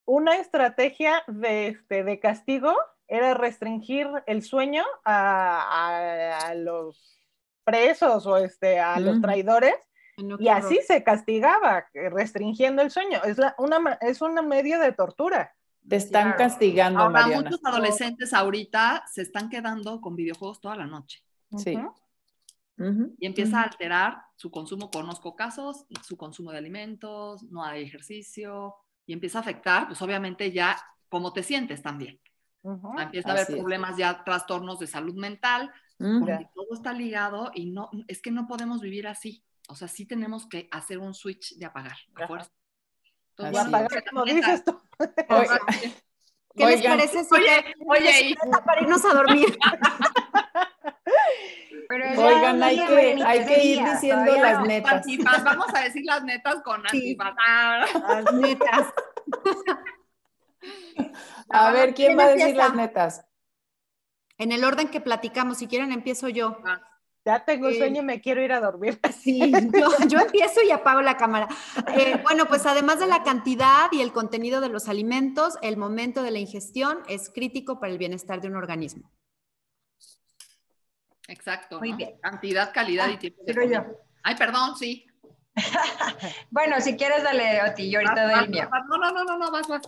una 0.04 0.36
estrategia 0.36 1.22
de, 1.26 1.68
este, 1.68 2.04
de 2.04 2.20
castigo 2.20 2.74
era 3.08 3.34
restringir 3.34 4.08
el 4.26 4.42
sueño 4.42 4.84
a, 5.04 6.52
los 6.56 7.20
presos 7.64 8.26
o 8.26 8.36
este, 8.36 8.78
a 8.78 8.98
los 9.00 9.20
traidores. 9.20 9.74
y 10.38 10.48
así 10.48 10.80
se 10.86 11.02
castigaba, 11.02 11.86
restringiendo 11.92 12.82
el 12.82 12.90
sueño. 12.90 13.22
Es, 13.24 13.38
una, 13.58 13.98
es 14.00 14.20
una 14.22 14.42
medio 14.42 14.78
de 14.80 14.92
tortura. 14.92 15.54
Te 15.88 15.96
están 15.96 16.32
castigando, 16.32 17.00
Ahora, 17.00 17.28
muchos 17.28 17.60
adolescentes 17.64 18.32
ahorita 18.32 19.04
se 19.12 19.22
están 19.22 19.48
quedando 19.48 20.00
con 20.00 20.16
videojuegos 20.16 20.60
toda 20.60 20.74
la 20.76 20.86
noche. 20.86 21.22
Sí. 21.56 21.78
Y 23.18 23.26
empieza 23.26 23.60
a 23.60 23.64
alterar 23.64 24.22
su 24.34 24.50
consumo, 24.50 24.90
conozco 24.90 25.34
casos, 25.34 25.86
su 26.02 26.16
consumo 26.16 26.50
de 26.50 26.58
alimentos, 26.58 27.44
no 27.44 27.64
hay 27.64 27.82
ejercicio, 27.82 28.74
y 29.06 29.12
empieza 29.12 29.38
a 29.38 29.40
afectar, 29.42 29.86
pues 29.86 30.02
obviamente 30.02 30.52
ya 30.52 30.76
cómo 31.08 31.32
te 31.32 31.42
sientes 31.42 31.82
también. 31.82 32.20
Empieza 32.98 33.28
a 33.28 33.32
haber 33.32 33.46
problemas 33.46 33.96
ya, 33.96 34.24
trastornos 34.24 34.78
de 34.78 34.86
salud 34.86 35.14
mental, 35.14 35.72
porque 35.98 36.48
todo 36.54 36.74
está 36.74 36.92
ligado 36.92 37.50
y 37.54 37.66
no, 37.66 37.90
es 38.08 38.20
que 38.20 38.30
no 38.30 38.46
podemos 38.46 38.80
vivir 38.80 39.06
así. 39.06 39.44
O 39.68 39.74
sea, 39.74 39.88
sí 39.88 40.06
tenemos 40.06 40.46
que 40.48 40.68
hacer 40.70 40.98
un 40.98 41.14
switch 41.14 41.56
de 41.56 41.66
apagar, 41.66 41.96
a 42.14 42.26
fuerza. 42.26 42.50
Entonces, 43.36 43.66
apagar, 43.66 44.04
como 44.08 44.24
dices 44.24 44.64
tú. 44.64 44.80
¿Qué 46.56 46.64
les 46.64 46.82
parece 46.82 47.24
si 47.24 47.34
oye, 47.34 47.74
oye, 47.86 48.36
para 48.64 48.80
irnos 48.80 49.04
a 49.04 49.12
dormir? 49.12 49.58
Oigan, 51.88 52.62
hay 52.62 52.76
que, 52.76 53.22
hay 53.24 53.46
que 53.46 53.64
ir 53.64 53.84
diciendo 53.84 54.32
las 54.36 54.66
netas. 54.66 55.04
Vamos 55.44 55.68
a 55.74 55.80
decir 55.82 56.04
las 56.04 56.24
netas 56.24 56.56
con 56.64 56.82
sí. 56.90 57.16
Las 57.16 58.32
netas. 58.32 58.92
A 61.48 61.70
ver, 61.70 61.94
¿quién 61.94 62.18
va 62.18 62.24
a 62.24 62.28
decir 62.28 62.56
las 62.56 62.74
netas? 62.74 63.24
En 64.38 64.52
el 64.52 64.64
orden 64.64 64.88
que 64.88 65.00
platicamos, 65.00 65.58
si 65.58 65.66
quieren 65.66 65.92
empiezo 65.92 66.28
yo. 66.28 66.58
Ah. 66.64 66.80
Ya 67.26 67.44
tengo 67.44 67.72
sueño 67.72 68.02
y 68.02 68.04
me 68.04 68.20
quiero 68.20 68.40
ir 68.40 68.52
a 68.52 68.60
dormir. 68.60 69.00
Sí, 69.12 69.52
yo, 70.08 70.18
empiezo 70.20 70.62
y 70.62 70.70
apago 70.70 71.02
la 71.02 71.16
cámara. 71.16 71.48
Eh, 71.96 72.20
bueno, 72.22 72.46
pues 72.46 72.64
además 72.66 73.00
de 73.00 73.08
la 73.08 73.24
cantidad 73.24 73.88
y 73.90 74.00
el 74.00 74.12
contenido 74.12 74.60
de 74.60 74.68
los 74.68 74.88
alimentos, 74.88 75.58
el 75.62 75.76
momento 75.76 76.22
de 76.22 76.30
la 76.30 76.38
ingestión 76.38 77.00
es 77.08 77.28
crítico 77.28 77.80
para 77.80 77.90
el 77.90 77.98
bienestar 77.98 78.40
de 78.40 78.46
un 78.46 78.54
organismo. 78.54 79.10
Exacto. 81.26 81.80
Muy 81.80 81.94
bien. 81.94 82.16
Cantidad, 82.22 82.72
calidad 82.72 83.08
y 83.08 83.14
ah, 83.14 83.18
tiempo. 83.18 83.42
De 83.44 83.68
yo. 83.72 83.84
Ay, 84.22 84.36
perdón, 84.36 84.76
sí. 84.76 85.04
bueno, 86.50 86.80
si 86.80 86.96
quieres, 86.96 87.24
dale, 87.24 87.60
Oti, 87.68 87.90
yo 87.90 87.98
ahorita 87.98 88.22
doy 88.22 88.44
el 88.44 88.50
mío. 88.50 88.70
No, 88.88 88.98
no, 88.98 89.10
no, 89.10 89.24
no, 89.24 89.36
no, 89.36 89.50
vas, 89.50 89.66
vas. 89.66 89.82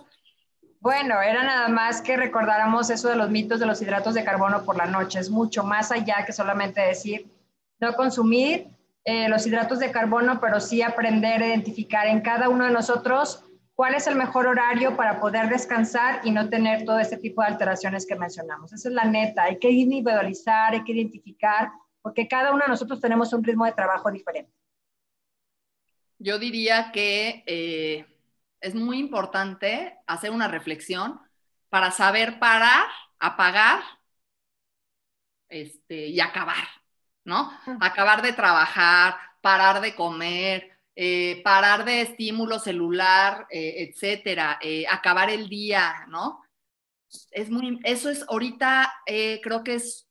Bueno, 0.81 1.21
era 1.21 1.43
nada 1.43 1.67
más 1.67 2.01
que 2.01 2.15
recordáramos 2.15 2.89
eso 2.89 3.09
de 3.09 3.17
los 3.17 3.29
mitos 3.29 3.59
de 3.59 3.65
los 3.65 3.81
hidratos 3.81 4.13
de 4.13 4.23
carbono 4.23 4.63
por 4.63 4.77
la 4.77 4.85
noche. 4.85 5.19
Es 5.19 5.29
mucho 5.29 5.63
más 5.63 5.91
allá 5.91 6.23
que 6.25 6.31
solamente 6.31 6.79
decir 6.79 7.29
no 7.81 7.95
consumir 7.95 8.67
eh, 9.03 9.27
los 9.27 9.45
hidratos 9.45 9.79
de 9.79 9.91
carbono, 9.91 10.39
pero 10.39 10.59
sí 10.61 10.81
aprender 10.81 11.41
a 11.41 11.47
identificar 11.47 12.07
en 12.07 12.21
cada 12.21 12.47
uno 12.47 12.65
de 12.65 12.71
nosotros 12.71 13.43
cuál 13.75 13.95
es 13.95 14.07
el 14.07 14.15
mejor 14.15 14.47
horario 14.47 14.95
para 14.95 15.19
poder 15.19 15.49
descansar 15.49 16.21
y 16.23 16.31
no 16.31 16.49
tener 16.49 16.85
todo 16.85 16.99
este 16.99 17.17
tipo 17.17 17.41
de 17.41 17.47
alteraciones 17.49 18.05
que 18.05 18.15
mencionamos. 18.15 18.71
Esa 18.71 18.87
es 18.87 18.95
la 18.95 19.05
neta. 19.05 19.43
Hay 19.43 19.59
que 19.59 19.69
individualizar, 19.69 20.73
hay 20.73 20.83
que 20.83 20.93
identificar, 20.93 21.71
porque 22.01 22.27
cada 22.27 22.53
uno 22.53 22.63
de 22.63 22.69
nosotros 22.69 23.01
tenemos 23.01 23.33
un 23.33 23.43
ritmo 23.43 23.65
de 23.65 23.73
trabajo 23.73 24.09
diferente. 24.11 24.51
Yo 26.19 26.39
diría 26.39 26.91
que... 26.93 27.43
Eh, 27.45 28.05
es 28.61 28.75
muy 28.75 28.99
importante 28.99 29.97
hacer 30.07 30.31
una 30.31 30.47
reflexión 30.47 31.19
para 31.69 31.91
saber 31.91 32.39
parar, 32.39 32.87
apagar 33.19 33.81
este, 35.49 36.07
y 36.07 36.19
acabar, 36.19 36.67
¿no? 37.23 37.51
Acabar 37.79 38.21
de 38.21 38.33
trabajar, 38.33 39.17
parar 39.41 39.81
de 39.81 39.95
comer, 39.95 40.77
eh, 41.01 41.41
parar 41.45 41.85
de 41.85 42.01
estímulo 42.01 42.59
celular, 42.59 43.47
eh, 43.49 43.87
etcétera, 43.89 44.59
eh, 44.61 44.85
acabar 44.89 45.29
el 45.29 45.47
día, 45.47 46.05
¿no? 46.09 46.43
Es 47.31 47.49
muy, 47.49 47.79
eso 47.83 48.09
es 48.09 48.25
ahorita, 48.27 48.93
creo 49.41 49.63
que 49.63 49.75
es 49.75 50.08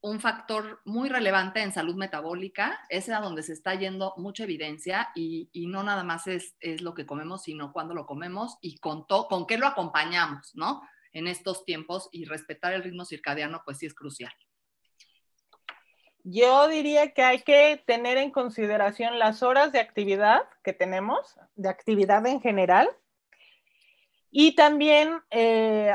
un 0.00 0.20
factor 0.20 0.80
muy 0.84 1.08
relevante 1.08 1.60
en 1.60 1.72
salud 1.72 1.96
metabólica, 1.96 2.80
es 2.88 3.08
a 3.08 3.20
donde 3.20 3.42
se 3.42 3.52
está 3.52 3.74
yendo 3.74 4.14
mucha 4.16 4.44
evidencia 4.44 5.08
y, 5.14 5.50
no 5.68 5.82
nada 5.82 6.04
más 6.04 6.26
es, 6.26 6.54
lo 6.80 6.94
que 6.94 7.06
comemos, 7.06 7.42
sino 7.42 7.72
cuándo 7.72 7.94
lo 7.94 8.06
comemos 8.06 8.58
y 8.60 8.78
con, 8.78 9.04
con 9.04 9.46
qué 9.46 9.58
lo 9.58 9.66
acompañamos, 9.66 10.52
¿no? 10.54 10.82
En 11.12 11.26
estos 11.26 11.64
tiempos 11.64 12.08
y 12.12 12.26
respetar 12.26 12.72
el 12.72 12.84
ritmo 12.84 13.04
circadiano, 13.04 13.62
pues 13.64 13.78
sí 13.78 13.86
es 13.86 13.94
crucial. 13.94 14.32
Yo 16.22 16.68
diría 16.68 17.12
que 17.14 17.22
hay 17.22 17.42
que 17.42 17.82
tener 17.86 18.18
en 18.18 18.30
consideración 18.30 19.18
las 19.18 19.42
horas 19.42 19.72
de 19.72 19.80
actividad 19.80 20.42
que 20.62 20.72
tenemos, 20.72 21.38
de 21.54 21.70
actividad 21.70 22.26
en 22.26 22.40
general, 22.40 22.88
y 24.30 24.54
también 24.54 25.20
eh, 25.30 25.94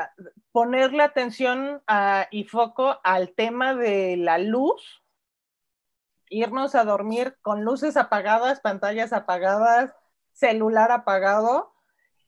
ponerle 0.51 1.03
atención 1.03 1.81
y 2.31 2.43
foco 2.45 2.99
al 3.03 3.33
tema 3.33 3.75
de 3.75 4.17
la 4.17 4.37
luz, 4.37 5.03
irnos 6.29 6.75
a 6.75 6.83
dormir 6.83 7.37
con 7.41 7.63
luces 7.63 7.97
apagadas, 7.97 8.59
pantallas 8.59 9.13
apagadas, 9.13 9.93
celular 10.31 10.91
apagado 10.91 11.73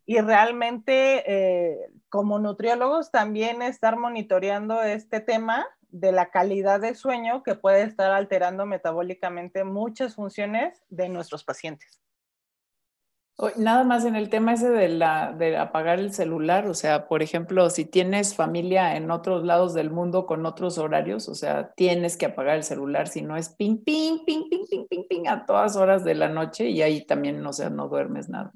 y 0.06 0.20
realmente 0.22 1.24
eh, 1.26 1.92
como 2.10 2.38
nutriólogos 2.40 3.12
también 3.12 3.62
estar 3.62 3.98
monitoreando 3.98 4.84
este 4.84 5.20
tema 5.20 5.66
de 5.90 6.12
la 6.12 6.30
calidad 6.30 6.80
de 6.80 6.94
sueño 6.94 7.42
que 7.42 7.56
puede 7.56 7.84
estar 7.84 8.12
alterando 8.12 8.66
metabólicamente 8.66 9.64
muchas 9.64 10.16
funciones 10.16 10.84
de 10.90 11.10
nuestros 11.10 11.44
pacientes. 11.44 12.05
Nada 13.58 13.84
más 13.84 14.06
en 14.06 14.16
el 14.16 14.30
tema 14.30 14.54
ese 14.54 14.70
de, 14.70 14.88
la, 14.88 15.34
de 15.34 15.58
apagar 15.58 16.00
el 16.00 16.14
celular, 16.14 16.68
o 16.68 16.74
sea, 16.74 17.10
por 17.10 17.22
ejemplo, 17.22 17.70
si 17.70 17.84
tienes 17.84 18.34
familia 18.34 18.96
en 18.96 19.12
otros 19.12 19.44
lados 19.44 19.74
del 19.74 19.92
mundo 19.92 20.26
con 20.26 20.46
otros 20.46 20.78
horarios, 20.78 21.28
o 21.28 21.36
sea, 21.36 21.74
tienes 21.74 22.16
que 22.16 22.28
apagar 22.28 22.56
el 22.56 22.64
celular, 22.64 23.10
si 23.10 23.22
no 23.22 23.36
es 23.36 23.50
ping, 23.50 23.84
ping, 23.84 24.24
ping, 24.26 24.48
ping, 24.50 24.66
ping, 24.70 24.88
ping, 24.88 25.04
ping 25.10 25.28
a 25.28 25.46
todas 25.46 25.76
horas 25.76 26.06
de 26.06 26.16
la 26.16 26.30
noche 26.30 26.70
y 26.70 26.82
ahí 26.82 27.06
también, 27.06 27.46
o 27.46 27.52
sea, 27.52 27.70
no 27.70 27.90
duermes 27.90 28.30
nada. 28.30 28.54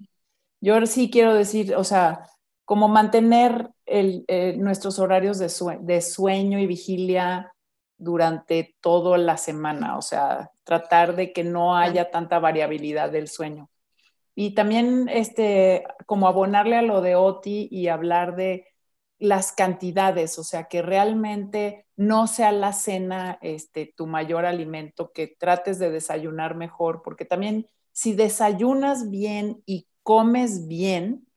Yo 0.61 0.85
sí 0.85 1.09
quiero 1.11 1.33
decir, 1.33 1.75
o 1.75 1.83
sea, 1.83 2.25
como 2.63 2.87
mantener 2.87 3.71
el, 3.85 4.23
eh, 4.29 4.55
nuestros 4.57 4.97
horarios 4.97 5.39
de, 5.39 5.51
de 5.81 6.01
sueño 6.01 6.57
y 6.57 6.67
vigilia 6.67 7.51
durante 7.97 8.77
toda 8.79 9.17
la 9.17 9.35
semana, 9.35 9.97
o 9.97 10.01
sea, 10.01 10.51
tratar 10.63 11.17
de 11.17 11.33
que 11.33 11.43
no 11.43 11.75
haya 11.75 12.11
tanta 12.11 12.39
variabilidad 12.39 13.11
del 13.11 13.27
sueño 13.27 13.69
y 14.41 14.51
también 14.51 15.09
este, 15.09 15.83
como 16.05 16.25
abonarle 16.25 16.77
a 16.77 16.81
lo 16.81 17.01
de 17.01 17.17
Oti 17.17 17.67
y 17.69 17.89
hablar 17.89 18.37
de 18.37 18.67
las 19.17 19.51
cantidades, 19.51 20.39
o 20.39 20.45
sea, 20.45 20.69
que 20.69 20.81
realmente 20.81 21.85
no 21.97 22.25
sea 22.25 22.53
la 22.53 22.71
cena 22.71 23.37
este, 23.41 23.93
tu 23.97 24.07
mayor 24.07 24.45
alimento, 24.45 25.11
que 25.11 25.27
trates 25.27 25.77
de 25.77 25.91
desayunar 25.91 26.55
mejor, 26.55 27.01
porque 27.03 27.25
también 27.25 27.67
si 27.91 28.13
desayunas 28.13 29.09
bien 29.09 29.61
y 29.65 29.89
comes 30.03 30.69
bien, 30.69 31.27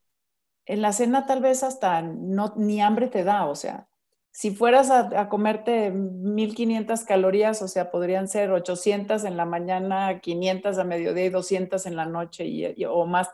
en 0.65 0.81
la 0.81 0.93
cena 0.93 1.27
tal 1.27 1.41
vez 1.43 1.65
hasta 1.65 2.03
no, 2.03 2.55
ni 2.57 2.81
hambre 2.81 3.09
te 3.09 3.25
da, 3.25 3.47
o 3.47 3.57
sea, 3.57 3.89
si 4.33 4.51
fueras 4.55 4.91
a, 4.91 5.29
comerte 5.29 5.91
1500 5.91 7.05
calorías, 7.05 7.61
o 7.61 7.69
sea, 7.69 7.91
podrían 7.91 8.29
ser 8.29 8.51
800 8.51 9.25
en 9.25 9.37
la 9.37 9.45
mañana, 9.45 10.21
500 10.21 10.79
a 10.79 10.85
mediodía 10.85 11.27
y 11.27 11.29
200 11.29 11.85
en 11.85 11.97
la 11.97 12.07
noche 12.07 12.47
y, 12.47 12.85
o 12.87 13.05
más, 13.05 13.29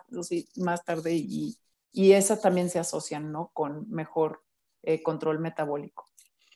más 0.56 0.84
tarde 0.84 1.14
y, 1.14 1.56
y 1.92 2.12
esas 2.12 2.42
también 2.42 2.68
se 2.68 2.80
asocian, 2.80 3.30
¿no? 3.30 3.50
Con 3.54 3.88
mejor 3.88 4.42
eh, 4.82 5.00
control 5.00 5.38
metabólico. 5.38 6.04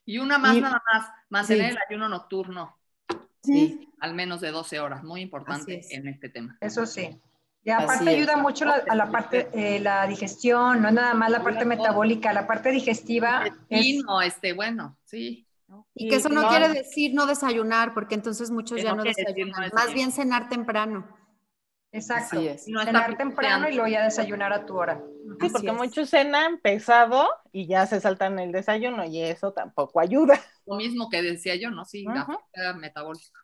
Y 0.05 0.19
una 0.19 0.39
más 0.39 0.57
nada 0.57 0.83
más, 0.93 1.09
mantener 1.29 1.71
el 1.71 1.79
ayuno 1.89 2.09
nocturno. 2.09 2.77
Sí. 3.45 3.89
Al 4.01 4.15
menos 4.15 4.41
de 4.41 4.51
12 4.51 4.81
horas, 4.81 5.05
muy 5.05 5.21
importante 5.21 5.87
en 5.95 6.09
este 6.09 6.29
tema. 6.29 6.59
Eso 6.61 6.85
sí. 6.85 7.21
Y 7.65 7.71
aparte 7.71 8.11
ayuda 8.11 8.37
mucho 8.37 8.65
a 8.69 8.95
la 8.95 9.11
parte, 9.11 9.49
eh, 9.55 9.79
la 9.79 10.07
digestión, 10.07 10.83
no 10.83 10.91
nada 10.91 11.15
más 11.15 11.31
la 11.31 11.45
parte 11.45 11.65
metabólica, 11.65 12.33
la 12.33 12.47
parte 12.47 12.71
digestiva. 12.71 13.45
Es... 13.69 14.03
No, 14.05 14.21
este, 14.21 14.53
bueno, 14.53 14.99
sí. 15.05 15.47
Y, 15.95 16.09
que 16.09 16.17
eso 16.17 16.29
no, 16.29 16.49
quiere 16.49 16.69
decir 16.69 17.15
no 17.15 17.27
desayunar, 17.27 17.95
porque 17.95 18.15
entonces 18.15 18.51
muchos 18.51 18.83
ya 18.83 18.95
no 18.95 19.05
desayunan, 19.05 19.71
más 19.73 19.95
bien 19.95 20.11
cenar 20.13 20.49
temprano. 20.49 21.07
Exacto, 21.93 22.41
cenar 22.59 23.17
temprano 23.17 23.69
y 23.69 23.75
luego 23.75 23.89
ya 23.89 24.03
desayunar 24.03 24.53
a 24.53 24.65
tu 24.65 24.77
hora. 24.77 25.03
Sí, 25.41 25.51
porque 25.51 25.73
muchos 25.73 26.09
cenan 26.09 26.59
pesado 26.59 27.29
y 27.53 27.67
ya 27.67 27.87
se 27.87 28.01
saltan 28.01 28.39
el 28.39 28.51
desayuno 28.51 29.05
y 29.05 29.21
eso 29.21 29.53
tampoco 29.53 30.01
ayuda. 30.01 30.41
Lo 30.67 30.77
mismo 30.77 31.09
que 31.11 31.23
decía 31.23 31.55
yo, 31.57 31.71
¿no? 31.71 31.85
Sí, 31.85 32.07
uh 32.07 32.79
metabólica. 32.79 33.42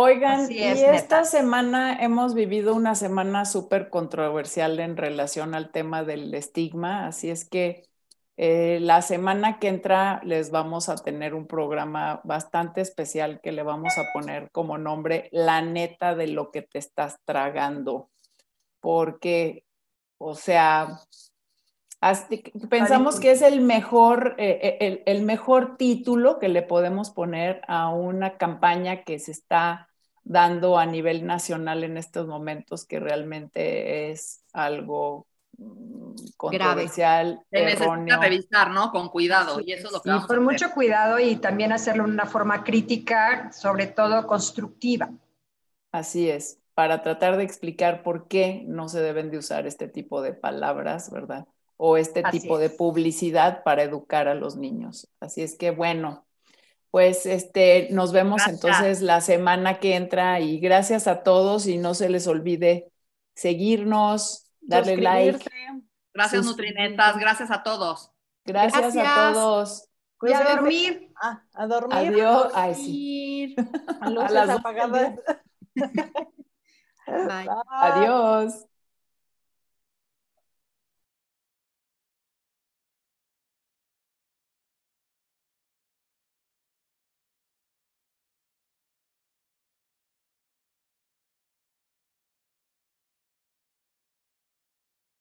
Oigan, 0.00 0.52
y 0.52 0.62
esta 0.62 1.24
semana 1.24 2.00
hemos 2.00 2.32
vivido 2.34 2.72
una 2.72 2.94
semana 2.94 3.44
súper 3.44 3.90
controversial 3.90 4.78
en 4.78 4.96
relación 4.96 5.56
al 5.56 5.72
tema 5.72 6.04
del 6.04 6.32
estigma, 6.34 7.08
así 7.08 7.30
es 7.30 7.48
que 7.48 7.82
eh, 8.36 8.78
la 8.80 9.02
semana 9.02 9.58
que 9.58 9.66
entra 9.66 10.20
les 10.22 10.52
vamos 10.52 10.88
a 10.88 10.94
tener 10.94 11.34
un 11.34 11.48
programa 11.48 12.20
bastante 12.22 12.80
especial 12.80 13.40
que 13.40 13.50
le 13.50 13.64
vamos 13.64 13.98
a 13.98 14.12
poner 14.12 14.52
como 14.52 14.78
nombre 14.78 15.28
La 15.32 15.62
neta 15.62 16.14
de 16.14 16.28
lo 16.28 16.52
que 16.52 16.62
te 16.62 16.78
estás 16.78 17.16
tragando, 17.24 18.08
porque, 18.78 19.64
o 20.18 20.36
sea, 20.36 21.00
pensamos 22.70 23.18
que 23.18 23.32
es 23.32 23.42
el 23.42 23.62
mejor, 23.62 24.36
eh, 24.38 24.60
eh, 24.62 24.76
el, 24.80 25.02
el, 25.06 25.22
mejor 25.24 25.76
título 25.76 26.38
que 26.38 26.48
le 26.48 26.62
podemos 26.62 27.10
poner 27.10 27.62
a 27.66 27.88
una 27.88 28.36
campaña 28.36 29.02
que 29.02 29.18
se 29.18 29.32
está 29.32 29.87
dando 30.28 30.78
a 30.78 30.84
nivel 30.84 31.26
nacional 31.26 31.84
en 31.84 31.96
estos 31.96 32.26
momentos, 32.26 32.84
que 32.84 33.00
realmente 33.00 34.10
es 34.10 34.44
algo 34.52 35.26
controversial, 36.36 37.40
Se 37.50 37.64
necesita 37.64 38.18
revisar, 38.20 38.70
¿no? 38.70 38.92
Con 38.92 39.08
cuidado, 39.08 39.58
y 39.60 39.72
eso 39.72 39.88
es 39.88 39.92
lo 39.92 40.02
que 40.02 40.10
sí, 40.12 40.26
con 40.26 40.44
mucho 40.44 40.70
cuidado 40.70 41.18
y 41.18 41.36
también 41.36 41.72
hacerlo 41.72 42.04
de 42.04 42.10
una 42.10 42.26
forma 42.26 42.62
crítica, 42.62 43.50
sobre 43.52 43.86
todo 43.86 44.26
constructiva. 44.26 45.10
Así 45.90 46.28
es, 46.28 46.60
para 46.74 47.02
tratar 47.02 47.38
de 47.38 47.44
explicar 47.44 48.02
por 48.02 48.28
qué 48.28 48.62
no 48.66 48.88
se 48.88 49.00
deben 49.00 49.30
de 49.30 49.38
usar 49.38 49.66
este 49.66 49.88
tipo 49.88 50.20
de 50.20 50.34
palabras, 50.34 51.10
¿verdad? 51.10 51.46
O 51.78 51.96
este 51.96 52.22
tipo 52.30 52.58
de 52.58 52.70
publicidad 52.70 53.62
para 53.64 53.82
educar 53.82 54.28
a 54.28 54.34
los 54.34 54.56
niños. 54.56 55.08
Así 55.20 55.42
es 55.42 55.56
que 55.56 55.70
bueno, 55.70 56.27
pues 56.90 57.26
este, 57.26 57.88
nos 57.90 58.12
vemos 58.12 58.46
entonces 58.46 59.02
la 59.02 59.20
semana 59.20 59.78
que 59.78 59.94
entra 59.94 60.40
y 60.40 60.58
gracias 60.58 61.06
a 61.06 61.22
todos 61.22 61.66
y 61.66 61.76
no 61.78 61.94
se 61.94 62.08
les 62.08 62.26
olvide 62.26 62.90
seguirnos, 63.34 64.50
darle 64.60 64.96
like. 64.96 65.44
Gracias, 66.14 66.44
Nutrinetas. 66.44 67.18
Gracias 67.18 67.50
a 67.50 67.62
todos. 67.62 68.10
Gracias, 68.44 68.96
a 68.96 69.32
todos. 69.32 69.88
Y 70.22 70.32
a 70.32 70.56
dormir. 70.56 71.12
Ah, 71.20 71.44
a 71.52 71.66
dormir. 71.66 71.96
Adiós. 71.96 72.52
Ay, 72.54 72.74
sí. 72.74 73.56
A 74.00 74.10
luces 74.10 74.48
apagadas. 74.48 75.14
Adiós. 77.06 78.66